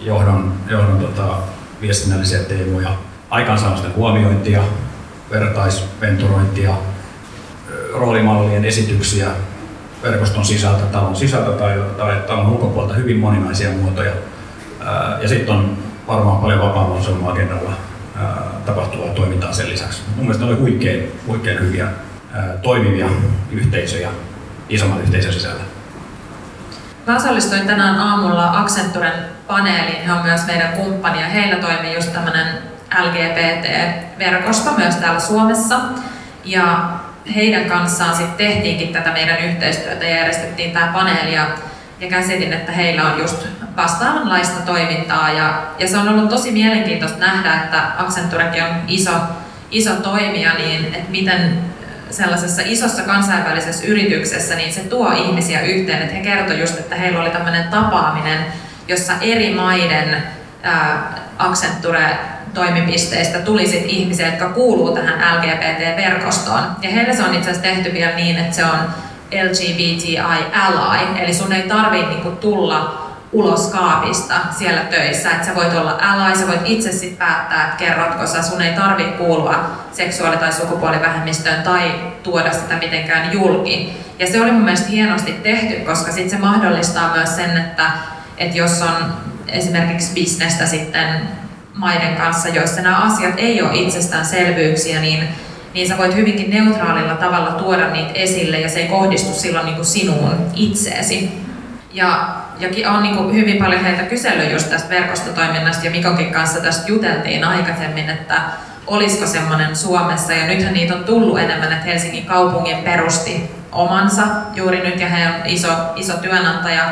johdon, 0.00 0.52
johdon 0.70 0.98
tota, 0.98 1.36
viestinnällisiä 1.80 2.38
teemoja, 2.38 2.90
aikaansaamisten 3.30 3.94
huomiointia, 3.96 4.62
vertaisventurointia, 5.30 6.74
roolimallien 7.92 8.64
esityksiä 8.64 9.30
verkoston 10.02 10.44
sisältä, 10.44 10.86
talon 10.86 11.16
sisältä 11.16 11.50
tai, 11.50 11.82
tai 11.96 12.16
talon 12.26 12.46
ulkopuolelta 12.46 12.94
hyvin 12.94 13.16
moninaisia 13.16 13.70
muotoja. 13.70 14.12
Ja 15.22 15.28
sitten 15.28 15.54
on 15.54 15.78
varmaan 16.08 16.38
paljon 16.40 16.60
vapaamuotoisella 16.60 17.30
agendalla 17.32 17.72
tapahtuvaa 18.66 19.14
toimintaa 19.14 19.52
sen 19.52 19.68
lisäksi. 19.68 20.02
Mun 20.16 20.24
mielestä 20.24 20.44
ne 20.44 20.50
oli 20.50 20.60
huikein, 20.60 21.12
huikein 21.26 21.60
hyviä 21.60 21.88
toimivia 22.62 23.06
yhteisöjä 23.50 24.10
isomman 24.68 25.00
yhteisön 25.00 25.32
sisällä. 25.32 25.62
Mä 27.06 27.16
osallistuin 27.16 27.66
tänään 27.66 28.00
aamulla 28.00 28.60
Accenturen 28.60 29.12
paneeliin, 29.46 30.04
he 30.06 30.12
on 30.12 30.22
myös 30.22 30.46
meidän 30.46 30.72
kumppani 30.72 31.20
ja 31.20 31.28
heillä 31.28 31.56
toimii 31.56 31.94
just 31.94 32.12
tämmöinen 32.12 32.46
LGBT-verkosto 33.02 34.70
myös 34.76 34.96
täällä 34.96 35.20
Suomessa. 35.20 35.80
Ja 36.44 36.90
heidän 37.34 37.64
kanssaan 37.64 38.16
sitten 38.16 38.36
tehtiinkin 38.36 38.92
tätä 38.92 39.12
meidän 39.12 39.38
yhteistyötä 39.38 40.04
ja 40.04 40.16
järjestettiin 40.16 40.72
tämä 40.72 40.92
paneeli 40.92 41.34
ja, 41.34 41.46
ja 42.00 42.08
käsitin, 42.08 42.52
että 42.52 42.72
heillä 42.72 43.04
on 43.04 43.18
just 43.18 43.46
vastaavanlaista 43.76 44.60
toimintaa 44.62 45.32
ja, 45.32 45.62
ja 45.78 45.88
se 45.88 45.98
on 45.98 46.08
ollut 46.08 46.28
tosi 46.28 46.52
mielenkiintoista 46.52 47.18
nähdä, 47.18 47.54
että 47.54 47.82
Accenturekin 47.98 48.64
on 48.64 48.70
iso, 48.88 49.12
iso 49.70 49.94
toimija, 49.94 50.54
niin 50.54 50.84
että 50.84 51.10
miten 51.10 51.58
sellaisessa 52.10 52.62
isossa 52.64 53.02
kansainvälisessä 53.02 53.86
yrityksessä, 53.86 54.54
niin 54.54 54.72
se 54.72 54.80
tuo 54.80 55.12
ihmisiä 55.12 55.60
yhteen. 55.60 56.02
Että 56.02 56.14
he 56.14 56.22
kertoivat 56.22 56.60
just, 56.60 56.78
että 56.78 56.94
heillä 56.94 57.20
oli 57.20 57.30
tämmöinen 57.30 57.68
tapaaminen, 57.68 58.38
jossa 58.88 59.12
eri 59.20 59.54
maiden 59.54 60.22
ää, 60.62 61.18
Accenture 61.38 62.18
toimipisteistä 62.54 63.38
tuli 63.38 63.66
sit 63.66 63.84
ihmisiä, 63.86 64.26
jotka 64.26 64.48
kuuluu 64.48 64.94
tähän 64.94 65.38
LGBT-verkostoon. 65.38 66.62
Ja 66.82 66.90
heille 66.90 67.16
se 67.16 67.22
on 67.22 67.34
itse 67.34 67.50
asiassa 67.50 67.70
tehty 67.70 67.92
vielä 67.92 68.16
niin, 68.16 68.36
että 68.36 68.56
se 68.56 68.64
on 68.64 68.78
LGBTI 69.30 70.18
ally, 70.18 71.18
eli 71.18 71.34
sun 71.34 71.52
ei 71.52 71.62
tarvitse 71.62 72.08
niinku 72.08 72.30
tulla 72.30 73.07
ulos 73.32 73.66
kaapista 73.66 74.34
siellä 74.58 74.80
töissä, 74.80 75.30
että 75.30 75.46
sä 75.46 75.54
voit 75.54 75.74
olla 75.74 75.98
ally, 76.00 76.36
sä 76.36 76.46
voit 76.46 76.60
itse 76.64 76.92
sit 76.92 77.18
päättää, 77.18 77.64
että 77.64 77.76
kerrotko 77.76 78.26
sä, 78.26 78.42
sun 78.42 78.62
ei 78.62 78.72
tarvitse 78.72 79.12
kuulua 79.12 79.70
seksuaali- 79.92 80.36
tai 80.36 80.52
sukupuolivähemmistöön 80.52 81.62
tai 81.62 81.94
tuoda 82.22 82.52
sitä 82.52 82.74
mitenkään 82.74 83.32
julki. 83.32 83.96
Ja 84.18 84.26
se 84.26 84.42
oli 84.42 84.50
mun 84.50 84.62
mielestä 84.62 84.88
hienosti 84.88 85.32
tehty, 85.32 85.74
koska 85.74 86.12
sit 86.12 86.30
se 86.30 86.38
mahdollistaa 86.38 87.12
myös 87.14 87.36
sen, 87.36 87.56
että, 87.56 87.90
että 88.38 88.58
jos 88.58 88.82
on 88.82 89.14
esimerkiksi 89.48 90.14
bisnestä 90.14 90.66
sitten 90.66 91.28
maiden 91.74 92.16
kanssa, 92.16 92.48
joissa 92.48 92.80
nämä 92.80 92.96
asiat 92.96 93.34
ei 93.36 93.62
ole 93.62 93.74
itsestäänselvyyksiä, 93.74 95.00
niin, 95.00 95.28
niin 95.74 95.88
sä 95.88 95.98
voit 95.98 96.14
hyvinkin 96.14 96.50
neutraalilla 96.50 97.14
tavalla 97.14 97.50
tuoda 97.50 97.90
niitä 97.90 98.12
esille 98.14 98.60
ja 98.60 98.68
se 98.68 98.78
ei 98.78 98.88
kohdistu 98.88 99.34
silloin 99.34 99.66
niin 99.66 99.76
kuin 99.76 99.86
sinuun 99.86 100.50
itseesi. 100.54 101.42
Ja, 101.92 102.36
ja 102.60 102.90
on 102.90 103.02
niin 103.02 103.34
hyvin 103.34 103.56
paljon 103.56 103.84
heitä 103.84 104.02
kysellyt 104.02 104.52
just 104.52 104.70
tästä 104.70 104.88
verkostotoiminnasta 104.88 105.84
ja 105.84 105.90
Mikonkin 105.90 106.32
kanssa 106.32 106.60
tästä 106.60 106.88
juteltiin 106.88 107.44
aikaisemmin, 107.44 108.10
että 108.10 108.40
olisiko 108.86 109.26
semmoinen 109.26 109.76
Suomessa. 109.76 110.32
Ja 110.32 110.46
nythän 110.46 110.74
niitä 110.74 110.94
on 110.94 111.04
tullut 111.04 111.38
enemmän, 111.38 111.72
että 111.72 111.84
Helsingin 111.84 112.26
kaupungin 112.26 112.76
perusti 112.76 113.50
omansa 113.72 114.24
juuri 114.54 114.80
nyt 114.80 115.00
ja 115.00 115.08
he 115.08 115.26
on 115.26 115.34
iso, 115.44 115.68
iso 115.96 116.16
työnantaja, 116.16 116.84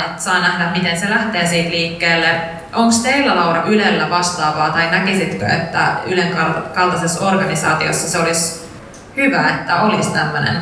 että 0.00 0.22
saa 0.22 0.38
nähdä 0.38 0.70
miten 0.70 1.00
se 1.00 1.10
lähtee 1.10 1.46
siitä 1.46 1.70
liikkeelle. 1.70 2.40
Onko 2.72 2.94
teillä 3.02 3.36
Laura 3.36 3.62
Ylellä 3.62 4.10
vastaavaa? 4.10 4.70
Tai 4.70 4.90
näkisitkö, 4.90 5.46
että 5.46 5.92
Ylen 6.06 6.36
kaltaisessa 6.74 7.26
organisaatiossa 7.26 8.08
se 8.08 8.18
olisi 8.18 8.68
hyvä, 9.16 9.48
että 9.48 9.80
olisi 9.80 10.10
tämmöinen 10.10 10.56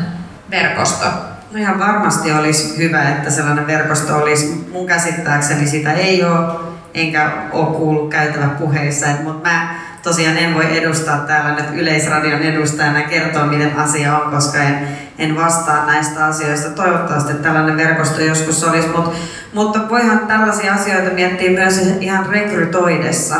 verkosto? 0.51 1.07
No 1.51 1.59
ihan 1.59 1.79
varmasti 1.79 2.33
olisi 2.33 2.79
hyvä, 2.79 3.09
että 3.09 3.31
sellainen 3.31 3.67
verkosto 3.67 4.17
olisi. 4.17 4.67
Mun 4.73 4.87
käsittääkseni 4.87 5.67
sitä 5.67 5.93
ei 5.93 6.25
ole, 6.25 6.47
enkä 6.95 7.33
ole 7.53 7.77
kuullut 7.77 8.11
käytävä 8.11 8.47
puheissa, 8.47 9.07
mutta 9.23 9.49
mä 9.49 9.75
tosiaan 10.03 10.39
en 10.39 10.55
voi 10.55 10.79
edustaa 10.79 11.17
täällä 11.17 11.55
nyt 11.55 11.67
Yleisradion 11.75 12.43
edustajana 12.43 13.03
kertoa, 13.03 13.47
miten 13.47 13.77
asia 13.77 14.19
on, 14.19 14.31
koska 14.31 14.59
en, 14.59 14.89
en 15.19 15.37
vastaa 15.37 15.87
näistä 15.87 16.25
asioista. 16.27 16.71
Toivottavasti 16.71 17.35
tällainen 17.35 17.77
verkosto 17.77 18.21
joskus 18.21 18.65
olisi, 18.65 18.89
mutta, 18.89 19.11
mutta 19.53 19.81
voihan 19.91 20.19
tällaisia 20.19 20.75
asioita 20.75 21.15
miettiä 21.15 21.51
myös 21.51 21.79
ihan 22.01 22.27
rekrytoidessa, 22.27 23.37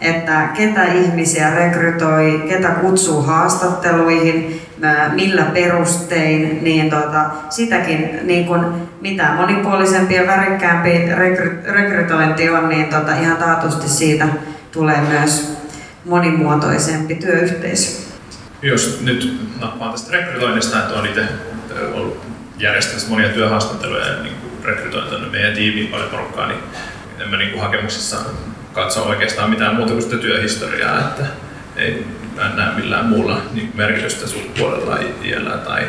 että 0.00 0.48
ketä 0.54 0.84
ihmisiä 0.84 1.50
rekrytoi, 1.50 2.44
ketä 2.48 2.68
kutsuu 2.68 3.22
haastatteluihin, 3.22 4.62
millä 5.12 5.42
perustein, 5.42 6.64
niin 6.64 6.90
tota, 6.90 7.30
sitäkin 7.50 8.20
niin 8.22 8.46
kun, 8.46 8.88
mitä 9.00 9.32
monipuolisempi 9.36 10.14
ja 10.14 10.26
värikkäämpi 10.26 11.06
rekry, 11.14 11.62
rekrytointi 11.64 12.50
on, 12.50 12.68
niin 12.68 12.86
tota, 12.86 13.16
ihan 13.16 13.36
taatusti 13.36 13.88
siitä 13.88 14.28
tulee 14.72 15.00
myös 15.00 15.56
monimuotoisempi 16.04 17.14
työyhteisö. 17.14 18.10
Jos 18.62 19.00
nyt 19.04 19.40
nappaan 19.60 19.90
tästä 19.92 20.12
rekrytoinnista, 20.12 20.78
että 20.78 20.94
olen 20.94 21.10
itse 21.10 21.24
ollut 21.94 22.20
järjestämässä 22.58 23.10
monia 23.10 23.28
työhaastatteluja 23.28 24.06
ja 24.06 24.22
niin 24.22 24.34
rekrytoin 24.64 25.30
meidän 25.30 25.54
tiimiin 25.54 25.88
paljon 25.88 26.10
porukkaa, 26.10 26.46
niin 26.46 26.60
en 27.18 27.28
mä 27.28 27.36
niin 27.36 27.60
hakemuksissa 27.60 28.16
katso 28.72 29.02
oikeastaan 29.02 29.50
mitään 29.50 29.74
muuta 29.74 29.92
kuin 29.92 30.02
sitä 30.02 30.16
työhistoriaa, 30.16 30.98
että 30.98 31.26
ei 31.76 32.06
näe 32.48 32.74
millään 32.76 33.06
muulla 33.06 33.42
niin 33.52 33.72
merkitystä 33.74 34.28
sukupuolella, 34.28 34.98
iällä 35.24 35.50
tai 35.50 35.86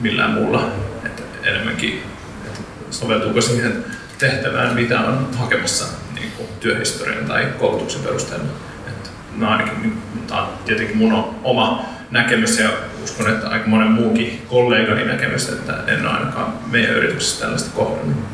millään 0.00 0.30
muulla. 0.30 0.72
Että 1.06 1.22
enemmänkin, 1.44 2.02
että 2.46 2.60
soveltuuko 2.90 3.40
siihen 3.40 3.84
tehtävään, 4.18 4.74
mitä 4.74 5.00
on 5.00 5.28
hakemassa 5.38 5.84
niin 6.14 6.32
työhistorian 6.60 7.24
tai 7.24 7.48
koulutuksen 7.58 8.02
perusteella 8.02 8.46
mä 9.36 9.48
ainakin, 9.48 9.82
niin, 9.82 10.02
tämä 10.26 10.42
on 10.42 10.48
tietenkin 10.64 10.96
mun 10.96 11.24
oma 11.44 11.84
näkemys 12.10 12.58
ja 12.58 12.68
uskon, 13.04 13.30
että 13.30 13.48
aika 13.48 13.68
monen 13.68 13.90
muukin 13.90 14.42
kollegani 14.48 15.04
näkemys, 15.04 15.48
että 15.48 15.74
en 15.86 16.06
ainakaan 16.06 16.52
meidän 16.70 16.94
yrityksessä 16.94 17.40
tällaista 17.40 17.70
kohdannut. 17.74 18.24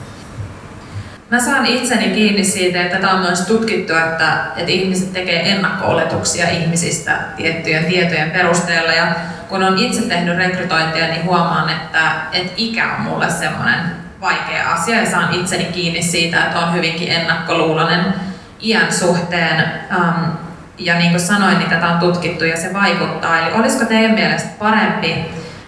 Mä 1.30 1.40
saan 1.40 1.66
itseni 1.66 2.08
kiinni 2.08 2.44
siitä, 2.44 2.82
että 2.82 2.98
tämä 2.98 3.12
on 3.12 3.20
myös 3.20 3.40
tutkittu, 3.40 3.92
että, 3.92 4.38
että 4.56 4.72
ihmiset 4.72 5.12
tekee 5.12 5.50
ennakko-oletuksia 5.50 6.48
ihmisistä 6.48 7.12
tiettyjen 7.36 7.84
tietojen 7.84 8.30
perusteella. 8.30 8.92
Ja 8.92 9.06
kun 9.48 9.62
on 9.62 9.78
itse 9.78 10.02
tehnyt 10.02 10.36
rekrytointia, 10.36 11.08
niin 11.08 11.24
huomaan, 11.24 11.70
että, 11.70 12.12
että 12.32 12.52
ikä 12.56 12.94
on 12.94 13.00
mulle 13.00 13.30
semmoinen 13.30 13.80
vaikea 14.20 14.72
asia 14.72 15.00
ja 15.00 15.10
saan 15.10 15.34
itseni 15.34 15.64
kiinni 15.64 16.02
siitä, 16.02 16.44
että 16.44 16.58
on 16.58 16.74
hyvinkin 16.74 17.12
ennakkoluulonen 17.12 18.14
iän 18.60 18.92
suhteen. 18.92 19.64
Um, 19.96 20.32
ja 20.78 20.98
niin 20.98 21.10
kuin 21.10 21.20
sanoin, 21.20 21.58
niin 21.58 21.70
tätä 21.70 21.88
on 21.88 21.98
tutkittu 21.98 22.44
ja 22.44 22.56
se 22.56 22.72
vaikuttaa. 22.72 23.38
Eli 23.38 23.60
olisiko 23.60 23.84
teidän 23.84 24.14
mielestä 24.14 24.48
parempi, 24.58 25.14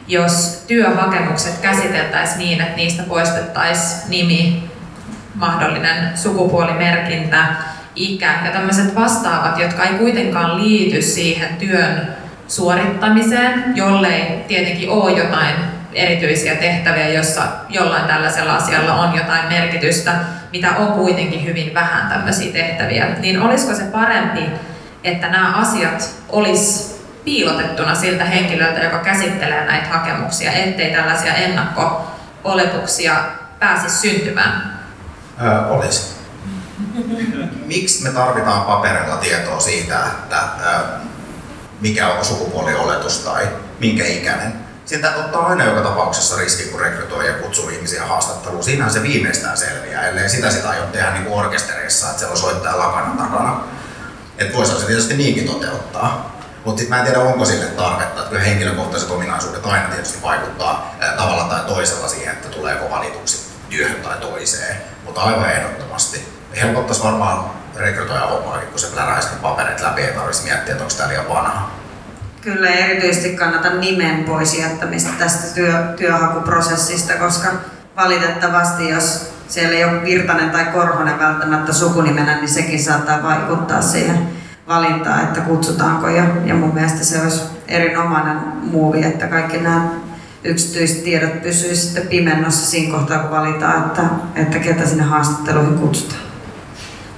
jos 0.09 0.65
työhakemukset 0.67 1.59
käsiteltäisiin 1.59 2.39
niin, 2.39 2.61
että 2.61 2.77
niistä 2.77 3.03
poistettaisiin 3.03 4.11
nimi, 4.11 4.70
mahdollinen 5.41 6.19
sukupuolimerkintä, 6.19 7.45
ikä 7.97 8.35
ja 8.45 8.51
tämmöiset 8.51 8.95
vastaavat, 8.95 9.59
jotka 9.59 9.85
ei 9.85 9.95
kuitenkaan 9.95 10.63
liity 10.63 11.03
siihen 11.03 11.57
työn 11.57 12.17
suorittamiseen, 12.49 13.77
jollei 13.77 14.45
tietenkin 14.49 14.91
ole 14.91 15.11
jotain 15.13 15.55
erityisiä 15.93 16.55
tehtäviä, 16.55 17.09
jossa 17.09 17.43
jollain 17.69 18.05
tällaisella 18.05 18.57
asialla 18.57 18.95
on 18.95 19.17
jotain 19.17 19.49
merkitystä, 19.49 20.13
mitä 20.53 20.77
on 20.77 20.93
kuitenkin 20.93 21.45
hyvin 21.45 21.75
vähän 21.75 22.09
tämmöisiä 22.09 22.53
tehtäviä, 22.53 23.07
niin 23.19 23.43
olisiko 23.43 23.75
se 23.75 23.83
parempi, 23.83 24.41
että 25.05 25.29
nämä 25.29 25.57
asiat 25.57 26.11
olisi 26.29 27.01
piilotettuna 27.25 27.95
siltä 27.95 28.25
henkilöltä, 28.25 28.81
joka 28.81 28.99
käsittelee 28.99 29.65
näitä 29.65 29.89
hakemuksia, 29.89 30.53
ettei 30.53 30.91
tällaisia 30.91 31.35
ennakko-oletuksia 31.35 33.15
pääsisi 33.59 33.99
syntymään? 33.99 34.80
Olisi. 35.71 36.03
Miksi 37.67 38.03
me 38.03 38.11
tarvitaan 38.11 38.63
paperilla 38.63 39.17
tietoa 39.17 39.61
siitä, 39.61 39.99
että 40.07 40.43
mikä 41.81 42.09
on 42.09 42.25
sukupuolioletus 42.25 43.19
tai 43.19 43.49
minkä 43.81 44.07
ikäinen? 44.07 44.55
Siitä 44.87 45.15
ottaa 45.17 45.47
aina 45.47 45.65
joka 45.65 45.81
tapauksessa 45.81 46.37
riski, 46.37 46.63
kun 46.63 46.81
rekrytoi 46.81 47.27
ja 47.27 47.33
kutsuu 47.33 47.69
ihmisiä 47.69 48.07
haastatteluun. 48.07 48.65
Siinähän 48.65 48.93
se 48.93 49.03
viimeistään 49.03 49.57
selviää, 49.57 50.09
ellei 50.09 50.29
sitä 50.29 50.51
sitä 50.51 50.69
aio 50.71 50.83
tehdä 50.83 51.11
niin 51.11 51.29
orkesterissa, 51.29 52.07
että 52.07 52.19
siellä 52.19 52.33
on 52.33 52.39
soittaja 52.39 52.79
lakana 52.79 53.15
takana. 53.25 53.65
Että 54.39 54.57
voisi 54.57 54.81
se 54.81 54.87
tietysti 54.87 55.17
niinkin 55.17 55.49
toteuttaa. 55.49 56.41
Mutta 56.65 56.79
sitten 56.79 56.97
mä 56.97 57.01
en 57.01 57.07
tiedä, 57.07 57.21
onko 57.21 57.45
sille 57.45 57.67
tarvetta. 57.67 58.23
Että 58.23 58.39
henkilökohtaiset 58.39 59.11
ominaisuudet 59.11 59.67
aina 59.67 59.89
tietysti 59.89 60.23
vaikuttaa 60.23 60.95
tavalla 61.17 61.45
tai 61.45 61.61
toisella 61.61 62.09
siihen, 62.09 62.33
että 62.33 62.49
tuleeko 62.49 62.91
valituksi 62.91 63.50
työhön 63.71 64.01
tai 64.03 64.19
toiseen. 64.19 64.77
Mutta 65.05 65.21
aivan 65.21 65.51
ehdottomasti. 65.51 66.29
Helpottaisi 66.63 67.03
varmaan 67.05 67.45
rekrytoija 67.77 68.27
hommaakin, 68.27 68.69
kun 68.69 68.79
se 68.79 68.87
pläräisi 68.87 69.29
paperit 69.43 69.81
läpi, 69.81 70.01
ei 70.01 70.13
tarvitsisi 70.13 70.49
miettiä, 70.49 70.73
että 70.73 70.85
onko 70.85 70.95
tämä 70.97 71.09
liian 71.09 71.29
vanha. 71.29 71.71
Kyllä 72.41 72.71
erityisesti 72.71 73.37
kannata 73.37 73.71
nimen 73.71 74.25
pois 74.25 74.59
jättämistä 74.59 75.11
tästä 75.19 75.55
työ, 75.55 75.73
työhakuprosessista, 75.97 77.13
koska 77.13 77.49
valitettavasti 77.97 78.89
jos 78.89 79.33
siellä 79.49 79.77
ei 79.77 79.85
ole 79.85 80.03
Virtanen 80.03 80.51
tai 80.51 80.65
Korhonen 80.65 81.19
välttämättä 81.19 81.73
sukunimenä, 81.73 82.37
niin 82.37 82.49
sekin 82.49 82.83
saattaa 82.83 83.23
vaikuttaa 83.23 83.83
siihen 83.83 84.29
valintaan, 84.69 85.25
että 85.25 85.41
kutsutaanko. 85.41 86.09
Ja, 86.09 86.25
ja 86.45 86.55
mun 86.55 86.75
mielestä 86.75 87.05
se 87.05 87.23
olisi 87.23 87.43
erinomainen 87.69 88.37
muuvi, 88.63 89.05
että 89.05 89.27
kaikki 89.27 89.59
nämä 89.59 89.89
yksityiset 90.45 91.05
tiedot 91.05 91.43
pysyisivät 91.43 91.79
sitten 91.79 92.09
pimennossa 92.09 92.71
siinä 92.71 92.93
kohtaa, 92.99 93.19
kun 93.19 93.31
valitaan, 93.31 93.87
että, 93.87 94.03
että 94.35 94.59
ketä 94.59 94.87
sinne 94.87 95.03
haastatteluihin 95.03 95.79
kutsutaan. 95.79 96.21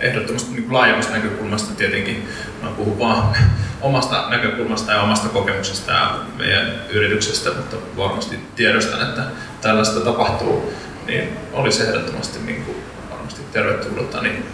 Ehdottomasti 0.01 0.53
niin 0.53 0.73
laajemmasta 0.73 1.13
näkökulmasta 1.13 1.75
tietenkin 1.75 2.29
mä 2.63 2.69
puhun 2.69 2.99
vaan 2.99 3.37
omasta 3.81 4.31
näkökulmasta 4.31 4.93
ja 4.93 5.03
omasta 5.03 5.29
kokemuksesta 5.29 5.93
ja 5.93 6.19
meidän 6.39 6.73
yrityksestä, 6.91 7.51
mutta 7.51 7.77
varmasti 7.97 8.39
tiedostan, 8.57 9.09
että 9.09 9.23
tällaista 9.61 10.01
tapahtuu, 10.01 10.73
niin 11.07 11.29
olisi 11.53 11.83
ehdottomasti 11.83 12.39
niin 12.39 12.63
kuin 12.65 12.77
varmasti 13.11 13.41
tervetullutta, 13.53 14.23
niin 14.23 14.47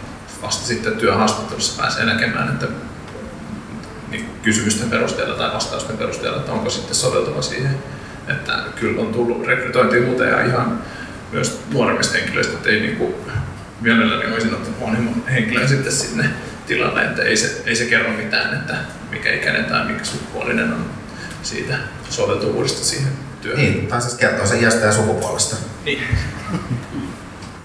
vasta 0.43 0.67
sitten 0.67 0.97
työhaastattelussa 0.97 1.83
pääsee 1.83 2.05
näkemään, 2.05 2.49
että 2.49 2.67
niin 4.11 4.31
kysymysten 4.43 4.91
perusteella 4.91 5.35
tai 5.35 5.53
vastausten 5.55 5.99
perusteella, 5.99 6.39
että 6.39 6.53
onko 6.53 6.71
sitten 6.71 6.95
soveltuva 6.95 7.43
siihen. 7.43 7.79
Että 8.29 8.53
kyllä 8.81 9.01
on 9.01 9.13
tullut 9.13 9.47
rekrytointihuuteja 9.47 10.45
ihan 10.45 10.83
myös 11.33 11.61
nuoremmista 11.73 12.19
henkilöistä, 12.19 12.53
että 12.53 12.71
ei 12.71 12.81
niin 12.81 12.97
kuin 12.97 13.15
mielelläni 13.81 14.33
olisin 14.33 14.55
ottanut 14.55 14.81
vanhemman 14.81 15.27
henkilön 15.27 15.69
sitten 15.69 15.93
sinne 15.93 16.25
tilalle, 16.67 17.05
että 17.05 17.23
ei 17.23 17.37
se, 17.37 17.63
ei 17.67 17.77
se 17.77 17.85
kerro 17.85 18.13
mitään, 18.13 18.55
että 18.55 18.75
mikä 19.11 19.35
ikäinen 19.35 19.65
tai 19.65 19.85
mikä 19.85 20.05
sukupuolinen 20.05 20.73
on 20.73 20.91
siitä 21.43 21.75
soveltuvuudesta 22.11 22.85
siihen 22.85 23.13
työhön. 23.43 23.65
Niin, 23.65 23.87
tai 23.87 24.01
siis 24.01 24.15
kertoo 24.15 24.47
sen 24.47 24.63
iästä 24.63 24.87
ja 24.87 24.93
sukupuolesta. 24.93 25.57
Niin. 25.85 26.03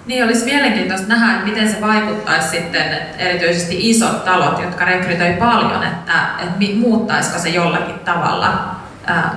Niin, 0.05 0.25
olisi 0.25 0.45
mielenkiintoista 0.45 1.07
nähdä, 1.07 1.33
että 1.33 1.45
miten 1.45 1.69
se 1.69 1.81
vaikuttaisi 1.81 2.49
sitten 2.49 2.93
että 2.93 3.17
erityisesti 3.17 3.89
isot 3.89 4.25
talot, 4.25 4.61
jotka 4.61 4.85
rekrytoi 4.85 5.33
paljon, 5.33 5.83
että, 5.83 6.13
että 6.39 6.65
muuttaisiko 6.75 7.39
se 7.39 7.49
jollakin 7.49 7.99
tavalla, 7.99 8.75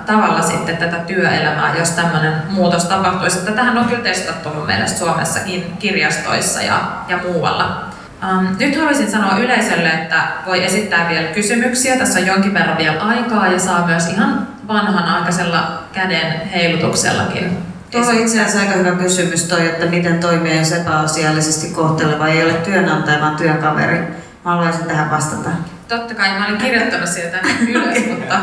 tavalla 0.06 0.42
sitten 0.42 0.76
tätä 0.76 0.96
työelämää, 0.96 1.76
jos 1.78 1.90
tämmöinen 1.90 2.32
muutos 2.50 2.84
tapahtuisi. 2.84 3.38
Että 3.38 3.52
tähän 3.52 3.78
on 3.78 3.84
kyllä 3.84 4.02
testattu 4.02 4.48
mun 4.48 4.66
mielestä 4.66 4.98
Suomessakin 4.98 5.76
kirjastoissa 5.78 6.62
ja, 6.62 6.80
ja 7.08 7.18
muualla. 7.18 7.84
Um, 8.30 8.56
nyt 8.58 8.76
haluaisin 8.76 9.10
sanoa 9.10 9.38
yleisölle, 9.38 9.88
että 9.88 10.22
voi 10.46 10.64
esittää 10.64 11.08
vielä 11.08 11.28
kysymyksiä. 11.28 11.96
Tässä 11.96 12.18
on 12.18 12.26
jonkin 12.26 12.54
verran 12.54 12.78
vielä 12.78 13.02
aikaa 13.02 13.46
ja 13.46 13.58
saa 13.58 13.86
myös 13.86 14.06
ihan 14.06 14.48
vanhanaikaisella 14.68 15.82
käden 15.92 16.50
heilutuksellakin 16.50 17.66
Tuo 17.90 18.00
on 18.00 18.18
itse 18.18 18.40
asiassa 18.40 18.60
aika 18.60 18.72
hyvä 18.72 18.92
kysymys 18.92 19.44
toi, 19.44 19.66
että 19.66 19.86
miten 19.86 20.20
toimia, 20.20 20.54
jos 20.54 20.72
epäasiallisesti 20.72 21.74
kohteleva 21.74 22.28
ei 22.28 22.44
ole 22.44 22.52
työnantaja, 22.52 23.20
vaan 23.20 23.36
työkaveri. 23.36 23.98
Mä 24.44 24.50
haluaisin 24.50 24.84
tähän 24.84 25.10
vastata. 25.10 25.50
Totta 25.88 26.14
kai, 26.14 26.38
mä 26.38 26.46
olin 26.46 26.58
kirjoittanut 26.58 27.08
sieltä 27.08 27.38
ylös, 27.68 28.06
mutta 28.10 28.38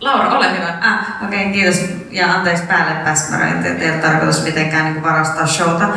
Laura, 0.00 0.36
ole 0.36 0.52
hyvä. 0.56 0.74
Ah, 0.80 1.24
Okei, 1.24 1.40
okay, 1.40 1.52
kiitos. 1.52 1.84
Ja 2.10 2.32
anteeksi 2.34 2.64
päälle 2.66 2.94
päsmäröinti, 3.04 3.68
että 3.68 3.84
ei 3.84 3.90
ole 3.90 3.98
tarkoitus 3.98 4.44
mitenkään 4.44 4.84
niin 4.84 5.02
varastaa 5.02 5.46
showta. 5.46 5.88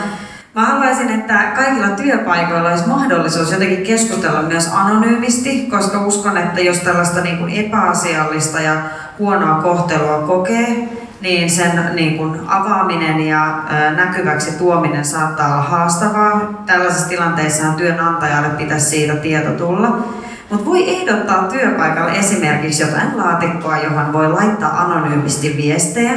Mä 0.55 0.65
haluaisin, 0.65 1.09
että 1.09 1.43
kaikilla 1.55 1.87
työpaikoilla 1.87 2.69
olisi 2.69 2.87
mahdollisuus 2.87 3.51
jotenkin 3.51 3.83
keskustella 3.83 4.41
myös 4.41 4.71
anonyymisti, 4.73 5.67
koska 5.71 6.05
uskon, 6.05 6.37
että 6.37 6.61
jos 6.61 6.79
tällaista 6.79 7.21
niin 7.21 7.37
kuin 7.37 7.53
epäasiallista 7.53 8.59
ja 8.59 8.73
huonoa 9.19 9.61
kohtelua 9.61 10.27
kokee, 10.27 10.89
niin 11.21 11.49
sen 11.49 11.89
niin 11.93 12.17
kuin 12.17 12.41
avaaminen 12.47 13.19
ja 13.19 13.63
näkyväksi 13.95 14.57
tuominen 14.57 15.05
saattaa 15.05 15.53
olla 15.53 15.63
haastavaa. 15.63 16.63
Tällaisessa 16.65 17.09
tilanteessa 17.09 17.67
työnantajalle 17.67 18.49
pitäisi 18.49 18.85
siitä 18.85 19.15
tieto 19.15 19.51
tulla. 19.51 19.97
Mutta 20.49 20.65
voi 20.65 20.89
ehdottaa 20.89 21.43
työpaikalle 21.43 22.11
esimerkiksi 22.11 22.83
jotain 22.83 23.17
laatikkoa, 23.17 23.77
johon 23.77 24.13
voi 24.13 24.31
laittaa 24.31 24.81
anonyymisti 24.81 25.53
viestejä 25.57 26.13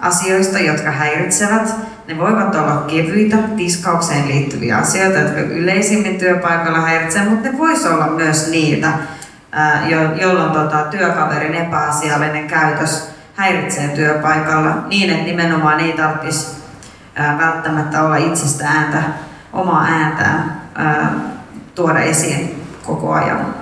asioista, 0.00 0.58
jotka 0.58 0.90
häiritsevät. 0.90 1.74
Ne 2.08 2.18
voivat 2.18 2.54
olla 2.54 2.84
kevyitä 2.86 3.36
tiskaukseen 3.36 4.28
liittyviä 4.28 4.76
asioita, 4.76 5.18
jotka 5.18 5.40
yleisimmin 5.40 6.18
työpaikalla 6.18 6.80
häiritsevät, 6.80 7.30
mutta 7.30 7.48
ne 7.48 7.58
voisi 7.58 7.88
olla 7.88 8.06
myös 8.06 8.50
niitä, 8.50 8.92
jolloin 10.20 10.50
tota, 10.52 10.76
työkaverin 10.76 11.54
epäasiallinen 11.54 12.46
käytös 12.46 13.10
häiritsee 13.36 13.88
työpaikalla 13.88 14.84
niin, 14.88 15.10
että 15.10 15.24
nimenomaan 15.24 15.80
ei 15.80 15.92
tarvitsisi 15.92 16.46
välttämättä 17.38 18.02
olla 18.02 18.16
itsestä 18.16 18.68
ääntä, 18.68 19.02
omaa 19.52 19.84
ääntään 19.84 20.62
tuoda 21.74 22.00
esiin 22.00 22.62
koko 22.86 23.12
ajan. 23.12 23.59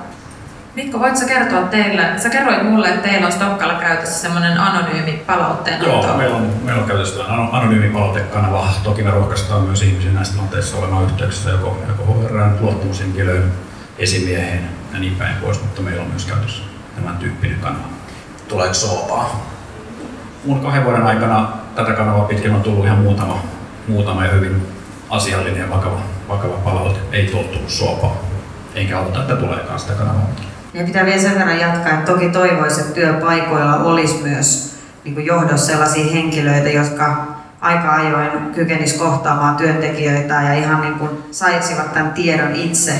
Mikko, 0.78 1.00
voitko 1.00 1.26
kertoa 1.28 1.62
teille, 1.62 2.02
sä 2.16 2.30
kerroit 2.30 2.62
mulle, 2.62 2.88
että 2.88 3.08
teillä 3.08 3.26
on 3.26 3.32
Stokkalla 3.32 3.74
käytössä 3.74 4.20
semmoinen 4.20 4.60
anonyymi 4.60 5.22
palautteen 5.26 5.82
Joo, 5.82 6.16
meillä 6.16 6.36
on, 6.36 6.50
meillä 6.64 6.82
on 6.82 6.88
käytössä 6.88 7.24
anonyymi 7.52 7.88
palautekanava. 7.88 8.68
Toki 8.84 9.02
me 9.02 9.10
rohkaistaan 9.10 9.62
myös 9.62 9.82
ihmisiä 9.82 10.12
näissä 10.12 10.34
tilanteissa 10.34 10.76
olemaan 10.76 11.04
yhteyksissä 11.04 11.50
joko, 11.50 11.78
joko 11.88 12.04
HR, 12.04 12.32
luottamushenkilöön, 12.60 13.52
esimiehen 13.98 14.68
ja 14.92 14.98
niin 14.98 15.16
päin 15.16 15.36
pois, 15.36 15.62
mutta 15.62 15.82
meillä 15.82 16.02
on 16.02 16.08
myös 16.08 16.24
käytössä 16.24 16.62
tämän 16.96 17.16
tyyppinen 17.16 17.60
kanava. 17.60 17.88
Tuleeko 18.48 18.74
soopaa? 18.74 19.46
mun 20.44 20.60
kahden 20.60 20.84
vuoden 20.84 21.06
aikana 21.06 21.48
tätä 21.74 21.92
kanavaa 21.92 22.24
pitkin 22.24 22.54
on 22.54 22.62
tullut 22.62 22.84
ihan 22.84 22.98
muutama, 22.98 23.42
muutama 23.88 24.24
ja 24.24 24.30
hyvin 24.30 24.68
asiallinen 25.10 25.60
ja 25.60 25.70
vakava, 25.70 26.00
vakava 26.28 26.56
palaute. 26.56 26.98
Ei 27.12 27.26
tullut 27.26 27.70
suopaa. 27.70 28.16
Enkä 28.74 29.00
odota, 29.00 29.20
että 29.20 29.36
tuleekaan 29.36 29.78
sitä 29.78 29.92
kanavaa. 29.92 30.28
Ja 30.78 30.84
pitää 30.84 31.06
vielä 31.06 31.20
sen 31.22 31.34
verran 31.38 31.58
jatkaa, 31.58 31.92
että 31.92 32.12
toki 32.12 32.28
toivoisin, 32.28 32.80
että 32.80 32.94
työpaikoilla 32.94 33.76
olisi 33.76 34.22
myös 34.22 34.76
niin 35.04 35.26
johdossa 35.26 35.66
sellaisia 35.66 36.12
henkilöitä, 36.12 36.68
jotka 36.68 37.26
aika 37.60 37.92
ajoin 37.94 38.30
kykenis 38.54 38.92
kohtaamaan 38.92 39.56
työntekijöitä 39.56 40.34
ja 40.34 40.54
ihan 40.54 40.80
niin 40.80 40.94
kuin 40.94 41.10
saisivat 41.30 41.92
tämän 41.92 42.12
tiedon 42.12 42.54
itse 42.54 42.92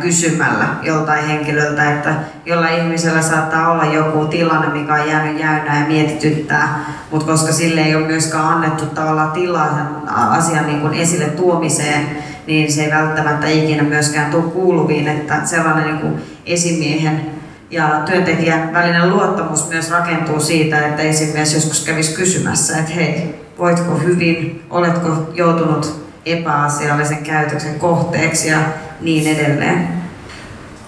kysymällä 0.00 0.66
joltain 0.82 1.26
henkilöltä, 1.26 1.92
että 1.92 2.14
jolla 2.46 2.68
ihmisellä 2.68 3.22
saattaa 3.22 3.72
olla 3.72 3.84
joku 3.84 4.26
tilanne, 4.26 4.80
mikä 4.80 4.94
on 4.94 5.08
jäänyt 5.08 5.40
jäynä 5.40 5.80
ja 5.80 5.86
mietityttää, 5.86 6.84
mutta 7.10 7.26
koska 7.26 7.52
sille 7.52 7.80
ei 7.80 7.94
ole 7.94 8.06
myöskään 8.06 8.44
annettu 8.44 8.86
tavallaan 8.86 9.32
tilaa 9.32 9.68
sen 9.68 10.14
asian 10.14 10.66
niin 10.66 10.80
kuin 10.80 10.94
esille 10.94 11.26
tuomiseen, 11.26 12.18
niin 12.46 12.72
se 12.72 12.84
ei 12.84 12.90
välttämättä 12.90 13.46
ikinä 13.46 13.82
myöskään 13.82 14.30
tule 14.30 14.42
kuuluviin, 14.42 15.08
että 15.08 15.40
sellainen 15.44 15.84
niin 15.84 15.98
kuin 15.98 16.22
esimiehen 16.46 17.30
ja 17.70 18.02
työntekijän 18.06 18.72
välinen 18.72 19.10
luottamus 19.10 19.68
myös 19.68 19.90
rakentuu 19.90 20.40
siitä, 20.40 20.86
että 20.86 21.02
esimies 21.02 21.54
joskus 21.54 21.84
kävisi 21.84 22.14
kysymässä, 22.14 22.78
että 22.78 22.92
hei, 22.92 23.44
voitko 23.58 23.98
hyvin, 23.98 24.66
oletko 24.70 25.30
joutunut 25.34 26.04
epäasiallisen 26.26 27.24
käytöksen 27.24 27.78
kohteeksi 27.78 28.48
ja 28.48 28.58
niin 29.00 29.38
edelleen. 29.38 29.88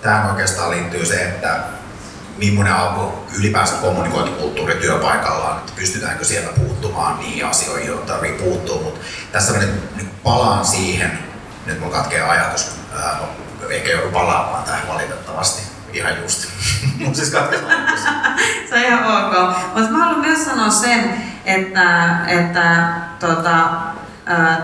Tähän 0.03 0.31
oikeastaan 0.31 0.71
liittyy 0.71 1.07
se, 1.07 1.23
että 1.23 1.61
millainen 2.39 2.75
on 2.75 3.13
ylipäänsä 3.39 3.75
kommunikointikulttuuri 3.75 4.75
työpaikallaan, 4.75 5.59
että 5.59 5.73
pystytäänkö 5.77 6.25
siellä 6.25 6.53
puuttumaan 6.53 7.19
niihin 7.19 7.47
asioihin, 7.47 7.89
joita 7.89 8.07
tarvitsee 8.07 8.47
puuttua, 8.47 8.83
mutta 8.83 9.01
tässä 9.33 9.59
nyt, 9.59 9.97
nyt 9.97 10.23
palaan 10.23 10.65
siihen, 10.65 11.19
nyt 11.67 11.81
mun 11.81 11.91
katkee 11.91 12.23
ajatus, 12.23 12.77
ää, 13.03 13.19
ehkä 13.71 13.91
joudun 13.91 14.13
palaamaan 14.13 14.65
tähän 14.65 14.89
valitettavasti, 14.89 15.63
ihan 15.93 16.23
just. 16.23 16.47
Mun 16.99 17.15
siis 17.15 17.31
Se 18.69 18.75
on 18.75 18.81
ihan 18.81 19.27
ok. 19.27 19.57
Mutta 19.75 19.91
mä 19.91 19.99
haluan 19.99 20.21
myös 20.21 20.45
sanoa 20.45 20.71
sen, 20.71 21.23
että, 21.45 22.09
että 22.27 22.89
tota, 23.19 23.69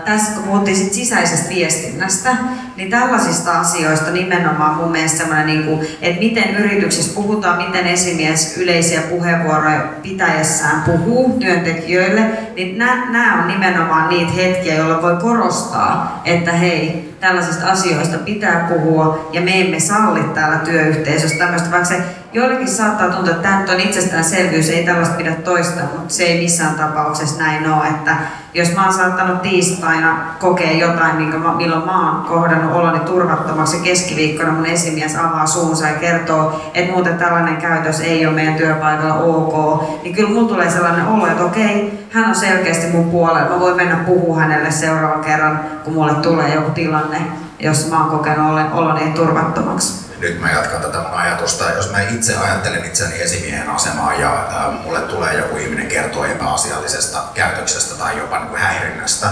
tässä 0.05 0.31
kun 0.31 0.43
puhuttiin 0.43 0.77
sit 0.77 0.93
sisäisestä 0.93 1.49
viestinnästä, 1.49 2.35
niin 2.75 2.89
tällaisista 2.89 3.59
asioista 3.59 4.11
nimenomaan 4.11 4.75
mun 4.75 4.91
mielestä 4.91 5.43
niin 5.43 5.63
kuin, 5.63 5.87
että 6.01 6.19
miten 6.19 6.55
yrityksessä 6.55 7.15
puhutaan, 7.15 7.57
miten 7.57 7.87
esimies 7.87 8.57
yleisiä 8.57 9.01
puheenvuoroja 9.01 9.83
pitäessään 10.01 10.81
puhuu 10.81 11.39
työntekijöille, 11.39 12.21
niin 12.55 12.77
nämä 12.77 13.41
on 13.41 13.47
nimenomaan 13.47 14.09
niitä 14.09 14.31
hetkiä, 14.31 14.75
jolloin 14.75 15.01
voi 15.01 15.15
korostaa, 15.15 16.21
että 16.25 16.51
hei, 16.51 17.13
tällaisista 17.19 17.71
asioista 17.71 18.17
pitää 18.17 18.67
puhua 18.69 19.29
ja 19.33 19.41
me 19.41 19.61
emme 19.61 19.79
salli 19.79 20.23
täällä 20.23 20.57
työyhteisössä 20.57 21.37
tämmöistä, 21.37 21.71
vaikka 21.71 21.89
se 21.89 22.03
joillekin 22.33 22.67
saattaa 22.67 23.09
tuntua, 23.09 23.33
että 23.33 23.47
tämä 23.47 23.73
on 23.73 23.79
itsestäänselvyys, 23.79 24.69
ei 24.69 24.83
tällaista 24.83 25.15
pidä 25.15 25.35
toistaa, 25.35 25.83
mutta 25.97 26.13
se 26.13 26.23
ei 26.23 26.41
missään 26.41 26.75
tapauksessa 26.75 27.43
näin 27.43 27.73
ole, 27.73 27.87
että 27.87 28.15
jos 28.53 28.75
mä 28.75 28.83
oon 28.83 28.93
saattanut 28.93 29.41
tiistaina 29.41 30.17
kokea 30.39 30.71
jotain, 30.71 31.15
minkä 31.15 31.37
mä, 31.37 31.53
milloin 31.53 31.85
mä 31.85 32.11
oon 32.11 32.25
kohdannut 32.25 32.75
oloni 32.75 32.99
turvattomaksi 32.99 33.79
keskiviikkona 33.79 34.51
mun 34.51 34.65
esimies 34.65 35.15
avaa 35.15 35.45
suunsa 35.45 35.87
ja 35.87 35.93
kertoo, 35.93 36.71
että 36.73 36.91
muuten 36.91 37.17
tällainen 37.17 37.57
käytös 37.57 37.99
ei 37.99 38.25
ole 38.25 38.35
meidän 38.35 38.55
työpaikalla 38.55 39.15
ok, 39.15 39.83
niin 40.03 40.15
kyllä 40.15 40.29
mulla 40.29 40.47
tulee 40.47 40.69
sellainen 40.69 41.07
olo, 41.07 41.27
että 41.27 41.43
okei, 41.43 42.07
hän 42.11 42.25
on 42.25 42.35
selkeästi 42.35 42.91
mun 42.91 43.11
puolella, 43.11 43.49
mä 43.49 43.59
voin 43.59 43.75
mennä 43.75 43.95
puhua 43.95 44.39
hänelle 44.39 44.71
seuraavan 44.71 45.23
kerran, 45.23 45.59
kun 45.83 45.93
mulle 45.93 46.13
tulee 46.13 46.55
joku 46.55 46.71
tilanne, 46.71 47.21
jos 47.59 47.89
mä 47.89 47.99
oon 47.99 48.09
kokenut 48.09 48.73
oloni 48.73 49.11
turvattomaksi 49.15 50.02
nyt 50.23 50.39
mä 50.39 50.51
jatkan 50.51 50.81
tätä 50.81 50.97
mun 50.97 51.13
ajatusta. 51.13 51.71
Jos 51.71 51.91
mä 51.91 52.01
itse 52.01 52.37
ajattelen 52.37 52.85
itseäni 52.85 53.21
esimiehen 53.21 53.69
asemaa 53.69 54.13
ja 54.13 54.29
ää, 54.29 54.71
mulle 54.83 55.01
tulee 55.01 55.33
joku 55.37 55.57
ihminen 55.57 55.87
kertoa 55.87 56.27
epäasiallisesta 56.27 57.23
käytöksestä 57.33 57.95
tai 57.95 58.17
jopa 58.17 58.39
niin 58.39 58.49
kuin 58.49 58.61
häirinnästä, 58.61 59.29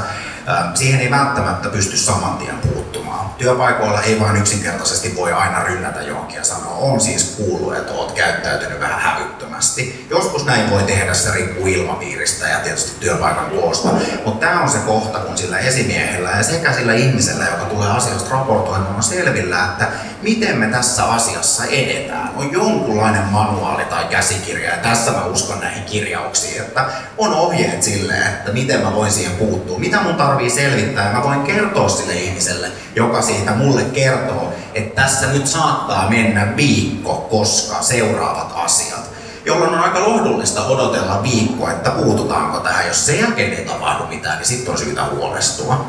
siihen 0.73 0.99
ei 0.99 1.11
välttämättä 1.11 1.69
pysty 1.69 1.97
saman 1.97 2.37
tien 2.37 2.55
puuttumaan. 2.55 3.29
Työpaikoilla 3.37 4.01
ei 4.01 4.19
vain 4.19 4.35
yksinkertaisesti 4.35 5.15
voi 5.15 5.33
aina 5.33 5.63
rynnätä 5.63 6.01
johonkin 6.01 6.37
ja 6.37 6.43
sanoa, 6.43 6.75
on 6.75 7.01
siis 7.01 7.23
kuullut, 7.37 7.75
että 7.75 7.93
olet 7.93 8.11
käyttäytynyt 8.11 8.79
vähän 8.79 8.99
hävyttömästi. 8.99 10.07
Joskus 10.09 10.45
näin 10.45 10.69
voi 10.69 10.83
tehdä, 10.83 11.13
se 11.13 11.31
riippuu 11.31 11.67
ilmapiiristä 11.67 12.47
ja 12.47 12.59
tietysti 12.59 12.99
työpaikan 12.99 13.45
koosta, 13.45 13.89
mutta 14.25 14.45
tämä 14.45 14.61
on 14.61 14.69
se 14.69 14.77
kohta, 14.77 15.19
kun 15.19 15.37
sillä 15.37 15.59
esimiehellä 15.59 16.29
ja 16.29 16.43
sekä 16.43 16.73
sillä 16.73 16.93
ihmisellä, 16.93 17.45
joka 17.45 17.65
tulee 17.65 17.89
asiasta 17.89 18.31
raportoimaan, 18.31 18.95
on 18.95 19.03
selvillä, 19.03 19.65
että 19.65 19.87
miten 20.21 20.57
me 20.57 20.67
tässä 20.67 21.05
asiassa 21.05 21.65
edetään. 21.65 22.31
On 22.35 22.51
jonkunlainen 22.51 23.23
manuaali 23.23 23.85
tai 23.85 24.05
käsikirja, 24.05 24.69
ja 24.69 24.77
tässä 24.77 25.11
mä 25.11 25.25
uskon 25.25 25.59
näihin 25.59 25.83
kirjauksiin, 25.83 26.61
että 26.61 26.85
on 27.17 27.33
ohjeet 27.33 27.83
sille, 27.83 28.13
että 28.13 28.51
miten 28.51 28.81
mä 28.81 28.93
voin 28.95 29.11
siihen 29.11 29.31
puuttua, 29.31 29.79
mitä 29.79 30.01
mun 30.01 30.15
tarvii 30.31 30.49
selvittää, 30.49 31.13
mä 31.13 31.23
voin 31.23 31.41
kertoa 31.41 31.89
sille 31.89 32.13
ihmiselle, 32.13 32.67
joka 32.95 33.21
siitä 33.21 33.51
mulle 33.51 33.83
kertoo, 33.83 34.53
että 34.73 35.01
tässä 35.01 35.27
nyt 35.27 35.47
saattaa 35.47 36.09
mennä 36.09 36.55
viikko, 36.55 37.27
koska 37.31 37.81
seuraavat 37.81 38.53
asiat 38.55 39.11
jolloin 39.45 39.73
on 39.73 39.79
aika 39.79 39.99
lohdullista 39.99 40.65
odotella 40.65 41.23
viikkoa, 41.23 41.71
että 41.71 41.89
puututaanko 41.89 42.59
tähän. 42.59 42.87
Jos 42.87 43.05
sen 43.05 43.19
jälkeen 43.19 43.53
ei 43.53 43.65
tapahdu 43.65 44.03
mitään, 44.09 44.37
niin 44.37 44.47
sitten 44.47 44.71
on 44.71 44.77
syytä 44.77 45.05
huolestua. 45.15 45.85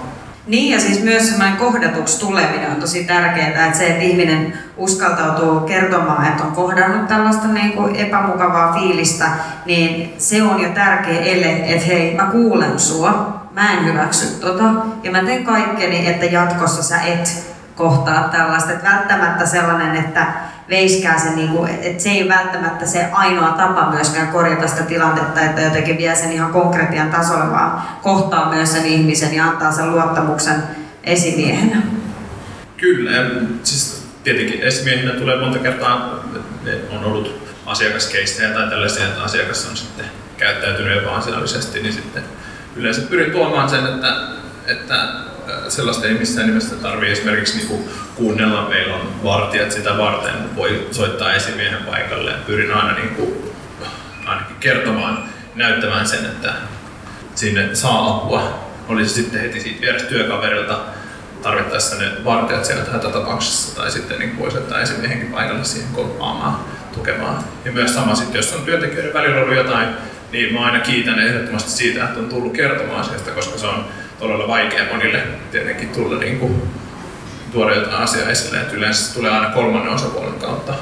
Niin 0.47 0.73
ja 0.73 0.81
siis 0.81 1.03
myös 1.03 1.29
semmoinen 1.29 1.57
kohdatuksi 1.57 2.21
tuleminen 2.21 2.71
on 2.71 2.81
tosi 2.81 3.05
tärkeää, 3.05 3.67
että 3.67 3.79
se, 3.79 3.87
että 3.87 4.03
ihminen 4.03 4.59
uskaltautuu 4.77 5.61
kertomaan, 5.61 6.27
että 6.27 6.45
on 6.45 6.53
kohdannut 6.53 7.09
tällaista 7.09 7.49
niin 7.49 7.73
kuin 7.73 7.97
epämukavaa 7.97 8.73
fiilistä, 8.73 9.27
niin 9.67 10.15
se 10.19 10.43
on 10.43 10.61
jo 10.61 10.69
tärkeä 10.69 11.21
ele, 11.21 11.53
että 11.67 11.87
hei, 11.87 12.15
mä 12.15 12.25
kuulen 12.33 12.79
sua, 12.79 13.32
mä 13.55 13.73
en 13.73 13.85
hyväksy 13.85 14.41
tota 14.41 14.65
ja 15.03 15.11
mä 15.11 15.23
teen 15.23 15.45
kaikkeni, 15.45 16.09
että 16.09 16.27
jatkossa 16.27 16.83
sä 16.83 17.01
et 17.01 17.53
kohtaa 17.75 18.29
tällaista. 18.29 18.73
Että 18.73 18.91
välttämättä 18.91 19.47
sellainen, 19.47 19.97
että 19.97 20.27
veiskää 20.69 21.19
se, 21.19 21.31
niin 21.31 21.49
kuin, 21.49 21.71
että 21.83 22.03
se 22.03 22.11
ei 22.11 22.29
välttämättä 22.29 22.87
se 22.87 23.09
ainoa 23.13 23.51
tapa 23.51 23.91
myöskään 23.91 24.29
korjata 24.29 24.69
sitä 24.69 24.83
tilannetta, 24.83 25.41
että 25.41 25.61
jotenkin 25.61 25.99
vie 25.99 26.15
sen 26.15 26.33
ihan 26.33 26.53
konkretian 26.53 27.11
tasolle, 27.11 27.51
vaan 27.51 27.83
kohtaa 28.03 28.51
myös 28.51 28.73
sen 28.73 28.87
ihmisen 28.87 29.35
ja 29.35 29.45
antaa 29.45 29.73
sen 29.73 29.91
luottamuksen 29.91 30.63
esimiehenä. 31.05 31.83
Kyllä, 32.77 33.11
siis 33.63 34.07
tietenkin 34.25 34.63
esimiehenä 34.63 35.13
tulee 35.13 35.41
monta 35.41 35.59
kertaa, 35.59 36.25
on 36.91 37.05
ollut 37.05 37.53
asiakaskeistejä 37.67 38.49
tai 38.49 38.71
tällaisia, 38.71 39.05
että 39.05 39.23
asiakas 39.23 39.67
on 39.71 39.77
sitten 39.77 40.07
käyttäytynyt 40.37 40.99
epäasiallisesti, 40.99 41.83
niin 41.83 41.93
sitten 41.93 42.23
yleensä 42.77 43.03
pyrin 43.03 43.33
tuomaan 43.33 43.69
sen, 43.69 43.87
että, 43.87 44.17
että 44.67 45.09
sellaista 45.69 46.07
ei 46.07 46.15
missään 46.15 46.47
nimessä 46.47 46.77
tarvitse 46.77 47.13
esimerkiksi 47.13 47.57
niin 47.57 47.89
kuunnella. 48.15 48.69
Meillä 48.69 48.95
on 48.95 49.25
vartijat 49.25 49.73
sitä 49.73 49.99
varten, 49.99 50.57
voi 50.57 50.89
soittaa 50.91 51.33
esimiehen 51.33 51.83
paikalle 51.83 52.31
ja 52.31 52.37
pyrin 52.47 52.73
aina 52.73 52.93
niin 52.93 53.09
kuin, 53.09 53.53
ainakin 54.27 54.57
kertomaan, 54.61 55.25
näyttämään 55.55 56.09
sen, 56.09 56.25
että 56.25 56.53
sinne 57.35 57.75
saa 57.75 58.17
apua. 58.17 58.73
Olisi 58.89 59.15
sitten 59.15 59.41
heti 59.41 59.61
siitä 59.61 59.81
vierestä 59.81 60.09
työkaverilta 60.09 60.79
tarvittaessa 61.43 61.97
ne 61.97 62.25
vartijat 62.25 62.65
sieltä 62.65 62.91
hätätapauksessa 62.91 63.77
tai 63.77 63.91
sitten 63.91 64.19
niin 64.19 64.39
voi 64.39 64.51
soittaa 64.51 64.81
esimiehenkin 64.81 65.33
paikalle 65.33 65.65
siihen 65.65 65.93
komppaamaan, 65.93 66.57
tukemaan. 66.95 67.45
Ja 67.65 67.73
myös 67.73 67.95
sama 67.95 68.15
sitten, 68.15 68.39
jos 68.39 68.53
on 68.53 68.65
työntekijöiden 68.65 69.13
välillä 69.13 69.41
ollut 69.41 69.57
jotain, 69.57 69.89
niin 70.33 70.55
mä 70.55 70.61
aina 70.61 70.81
kiitän 70.81 71.19
ehdottomasti 71.19 71.71
siitä, 71.71 72.05
että 72.05 72.21
on 72.21 72.29
tullut 72.29 72.53
kertomaan 72.53 73.01
asiasta, 73.01 73.31
koska 73.31 73.59
se 73.59 73.67
on 73.67 73.85
todella 74.19 74.49
vaikea 74.49 74.93
monille 74.93 75.23
tietenkin 75.51 75.89
tulla 75.89 76.19
niin 76.19 76.39
kuin, 76.39 76.63
tuoda 77.53 77.75
jotain 77.75 78.03
asiaa 78.03 78.29
esille, 78.29 78.61
että 78.61 78.77
yleensä 78.77 79.05
se 79.05 79.15
tulee 79.15 79.31
aina 79.31 79.51
kolmannen 79.51 79.93
osapuolen 79.93 80.41
kautta, 80.41 80.75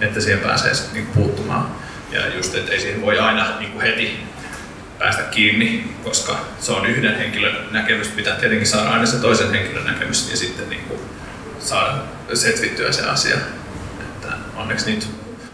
että 0.00 0.20
siihen 0.20 0.40
pääsee 0.40 0.72
niin 0.92 1.06
kuin, 1.06 1.14
puuttumaan. 1.14 1.66
Ja 2.12 2.34
just, 2.36 2.54
että 2.54 2.72
ei 2.72 2.80
siihen 2.80 3.02
voi 3.02 3.18
aina 3.18 3.46
niin 3.58 3.72
kuin 3.72 3.82
heti 3.82 4.20
päästä 4.98 5.22
kiinni, 5.22 5.94
koska 6.04 6.36
se 6.60 6.72
on 6.72 6.86
yhden 6.86 7.18
henkilön 7.18 7.56
näkemys, 7.70 8.08
pitää 8.08 8.36
tietenkin 8.36 8.68
saada 8.68 8.90
aina 8.90 9.06
se 9.06 9.16
toisen 9.16 9.50
henkilön 9.50 9.84
näkemys 9.84 10.30
ja 10.30 10.36
sitten 10.36 10.70
niin 10.70 10.84
kuin, 10.88 11.00
saada 11.58 11.94
setvittyä 12.34 12.92
se 12.92 13.02
asia. 13.02 13.36
Että 14.00 14.28
onneksi 14.56 14.90
niitä 14.90 15.06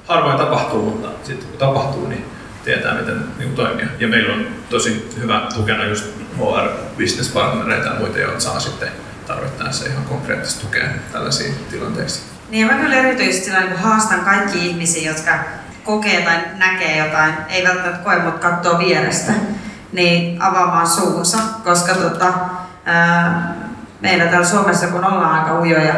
harvoin 0.07 0.39
tapahtuu, 0.39 0.91
mutta 0.91 1.09
sitten 1.27 1.49
kun 1.49 1.59
tapahtuu, 1.59 2.09
niin 2.09 2.25
tietää, 2.67 2.95
miten 2.95 3.25
niin 3.39 3.55
toimia. 3.55 3.87
Ja 3.99 4.09
meillä 4.09 4.35
on 4.35 4.47
tosi 4.71 5.11
hyvä 5.21 5.49
tukena 5.55 5.85
just 5.85 6.05
HR 6.39 6.69
business 6.99 7.29
partnereita 7.33 7.89
ja 7.89 7.95
muita, 7.99 8.19
joita 8.19 8.41
saa 8.41 8.61
sitten 8.61 8.89
tarvittaessa 9.27 9.87
ihan 9.87 10.05
konkreettista 10.05 10.61
tukea 10.61 10.85
tällaisiin 11.13 11.55
tilanteisiin. 11.71 12.27
Niin 12.51 12.67
ja 12.67 12.75
mä 12.75 12.81
kyllä 12.83 12.97
erityisesti 12.97 13.51
niin 13.51 13.77
haastan 13.77 14.21
kaikki 14.21 14.67
ihmisiä, 14.67 15.11
jotka 15.11 15.33
kokee 15.85 16.23
tai 16.23 16.37
näkee 16.57 16.97
jotain, 16.97 17.35
ei 17.49 17.65
välttämättä 17.65 18.05
koe, 18.05 18.19
mutta 18.19 18.51
katsoo 18.51 18.79
vierestä, 18.79 19.33
niin 19.93 20.43
avaamaan 20.43 20.87
suunsa, 20.87 21.39
koska 21.65 21.95
tota, 21.95 22.33
ää, 22.85 23.55
meillä 24.01 24.25
täällä 24.27 24.47
Suomessa, 24.47 24.87
kun 24.87 25.05
ollaan 25.05 25.41
aika 25.41 25.61
ujoja 25.61 25.95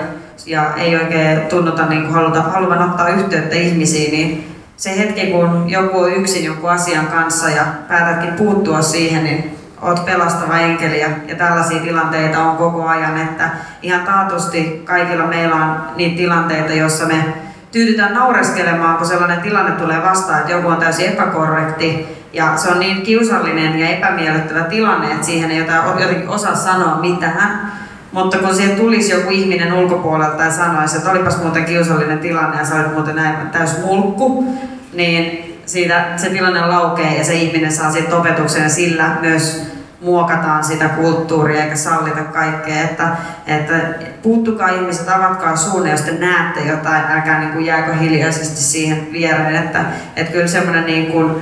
ja 0.46 0.74
ei 0.74 0.96
oikein 0.96 1.40
tunnuta 1.40 1.86
niin 1.86 2.12
haluta, 2.12 2.42
haluavan 2.42 2.90
ottaa 2.90 3.08
yhteyttä 3.08 3.56
ihmisiin, 3.56 4.12
niin 4.12 4.47
se 4.78 4.98
hetki, 4.98 5.26
kun 5.26 5.70
joku 5.70 6.00
on 6.00 6.12
yksin 6.12 6.44
jonkun 6.44 6.70
asian 6.70 7.06
kanssa 7.06 7.50
ja 7.50 7.64
päätätkin 7.88 8.32
puuttua 8.32 8.82
siihen, 8.82 9.24
niin 9.24 9.56
oot 9.82 10.04
pelastava 10.04 10.58
enkeli 10.58 11.00
ja, 11.00 11.08
tällaisia 11.36 11.80
tilanteita 11.80 12.42
on 12.42 12.56
koko 12.56 12.86
ajan, 12.86 13.20
että 13.20 13.50
ihan 13.82 14.06
taatusti 14.06 14.82
kaikilla 14.84 15.26
meillä 15.26 15.56
on 15.56 15.76
niitä 15.96 16.16
tilanteita, 16.16 16.72
joissa 16.72 17.06
me 17.06 17.24
tyydytään 17.72 18.14
naureskelemaan, 18.14 18.96
kun 18.96 19.06
sellainen 19.06 19.40
tilanne 19.40 19.72
tulee 19.72 20.02
vastaan, 20.02 20.40
että 20.40 20.52
joku 20.52 20.68
on 20.68 20.76
täysin 20.76 21.06
epäkorrekti 21.06 22.06
ja 22.32 22.56
se 22.56 22.68
on 22.68 22.80
niin 22.80 23.02
kiusallinen 23.02 23.78
ja 23.78 23.88
epämiellyttävä 23.88 24.60
tilanne, 24.60 25.12
että 25.12 25.26
siihen 25.26 25.50
ei 25.50 25.66
jotenkin 26.00 26.28
osaa 26.28 26.54
sanoa 26.54 26.96
mitään. 27.00 27.72
Mutta 28.18 28.38
kun 28.38 28.54
siihen 28.54 28.76
tulisi 28.76 29.12
joku 29.12 29.30
ihminen 29.30 29.72
ulkopuolelta 29.72 30.42
ja 30.42 30.50
sanoisi, 30.50 30.96
että 30.96 31.10
olipas 31.10 31.42
muuten 31.42 31.64
kiusallinen 31.64 32.18
tilanne 32.18 32.58
ja 32.58 32.64
sä 32.64 32.74
olit 32.74 32.92
muuten 32.92 33.16
näin 33.16 33.50
täys 33.50 33.78
mulkku, 33.84 34.44
niin 34.92 35.54
siitä 35.66 36.04
se 36.16 36.30
tilanne 36.30 36.66
laukee 36.66 37.18
ja 37.18 37.24
se 37.24 37.34
ihminen 37.34 37.72
saa 37.72 37.92
siitä 37.92 38.16
opetuksen 38.16 38.62
ja 38.62 38.68
sillä 38.68 39.16
myös 39.20 39.72
muokataan 40.00 40.64
sitä 40.64 40.88
kulttuuria 40.88 41.64
eikä 41.64 41.76
sallita 41.76 42.20
kaikkea. 42.20 42.82
Että, 42.82 43.08
että 43.46 43.74
puuttukaa 44.22 44.68
ihmiset, 44.68 45.08
avatkaa 45.08 45.56
suunne, 45.56 45.90
jos 45.90 46.00
te 46.00 46.12
näette 46.12 46.60
jotain, 46.60 47.02
älkää 47.10 47.40
niin 47.40 47.52
kuin 47.52 47.66
jääkö 47.66 47.94
hiljaisesti 47.94 48.62
siihen 48.62 49.12
viereen. 49.12 49.56
Että, 49.56 49.84
että 50.16 50.32
kyllä 50.32 50.46
semmoinen 50.46 50.86
niin 50.86 51.12
kuin, 51.12 51.36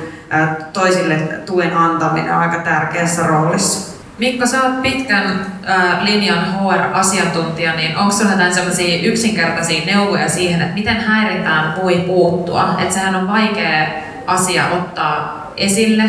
toisille 0.72 1.14
tuen 1.46 1.76
antaminen 1.76 2.34
on 2.34 2.40
aika 2.40 2.58
tärkeässä 2.58 3.26
roolissa. 3.26 3.95
Mikko, 4.18 4.46
sä 4.46 4.62
oot 4.62 4.82
pitkän 4.82 5.46
äh, 5.68 6.02
linjan 6.04 6.54
HR-asiantuntija, 6.54 7.76
niin 7.76 7.96
onko 7.96 8.12
sinulla 8.12 8.32
jotain 8.32 8.54
sellaisia 8.54 9.02
yksinkertaisia 9.02 9.86
neuvoja 9.86 10.28
siihen, 10.28 10.62
että 10.62 10.74
miten 10.74 10.96
häiritään 10.96 11.74
voi 11.82 11.94
puuttua? 12.06 12.74
Että 12.78 12.94
sehän 12.94 13.16
on 13.16 13.28
vaikea 13.28 13.88
asia 14.26 14.68
ottaa 14.68 15.46
esille. 15.56 16.02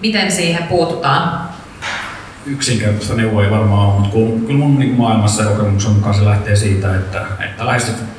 Miten 0.00 0.32
siihen 0.32 0.62
puututaan? 0.62 1.48
Yksinkertaista 2.46 3.14
neuvoa 3.14 3.44
ei 3.44 3.50
varmaan 3.50 3.88
ole, 3.88 4.00
mutta 4.00 4.46
kyllä 4.46 4.58
mun 4.58 4.78
niin 4.78 4.94
maailmassa 4.94 5.44
kokemuksen 5.44 5.92
mukaan 5.92 6.14
se 6.14 6.24
lähtee 6.24 6.56
siitä, 6.56 6.96
että, 6.96 7.26
että 7.44 7.66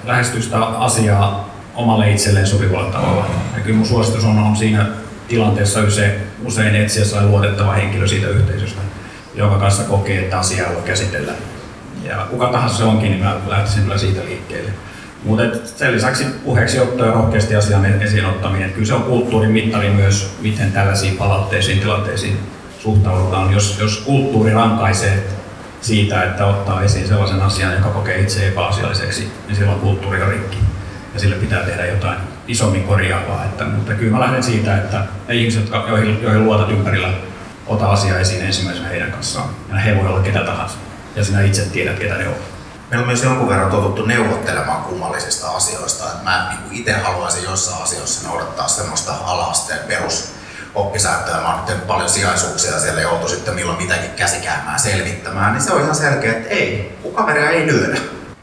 lähestyy 0.05 0.41
sitä 0.41 0.59
asiaa 0.59 1.49
omalle 1.75 2.11
itselleen 2.11 2.47
sopivalla 2.47 2.91
tavalla. 2.91 3.25
Ja 3.55 3.61
kyllä 3.61 3.77
mun 3.77 3.87
suositus 3.87 4.23
on, 4.23 4.39
on 4.39 4.55
siinä 4.55 4.85
tilanteessa 5.27 5.81
usein, 5.81 6.26
usein 6.45 6.75
etsiä 6.75 7.05
sai 7.05 7.25
luotettava 7.25 7.73
henkilö 7.73 8.07
siitä 8.07 8.27
yhteisöstä, 8.27 8.81
joka 9.35 9.57
kanssa 9.57 9.83
kokee, 9.83 10.19
että 10.19 10.39
asiaa 10.39 10.73
voi 10.73 10.81
käsitellä. 10.81 11.31
Ja 12.03 12.27
kuka 12.29 12.47
tahansa 12.47 12.77
se 12.77 12.83
onkin, 12.83 13.11
niin 13.11 13.23
mä 13.23 13.35
lähtisin 13.47 13.83
kyllä 13.83 13.97
siitä 13.97 14.25
liikkeelle. 14.25 14.71
Mutta 15.23 15.43
sen 15.65 15.91
lisäksi 15.91 16.25
puheeksi 16.43 16.79
otto 16.79 17.05
ja 17.05 17.11
rohkeasti 17.11 17.55
asian 17.55 18.01
esiin 18.01 18.25
ottaminen. 18.25 18.71
Kyllä 18.71 18.88
se 18.88 18.93
on 18.93 19.03
kulttuurin 19.03 19.51
mittari 19.51 19.89
myös, 19.89 20.38
miten 20.41 20.71
tällaisiin 20.71 21.17
palautteisiin, 21.17 21.79
tilanteisiin 21.79 22.39
suhtaudutaan. 22.79 23.53
Jos, 23.53 23.77
jos 23.79 23.97
kulttuuri 24.05 24.53
rankaisee 24.53 25.23
siitä, 25.81 26.23
että 26.23 26.45
ottaa 26.45 26.83
esiin 26.83 27.07
sellaisen 27.07 27.41
asian, 27.41 27.73
joka 27.73 27.89
kokee 27.89 28.19
itse 28.19 28.47
epäasialliseksi, 28.47 29.31
niin 29.47 29.55
silloin 29.55 29.79
kulttuuri 29.79 30.21
on 30.21 30.29
rikki 30.29 30.57
ja 31.13 31.19
sille 31.19 31.35
pitää 31.35 31.63
tehdä 31.63 31.85
jotain 31.85 32.17
isommin 32.47 32.83
korjaavaa. 32.83 33.45
Että, 33.45 33.63
mutta 33.63 33.93
kyllä 33.93 34.11
mä 34.11 34.19
lähden 34.19 34.43
siitä, 34.43 34.77
että 34.77 35.03
ne 35.27 35.35
ihmiset, 35.35 35.61
jotka, 35.61 35.89
joihin, 35.89 36.23
joihin 36.23 36.45
luotat 36.45 36.69
ympärillä, 36.69 37.09
ota 37.67 37.89
asia 37.89 38.19
esiin 38.19 38.45
ensimmäisenä 38.45 38.87
heidän 38.87 39.11
kanssaan. 39.11 39.49
Ja 39.69 39.75
he 39.75 39.95
voi 39.95 40.07
olla 40.07 40.21
ketä 40.21 40.39
tahansa. 40.39 40.77
Ja 41.15 41.23
sinä 41.23 41.41
itse 41.41 41.61
tiedät, 41.61 41.99
ketä 41.99 42.17
ne 42.17 42.27
ovat. 42.27 42.37
Meillä 42.89 43.03
on 43.03 43.07
myös 43.07 43.23
jonkun 43.23 43.49
verran 43.49 43.71
totuttu 43.71 44.05
neuvottelemaan 44.05 44.83
kummallisista 44.83 45.49
asioista. 45.49 46.05
Että 46.05 46.23
mä 46.23 46.49
niin 46.49 46.79
itse 46.79 46.93
haluaisin 46.93 47.43
jossain 47.43 47.83
asioissa 47.83 48.27
noudattaa 48.27 48.67
semmoista 48.67 49.13
alasteen 49.23 49.87
perus 49.87 50.37
oppisäyttöä, 50.75 51.41
mä 51.41 51.55
oon 51.55 51.81
paljon 51.87 52.09
sijaisuuksia 52.09 52.79
siellä 52.79 53.01
joutu 53.01 53.27
sitten 53.27 53.55
milloin 53.55 53.77
mitäkin 53.77 54.09
käsikäymään 54.09 54.79
selvittämään, 54.79 55.53
niin 55.53 55.61
se 55.61 55.73
on 55.73 55.81
ihan 55.81 55.95
selkeä, 55.95 56.31
että 56.31 56.49
ei, 56.49 56.97
kun 57.03 57.13
kaveria 57.13 57.49
ei 57.49 57.67
lyödä. 57.67 57.97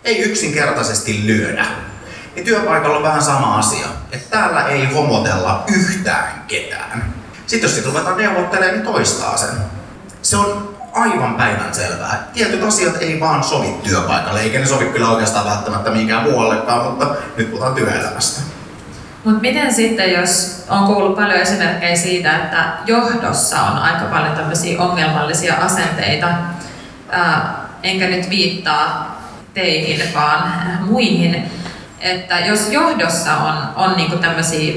Ei 0.05 0.18
yksinkertaisesti 0.18 1.26
lyödä. 1.26 1.66
Niin 2.35 2.45
työpaikalla 2.45 2.97
on 2.97 3.03
vähän 3.03 3.22
sama 3.22 3.59
asia, 3.59 3.87
että 4.12 4.30
täällä 4.30 4.66
ei 4.66 4.93
homotella 4.95 5.64
yhtään 5.68 6.45
ketään. 6.49 7.14
Sitten 7.47 7.68
jos 7.68 7.74
sitten 7.74 7.93
ruvetaan 7.93 8.16
neuvottelemaan, 8.16 8.74
niin 8.74 8.93
toistaa 8.93 9.37
sen. 9.37 9.49
Se 10.22 10.37
on 10.37 10.74
aivan 10.93 11.35
päivän 11.35 11.74
selvää. 11.74 12.28
Tietyt 12.32 12.62
asiat 12.62 12.97
ei 13.01 13.20
vaan 13.20 13.45
sovi 13.45 13.74
työpaikalle, 13.82 14.41
eikä 14.41 14.59
ne 14.59 14.66
sovi 14.66 14.85
kyllä 14.85 15.09
oikeastaan 15.09 15.47
välttämättä 15.47 15.91
mihinkään 15.91 16.22
muuallekaan, 16.22 16.85
mutta 16.85 17.07
nyt 17.37 17.51
puhutaan 17.51 17.74
työelämästä. 17.74 18.41
Mutta 19.24 19.41
miten 19.41 19.74
sitten, 19.74 20.12
jos 20.12 20.64
on 20.68 20.87
kuullut 20.87 21.16
paljon 21.16 21.41
esimerkkejä 21.41 21.97
siitä, 21.97 22.37
että 22.37 22.72
johdossa 22.87 23.62
on 23.62 23.78
aika 23.78 24.05
paljon 24.05 24.37
tämmöisiä 24.37 24.80
ongelmallisia 24.80 25.55
asenteita, 25.55 26.28
ää, 27.11 27.64
enkä 27.82 28.07
nyt 28.07 28.30
viittaa 28.30 29.14
teihin, 29.55 30.14
vaan 30.14 30.53
muihin, 30.80 31.51
että 32.05 32.38
jos 32.38 32.72
johdossa 32.72 33.36
on, 33.36 33.55
on 33.76 33.96
niinku 33.96 34.16
tämmöisiä 34.16 34.74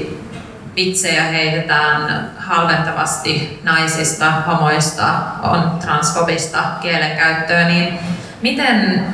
vitsejä 0.76 1.22
heitetään 1.22 2.30
halventavasti 2.38 3.60
naisista, 3.62 4.30
homoista, 4.30 5.04
on 5.42 5.70
transfobista 5.80 6.58
kielenkäyttöä, 6.80 7.68
niin 7.68 7.98
miten 8.42 9.06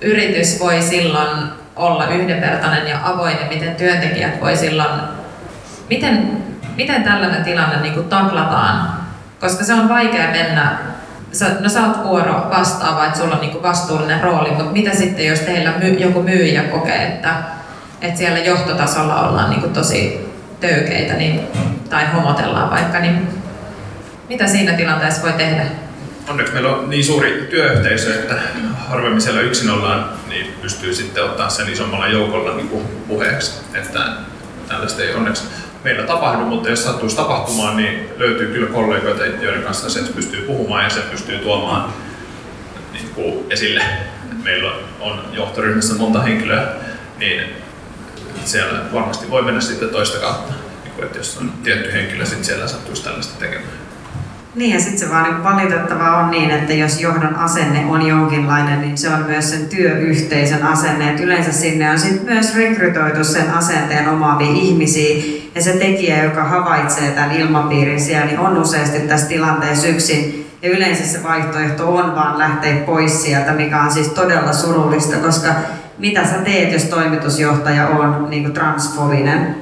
yritys 0.00 0.60
voi 0.60 0.82
silloin 0.82 1.48
olla 1.76 2.06
yhdenvertainen 2.06 2.86
ja 2.86 2.98
avoin 3.04 3.36
ja 3.40 3.48
miten 3.48 3.74
työntekijät 3.74 4.40
voi 4.40 4.56
silloin, 4.56 5.00
miten, 5.90 6.44
miten 6.76 7.02
tällainen 7.02 7.44
tilanne 7.44 7.80
niin 7.80 8.04
taklataan? 8.04 8.92
Koska 9.40 9.64
se 9.64 9.74
on 9.74 9.88
vaikea 9.88 10.30
mennä, 10.30 10.78
sä, 11.32 11.46
no 11.60 11.68
sä 11.68 11.86
oot 11.86 12.04
vuoro 12.04 12.50
vastaava, 12.50 13.06
että 13.06 13.18
sulla 13.18 13.34
on 13.34 13.40
niin 13.40 13.52
kuin 13.52 13.62
vastuullinen 13.62 14.20
rooli, 14.20 14.50
mutta 14.50 14.72
mitä 14.72 14.94
sitten 14.94 15.26
jos 15.26 15.40
teillä 15.40 15.72
my, 15.78 15.88
joku 15.88 16.22
myyjä 16.22 16.62
kokee, 16.62 17.06
että, 17.06 17.34
että 18.02 18.18
siellä 18.18 18.38
johtotasolla 18.38 19.28
ollaan 19.28 19.50
niin 19.50 19.60
kuin 19.60 19.72
tosi 19.72 20.28
töykeitä 20.60 21.14
niin, 21.14 21.40
tai 21.90 22.06
homotellaan 22.14 22.70
vaikka, 22.70 22.98
niin 22.98 23.28
mitä 24.28 24.46
siinä 24.46 24.72
tilanteessa 24.72 25.22
voi 25.22 25.32
tehdä? 25.32 25.64
Onneksi 26.28 26.52
meillä 26.52 26.76
on 26.76 26.90
niin 26.90 27.04
suuri 27.04 27.46
työyhteisö, 27.50 28.14
että 28.14 28.34
harvemmin 28.88 29.20
siellä 29.20 29.40
yksin 29.40 29.70
ollaan, 29.70 30.08
niin 30.28 30.54
pystyy 30.62 30.94
sitten 30.94 31.24
ottaa 31.24 31.48
sen 31.48 31.72
isommalla 31.72 32.08
joukolla 32.08 32.56
niin 32.56 32.68
kuin 32.68 32.86
puheeksi. 33.08 33.52
Että 33.74 34.00
tällaista 34.68 35.02
ei 35.02 35.14
onneksi 35.14 35.44
meillä 35.84 36.02
tapahdu, 36.02 36.44
mutta 36.44 36.68
jos 36.70 36.84
sattuisi 36.84 37.16
tapahtumaan, 37.16 37.76
niin 37.76 38.08
löytyy 38.16 38.46
kyllä 38.46 38.66
kollegoita, 38.66 39.26
joiden 39.26 39.62
kanssa 39.62 39.90
se 39.90 40.12
pystyy 40.14 40.42
puhumaan 40.42 40.84
ja 40.84 40.90
se 40.90 41.00
pystyy 41.00 41.38
tuomaan 41.38 41.92
niin 42.92 43.10
kuin 43.14 43.46
esille. 43.50 43.84
Meillä 44.42 44.72
on 45.00 45.24
johtoryhmässä 45.32 45.94
monta 45.94 46.22
henkilöä, 46.22 46.66
niin 47.18 47.61
siellä 48.44 48.80
varmasti 48.92 49.30
voi 49.30 49.42
mennä 49.42 49.60
sitten 49.60 49.88
toista 49.88 50.18
kautta. 50.18 50.52
Niin 50.84 51.04
että 51.04 51.18
jos 51.18 51.38
on 51.38 51.52
tietty 51.62 51.92
henkilö, 51.92 52.26
sitten 52.26 52.44
siellä 52.44 52.68
sattuisi 52.68 53.04
tällaista 53.04 53.38
tekemään. 53.38 53.82
Niin 54.54 54.74
ja 54.74 54.80
sitten 54.80 54.98
se 54.98 55.10
vaan 55.10 55.44
valitettavaa 55.44 56.16
on 56.16 56.30
niin, 56.30 56.50
että 56.50 56.72
jos 56.72 57.00
johdon 57.00 57.36
asenne 57.36 57.86
on 57.88 58.06
jonkinlainen, 58.06 58.80
niin 58.80 58.98
se 58.98 59.08
on 59.08 59.24
myös 59.26 59.50
sen 59.50 59.68
työyhteisön 59.68 60.62
asenne. 60.62 61.10
Et 61.10 61.20
yleensä 61.20 61.52
sinne 61.52 61.90
on 61.90 61.98
sit 61.98 62.24
myös 62.24 62.54
rekrytoitu 62.56 63.24
sen 63.24 63.50
asenteen 63.50 64.08
omaavia 64.08 64.52
ihmisiä. 64.52 65.24
Ja 65.54 65.62
se 65.62 65.72
tekijä, 65.72 66.24
joka 66.24 66.44
havaitsee 66.44 67.10
tämän 67.10 67.32
ilmapiirin 67.32 68.00
siellä, 68.00 68.26
niin 68.26 68.38
on 68.38 68.58
useasti 68.58 68.98
tässä 68.98 69.26
tilanteessa 69.26 69.86
yksin. 69.86 70.46
Ja 70.62 70.70
yleensä 70.70 71.04
se 71.04 71.22
vaihtoehto 71.22 71.94
on 71.94 72.14
vaan 72.14 72.38
lähteä 72.38 72.76
pois 72.76 73.22
sieltä, 73.22 73.52
mikä 73.52 73.80
on 73.82 73.92
siis 73.92 74.08
todella 74.08 74.52
surullista, 74.52 75.16
koska 75.16 75.48
mitä 76.02 76.26
sä 76.26 76.38
teet, 76.44 76.72
jos 76.72 76.84
toimitusjohtaja 76.84 77.86
on 77.86 78.30
niin 78.30 78.52
transfobinen? 78.52 79.56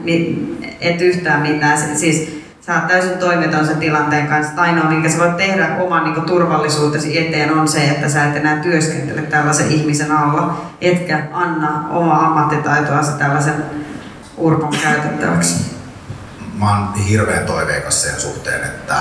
Et 0.81 1.01
yhtään 1.01 1.43
mitään. 1.43 1.97
Siis 1.97 2.43
sä 2.61 2.75
oot 2.75 2.87
täysin 2.87 3.19
toimeton 3.19 3.67
sen 3.67 3.77
tilanteen 3.77 4.27
kanssa. 4.27 4.63
Ainoa, 4.63 4.91
minkä 4.91 5.09
sä 5.09 5.19
voit 5.19 5.37
tehdä 5.37 5.77
oman 5.79 6.05
niin 6.05 6.23
turvallisuutesi 6.23 7.19
eteen 7.19 7.53
on 7.53 7.69
se, 7.69 7.85
että 7.85 8.09
sä 8.09 8.25
et 8.25 8.37
enää 8.37 8.57
työskentele 8.57 9.23
tällaisen 9.23 9.71
ihmisen 9.71 10.13
alla, 10.13 10.71
etkä 10.81 11.23
anna 11.33 11.89
omaa 11.91 12.27
ammattitaitoasi 12.27 13.13
tällaisen 13.13 13.65
urpon 14.37 14.75
käytettäväksi. 14.83 15.77
Mä 16.59 16.71
oon 16.71 16.95
hirveän 16.95 17.47
toiveikas 17.47 18.03
sen 18.03 18.21
suhteen, 18.21 18.65
että 18.65 18.97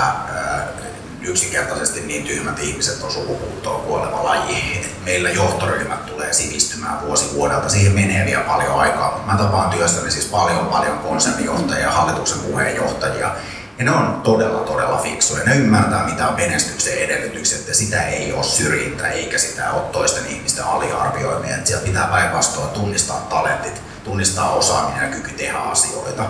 yksinkertaisesti 1.22 2.00
niin 2.00 2.24
tyhmät 2.24 2.58
ihmiset 2.58 3.02
on 3.02 3.10
sukupuuttoon 3.10 3.80
kuoleva 3.80 4.24
laji. 4.24 4.78
Et 4.80 5.04
meillä 5.04 5.30
johtoryhmät 5.30 6.06
tulee 6.06 6.32
sivistymään 6.32 7.06
vuosi 7.06 7.34
vuodelta. 7.34 7.68
Siihen 7.68 7.92
menee 7.92 8.26
vielä 8.26 8.44
paljon 8.44 8.74
aikaa, 8.74 9.24
mä 9.26 9.36
tapaan 9.36 9.70
työstäni 9.70 10.10
siis 10.10 10.26
paljon 10.26 10.66
paljon 10.66 10.98
konsernijohtajia 10.98 11.82
ja 11.82 11.90
hallituksen 11.90 12.38
puheenjohtajia. 12.38 13.34
Ja 13.78 13.84
ne 13.84 13.90
on 13.90 14.20
todella, 14.24 14.60
todella 14.60 14.98
fiksuja. 14.98 15.44
Ne 15.44 15.56
ymmärtää, 15.56 16.06
mitä 16.06 16.28
on 16.28 16.36
menestyksen 16.36 16.98
edellytykset 16.98 17.68
ja 17.68 17.74
sitä 17.74 18.02
ei 18.02 18.32
ole 18.32 18.44
syrjintä 18.44 19.08
eikä 19.08 19.38
sitä 19.38 19.70
ole 19.70 19.82
toisten 19.82 20.26
ihmisten 20.26 20.64
aliarvioimia. 20.64 21.54
Että 21.54 21.66
siellä 21.66 21.86
pitää 21.86 22.06
päinvastoin 22.06 22.70
tunnistaa 22.70 23.26
talentit, 23.30 23.82
tunnistaa 24.04 24.50
osaaminen 24.50 25.02
ja 25.04 25.16
kyky 25.16 25.30
tehdä 25.30 25.58
asioita. 25.58 26.24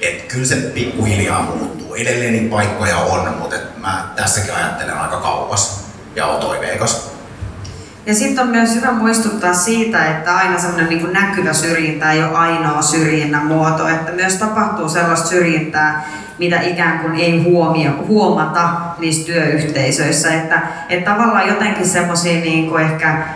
Et 0.00 0.22
kyllä 0.22 0.46
se 0.46 0.56
pikkuhiljaa 0.56 1.42
muuttuu. 1.42 1.94
Edelleen 1.94 2.32
niin 2.32 2.50
paikkoja 2.50 2.96
on, 2.96 3.34
mutta 3.38 3.56
mä 3.82 4.04
tässäkin 4.16 4.54
ajattelen 4.54 4.98
aika 4.98 5.16
kauas 5.16 5.84
ja 6.16 6.26
on 6.26 6.40
toiveikas. 6.40 7.12
Ja 8.06 8.14
sitten 8.14 8.44
on 8.44 8.50
myös 8.50 8.74
hyvä 8.74 8.92
muistuttaa 8.92 9.54
siitä, 9.54 10.06
että 10.10 10.36
aina 10.36 10.58
semmoinen 10.58 10.88
niin 10.88 11.12
näkyvä 11.12 11.52
syrjintä 11.52 12.12
ei 12.12 12.22
ole 12.22 12.36
ainoa 12.36 12.82
syrjinnän 12.82 13.46
muoto, 13.46 13.88
että 13.88 14.12
myös 14.12 14.34
tapahtuu 14.34 14.88
sellaista 14.88 15.28
syrjintää, 15.28 16.08
mitä 16.38 16.60
ikään 16.60 16.98
kuin 16.98 17.14
ei 17.14 17.42
huomio, 17.42 17.90
huomata 18.08 18.68
niissä 18.98 19.26
työyhteisöissä. 19.26 20.34
Että, 20.34 20.62
että 20.88 21.10
tavallaan 21.10 21.48
jotenkin 21.48 21.86
semmoisia 21.88 22.40
niin 22.40 22.78
ehkä 22.80 23.26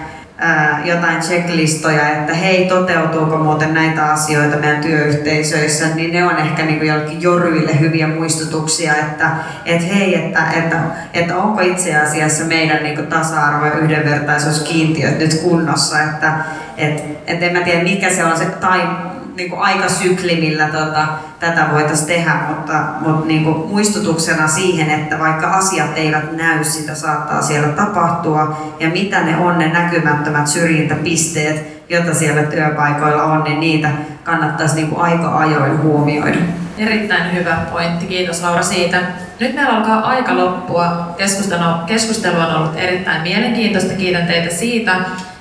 jotain 0.84 1.20
checklistoja, 1.20 2.08
että 2.08 2.34
hei, 2.34 2.66
toteutuuko 2.66 3.36
muuten 3.38 3.74
näitä 3.74 4.04
asioita 4.04 4.56
meidän 4.56 4.82
työyhteisöissä, 4.82 5.86
niin 5.94 6.12
ne 6.12 6.24
on 6.24 6.36
ehkä 6.36 6.64
niin 6.64 6.86
jollekin 6.86 7.22
joryille 7.22 7.80
hyviä 7.80 8.06
muistutuksia, 8.06 8.96
että 8.96 9.30
et 9.64 9.94
hei, 9.94 10.14
että, 10.14 10.40
että, 10.56 10.76
että 11.14 11.36
onko 11.36 11.60
itse 11.60 11.96
asiassa 11.96 12.44
meidän 12.44 12.82
niin 12.82 13.06
tasa-arvo 13.06 13.66
ja 13.66 13.72
yhdenvertaisuuskiintiöt 13.72 15.18
nyt 15.18 15.34
kunnossa, 15.34 16.02
että 16.02 16.32
et, 16.76 17.04
et 17.26 17.42
en 17.42 17.52
mä 17.52 17.60
tiedä 17.60 17.82
mikä 17.82 18.10
se 18.10 18.24
on 18.24 18.38
se 18.38 18.44
time, 18.44 19.15
niin 19.36 19.50
kuin 19.50 19.60
aikasykli, 19.60 20.36
millä 20.36 20.66
tota, 20.66 21.06
tätä 21.40 21.66
voitaisiin 21.72 22.08
tehdä, 22.08 22.34
mutta, 22.48 22.72
mutta 23.00 23.26
niin 23.26 23.44
kuin 23.44 23.68
muistutuksena 23.68 24.48
siihen, 24.48 24.90
että 24.90 25.18
vaikka 25.18 25.50
asiat 25.50 25.90
eivät 25.94 26.32
näy, 26.32 26.64
sitä 26.64 26.94
saattaa 26.94 27.42
siellä 27.42 27.68
tapahtua 27.68 28.74
ja 28.80 28.88
mitä 28.88 29.20
ne 29.20 29.36
on 29.36 29.58
ne 29.58 29.68
näkymättömät 29.68 30.46
syrjintäpisteet, 30.46 31.86
joita 31.88 32.14
siellä 32.14 32.42
työpaikoilla 32.42 33.22
on, 33.22 33.44
niin 33.44 33.60
niitä 33.60 33.90
kannattaisi 34.24 34.74
niin 34.74 34.88
kuin 34.88 35.00
aika 35.00 35.38
ajoin 35.38 35.82
huomioida. 35.82 36.38
Erittäin 36.78 37.34
hyvä 37.34 37.56
pointti, 37.72 38.06
kiitos 38.06 38.42
Laura 38.42 38.62
siitä. 38.62 39.00
Nyt 39.40 39.54
meillä 39.54 39.72
alkaa 39.72 40.00
aika 40.00 40.36
loppua. 40.36 41.14
Keskustelu, 41.16 41.62
keskustelu 41.86 42.40
on 42.40 42.54
ollut 42.54 42.76
erittäin 42.76 43.22
mielenkiintoista, 43.22 43.94
kiitän 43.94 44.26
teitä 44.26 44.54
siitä. 44.54 44.96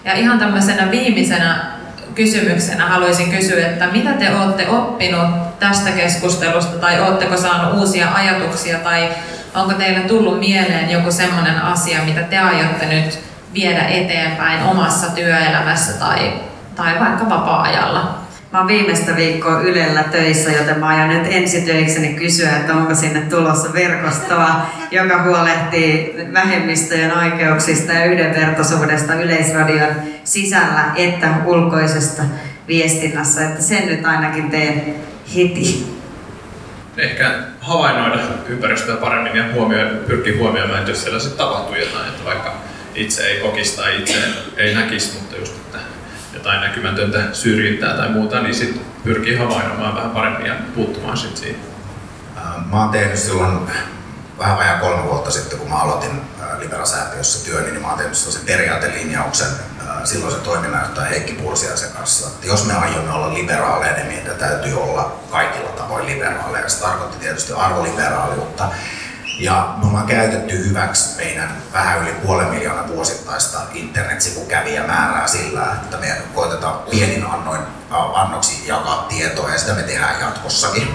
Ja 0.05 0.13
ihan 0.13 0.39
tämmöisenä 0.39 0.91
viimeisenä 0.91 1.74
kysymyksenä 2.15 2.87
haluaisin 2.87 3.31
kysyä, 3.31 3.67
että 3.67 3.87
mitä 3.87 4.13
te 4.13 4.35
olette 4.35 4.67
oppinut 4.67 5.59
tästä 5.59 5.91
keskustelusta 5.91 6.77
tai 6.77 7.01
oletteko 7.01 7.37
saanut 7.37 7.79
uusia 7.79 8.13
ajatuksia 8.13 8.79
tai 8.79 9.09
onko 9.55 9.73
teille 9.73 9.99
tullut 9.99 10.39
mieleen 10.39 10.91
joku 10.91 11.11
semmoinen 11.11 11.61
asia, 11.61 12.03
mitä 12.05 12.21
te 12.21 12.37
aiotte 12.37 12.85
nyt 12.85 13.19
viedä 13.53 13.87
eteenpäin 13.87 14.63
omassa 14.63 15.11
työelämässä 15.11 15.93
tai, 15.93 16.33
tai 16.75 16.99
vaikka 16.99 17.29
vapaa-ajalla? 17.29 18.24
Mä 18.55 18.59
oon 18.59 18.67
viimeistä 18.67 19.15
viikkoa 19.15 19.61
Ylellä 19.61 20.03
töissä, 20.03 20.51
joten 20.51 20.79
mä 20.79 20.87
aion 20.87 21.09
nyt 21.09 21.27
ensitöikseni 21.29 22.13
kysyä, 22.13 22.57
että 22.57 22.73
onko 22.73 22.95
sinne 22.95 23.21
tulossa 23.21 23.73
verkostoa, 23.73 24.49
joka 24.91 25.23
huolehtii 25.23 26.15
vähemmistöjen 26.33 27.17
oikeuksista 27.17 27.93
ja 27.93 28.05
yhdenvertaisuudesta 28.05 29.13
Yleisradion 29.13 29.95
sisällä 30.23 30.91
että 30.95 31.27
ulkoisesta 31.45 32.23
viestinnässä. 32.67 33.45
Että 33.45 33.61
sen 33.61 33.87
nyt 33.87 34.05
ainakin 34.05 34.49
teen 34.49 34.95
heti. 35.35 35.87
Ehkä 36.97 37.33
havainnoida 37.61 38.19
ympäristöä 38.47 38.95
paremmin 38.95 39.35
ja 39.35 39.43
huomioida, 39.53 39.89
pyrkiä 40.07 40.37
huomioimaan, 40.37 40.79
että 40.79 40.91
jos 40.91 41.03
siellä 41.03 41.19
sitten 41.19 41.37
tapahtuu 41.37 41.75
jotain, 41.75 42.09
että 42.09 42.25
vaikka 42.25 42.53
itse 42.95 43.27
ei 43.27 43.39
kokisi 43.39 43.77
tai 43.77 43.97
itse 43.97 44.17
ei 44.57 44.75
näkisi, 44.75 45.19
mutta 45.19 45.35
just 45.35 45.65
jotain 46.45 46.61
näkymätöntä 46.61 47.33
syrjintää 47.33 47.97
tai 47.97 48.09
muuta, 48.09 48.41
niin 48.41 48.55
sitten 48.55 48.81
pyrkii 49.03 49.35
havainnoimaan 49.35 49.95
vähän 49.95 50.11
paremmin 50.11 50.45
ja 50.45 50.55
puuttumaan 50.75 51.17
sitten 51.17 51.37
siihen. 51.37 51.59
Ähm, 52.37 52.69
Mä 52.71 52.81
oon 52.81 52.89
tehnyt 52.89 53.17
silloin 53.17 53.59
vähän 54.39 54.57
vajaa 54.57 54.79
kolme 54.79 55.03
vuotta 55.03 55.31
sitten, 55.31 55.59
kun 55.59 55.69
mä 55.69 55.75
aloitin 55.75 56.21
Libera-säätiössä 56.59 57.45
työn, 57.45 57.63
niin 57.63 57.81
mä 57.81 57.87
oon 57.87 57.97
tehnyt 57.97 58.17
sellaisen 58.17 58.45
periaatelinjauksen 58.45 59.47
silloisen 60.03 60.41
toiminnanjohtaja 60.41 61.07
Heikki 61.07 61.33
Pursiaisen 61.33 61.91
kanssa, 61.91 62.27
että 62.27 62.47
jos 62.47 62.65
me 62.65 62.73
aiomme 62.73 63.13
olla 63.13 63.33
liberaaleja, 63.33 63.93
niin 63.93 64.07
meidän 64.07 64.35
täytyy 64.35 64.81
olla 64.81 65.19
kaikilla 65.31 65.69
tavoin 65.69 66.05
liberaaleja. 66.05 66.69
Se 66.69 66.79
tarkoitti 66.81 67.17
tietysti 67.17 67.53
arvoliberaaliutta. 67.53 68.69
Ja 69.39 69.75
me 69.77 69.87
ollaan 69.87 70.05
käytetty 70.05 70.69
hyväksi 70.69 71.17
meidän 71.17 71.49
vähän 71.73 72.01
yli 72.01 72.11
puolen 72.25 72.47
miljoonaa 72.47 72.87
vuosittaista 72.87 73.59
internetsivukävijämäärää 73.73 75.27
sillä, 75.27 75.65
että 75.83 75.97
me 75.97 76.07
koitetaan 76.33 76.79
pienin 76.91 77.25
annoin, 77.25 77.61
annoksi 78.13 78.67
jakaa 78.67 79.05
tietoa 79.09 79.49
ja 79.49 79.59
sitä 79.59 79.73
me 79.73 79.83
tehdään 79.83 80.21
jatkossakin. 80.21 80.87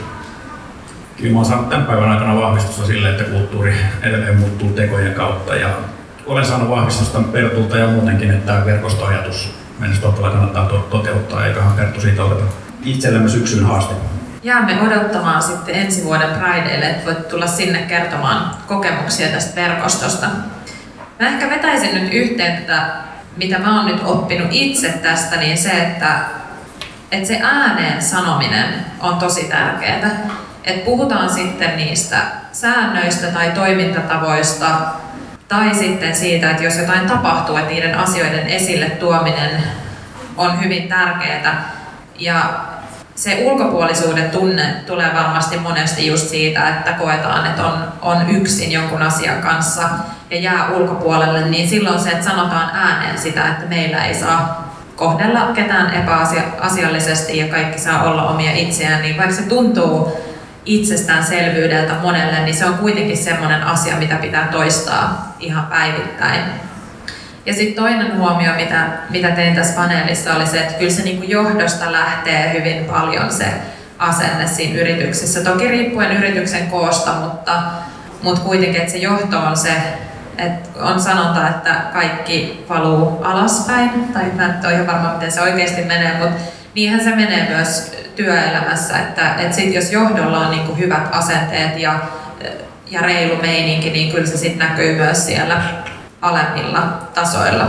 Kyllä 1.17 1.33
mä 1.33 1.39
oon 1.39 1.47
saanut 1.47 1.69
tämän 1.69 1.87
päivän 1.87 2.11
aikana 2.11 2.41
vahvistusta 2.41 2.87
sille, 2.87 3.11
että 3.11 3.25
kulttuuri 3.25 3.75
edelleen 4.03 4.39
muuttuu 4.39 4.69
tekojen 4.69 5.15
kautta 5.15 5.55
ja 5.55 5.69
olen 6.27 6.45
saanut 6.45 6.71
vahvistusta 6.71 7.21
Pertulta 7.21 7.79
ja 7.79 7.87
muutenkin, 7.87 8.31
että 8.31 8.53
tämä 8.53 8.67
verkostoajatus 8.67 9.55
Menestopilla 9.79 10.31
kannattaa 10.31 10.67
to- 10.67 10.89
toteuttaa, 10.91 11.47
eiköhän 11.47 11.73
Perttu 11.73 12.01
siitä 12.01 12.25
oteta 12.25 12.45
itsellemme 12.85 13.29
syksyn 13.29 13.65
haaste. 13.65 13.95
Jäämme 14.43 14.81
odottamaan 14.83 15.43
sitten 15.43 15.75
ensi 15.75 16.05
vuoden 16.05 16.31
Prideille, 16.31 16.91
että 16.91 17.07
voit 17.07 17.29
tulla 17.29 17.47
sinne 17.47 17.79
kertomaan 17.79 18.55
kokemuksia 18.67 19.29
tästä 19.29 19.61
verkostosta. 19.61 20.27
Mä 21.21 21.29
ehkä 21.29 21.51
vetäisin 21.51 21.95
nyt 21.95 22.13
yhteen 22.13 22.57
tätä, 22.57 22.87
mitä 23.37 23.59
mä 23.59 23.77
oon 23.77 23.87
nyt 23.87 24.01
oppinut 24.05 24.49
itse 24.51 24.89
tästä, 24.89 25.37
niin 25.37 25.59
se, 25.59 25.71
että, 25.71 26.19
että 27.13 27.29
se 27.29 27.41
ääneen 27.43 28.03
sanominen 28.03 28.75
on 29.01 29.17
tosi 29.19 29.45
tärkeää. 29.45 30.11
Että 30.65 30.85
puhutaan 30.85 31.31
sitten 31.31 31.77
niistä 31.77 32.17
säännöistä 32.53 33.27
tai 33.27 33.51
toimintatavoista, 33.51 34.67
tai 35.49 35.75
sitten 35.75 36.17
siitä, 36.17 36.51
että 36.51 36.65
jos 36.65 36.77
jotain 36.77 37.09
tapahtuu, 37.09 37.57
että 37.57 37.71
niiden 37.71 37.99
asioiden 37.99 38.47
esille 38.47 38.91
tuominen 38.91 39.63
on 40.37 40.65
hyvin 40.65 40.89
tärkeää. 40.89 41.71
Ja 42.19 42.70
se 43.21 43.43
ulkopuolisuuden 43.45 44.31
tunne 44.31 44.75
tulee 44.87 45.15
varmasti 45.15 45.59
monesti 45.59 46.07
just 46.07 46.29
siitä, 46.29 46.69
että 46.69 46.93
koetaan, 46.93 47.47
että 47.47 47.67
on, 47.67 47.93
on 48.03 48.31
yksin 48.31 48.73
jonkun 48.73 49.03
asian 49.03 49.43
kanssa 49.43 49.83
ja 50.31 50.41
jää 50.41 50.71
ulkopuolelle, 50.71 51.49
niin 51.49 51.69
silloin 51.69 52.01
se, 52.01 52.11
että 52.11 52.25
sanotaan 52.25 52.71
ääneen 52.75 53.19
sitä, 53.19 53.49
että 53.49 53.67
meillä 53.67 54.05
ei 54.05 54.15
saa 54.15 54.71
kohdella 54.97 55.53
ketään 55.55 55.95
epäasiallisesti 55.95 57.39
ja 57.39 57.49
kaikki 57.49 57.79
saa 57.79 58.03
olla 58.03 58.29
omia 58.29 58.53
itseään, 58.53 59.03
niin 59.03 59.17
vaikka 59.17 59.35
se 59.35 59.43
tuntuu 59.43 60.13
itsestäänselvyydeltä 60.65 61.93
monelle, 62.03 62.41
niin 62.41 62.57
se 62.57 62.67
on 62.67 62.75
kuitenkin 62.75 63.17
semmoinen 63.17 63.63
asia, 63.63 63.97
mitä 63.97 64.17
pitää 64.17 64.49
toistaa 64.53 65.35
ihan 65.41 65.67
päivittäin. 65.67 66.41
Ja 67.47 67.55
sitten 67.55 67.85
toinen 67.85 68.17
huomio, 68.17 68.53
mitä, 68.57 68.87
mitä 69.11 69.31
tein 69.31 69.55
tässä 69.55 69.75
paneelissa, 69.75 70.35
oli 70.35 70.47
se, 70.47 70.61
että 70.61 70.75
kyllä 70.75 70.91
se 70.91 71.03
niin 71.03 71.31
johdosta 71.31 71.93
lähtee 71.93 72.53
hyvin 72.53 72.85
paljon 72.85 73.33
se 73.33 73.47
asenne 73.99 74.47
siinä 74.47 74.81
yrityksessä. 74.81 75.45
Toki 75.45 75.69
riippuen 75.69 76.17
yrityksen 76.17 76.67
koosta, 76.67 77.13
mutta, 77.13 77.63
mutta 78.23 78.41
kuitenkin, 78.41 78.81
että 78.81 78.93
se 78.93 78.99
johto 78.99 79.39
on 79.39 79.57
se, 79.57 79.73
että 80.39 80.69
on 80.83 81.01
sanonta, 81.01 81.49
että 81.49 81.75
kaikki 81.93 82.65
valuu 82.69 83.23
alaspäin, 83.25 83.91
tai 84.13 84.25
mä 84.37 84.45
en 84.45 84.55
ole 84.65 84.73
ihan 84.73 84.87
varma, 84.87 85.13
miten 85.13 85.33
se 85.33 85.41
oikeasti 85.41 85.83
menee, 85.83 86.19
mutta 86.19 86.41
niinhän 86.75 87.05
se 87.05 87.11
menee 87.17 87.49
myös 87.49 87.93
työelämässä, 88.17 88.99
että, 88.99 89.35
että 89.35 89.57
sit 89.57 89.75
jos 89.75 89.93
johdolla 89.93 90.39
on 90.39 90.51
niin 90.51 90.79
hyvät 90.79 91.09
asenteet 91.13 91.79
ja, 91.79 92.01
ja 92.91 93.01
reilu 93.01 93.37
meininki, 93.37 93.91
niin 93.91 94.13
kyllä 94.13 94.27
se 94.27 94.37
sitten 94.37 94.69
näkyy 94.69 94.95
myös 94.95 95.27
siellä 95.27 95.63
alemmilla 96.23 96.81
tasoilla. 97.15 97.67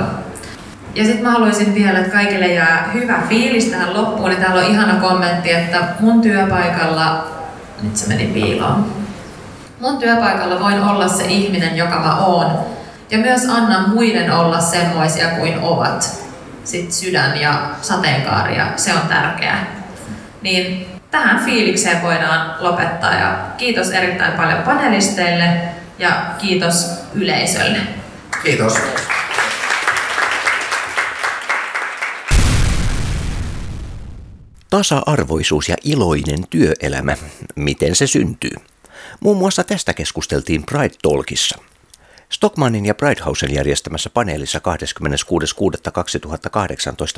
Ja 0.95 1.03
sitten 1.03 1.23
mä 1.23 1.31
haluaisin 1.31 1.75
vielä, 1.75 1.99
että 1.99 2.11
kaikille 2.11 2.47
jää 2.47 2.89
hyvä 2.93 3.19
fiilis 3.29 3.65
tähän 3.65 3.93
loppuun. 3.93 4.29
Niin 4.29 4.41
täällä 4.41 4.61
on 4.61 4.71
ihana 4.71 4.93
kommentti, 4.93 5.51
että 5.51 5.79
mun 5.99 6.21
työpaikalla, 6.21 7.27
nyt 7.81 7.97
se 7.97 8.07
meni 8.07 8.27
piiloon. 8.27 8.85
Mun 9.79 9.97
työpaikalla 9.97 10.59
voin 10.59 10.83
olla 10.83 11.07
se 11.07 11.25
ihminen, 11.25 11.77
joka 11.77 11.99
mä 11.99 12.17
oon. 12.17 12.59
Ja 13.11 13.17
myös 13.17 13.45
annan 13.49 13.89
muiden 13.89 14.31
olla 14.31 14.61
semmoisia 14.61 15.27
kuin 15.27 15.59
ovat. 15.61 16.21
Sitten 16.63 16.91
sydän 16.91 17.41
ja 17.41 17.61
sateenkaari 17.81 18.57
ja 18.57 18.67
se 18.75 18.93
on 18.93 19.01
tärkeää. 19.09 19.65
Niin 20.41 20.87
tähän 21.11 21.45
fiilikseen 21.45 22.01
voidaan 22.01 22.55
lopettaa 22.59 23.13
ja 23.13 23.37
kiitos 23.57 23.89
erittäin 23.91 24.33
paljon 24.33 24.61
panelisteille 24.61 25.53
ja 25.99 26.11
kiitos 26.37 26.91
yleisölle. 27.13 28.00
Kiitos. 28.43 28.73
Tasa-arvoisuus 34.69 35.69
ja 35.69 35.75
iloinen 35.83 36.47
työelämä, 36.49 37.17
miten 37.55 37.95
se 37.95 38.07
syntyy? 38.07 38.55
Muun 39.19 39.37
muassa 39.37 39.63
tästä 39.63 39.93
keskusteltiin 39.93 40.63
Pride 40.65 40.95
Talkissa– 41.01 41.57
Stockmannin 42.31 42.85
ja 42.85 42.95
Bridehausen 42.95 43.53
järjestämässä 43.53 44.09
paneelissa 44.09 44.59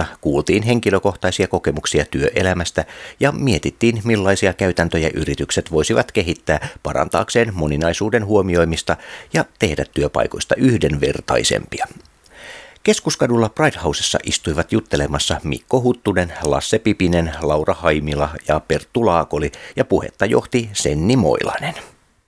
26.6.2018 0.02 0.06
kuultiin 0.22 0.64
henkilökohtaisia 0.64 1.48
kokemuksia 1.48 2.06
työelämästä 2.06 2.86
ja 3.20 3.32
mietittiin, 3.32 4.02
millaisia 4.04 4.54
käytäntöjä 4.54 5.10
yritykset 5.14 5.72
voisivat 5.72 6.12
kehittää 6.12 6.68
parantaakseen 6.84 7.54
moninaisuuden 7.54 8.26
huomioimista 8.26 8.98
ja 9.34 9.46
tehdä 9.60 9.86
työpaikoista 9.94 10.56
yhdenvertaisempia. 10.56 11.88
Keskuskadulla 12.84 13.50
Pridehausessa 13.50 14.20
istuivat 14.24 14.72
juttelemassa 14.72 15.42
Mikko 15.44 15.82
Huttunen, 15.82 16.34
Lasse 16.44 16.80
Pipinen, 16.80 17.32
Laura 17.42 17.74
Haimila 17.74 18.30
ja 18.48 18.60
Perttu 18.60 19.06
Laakoli 19.06 19.52
ja 19.76 19.86
puhetta 19.86 20.26
johti 20.26 20.70
Senni 20.74 21.16
Moilanen. 21.16 21.93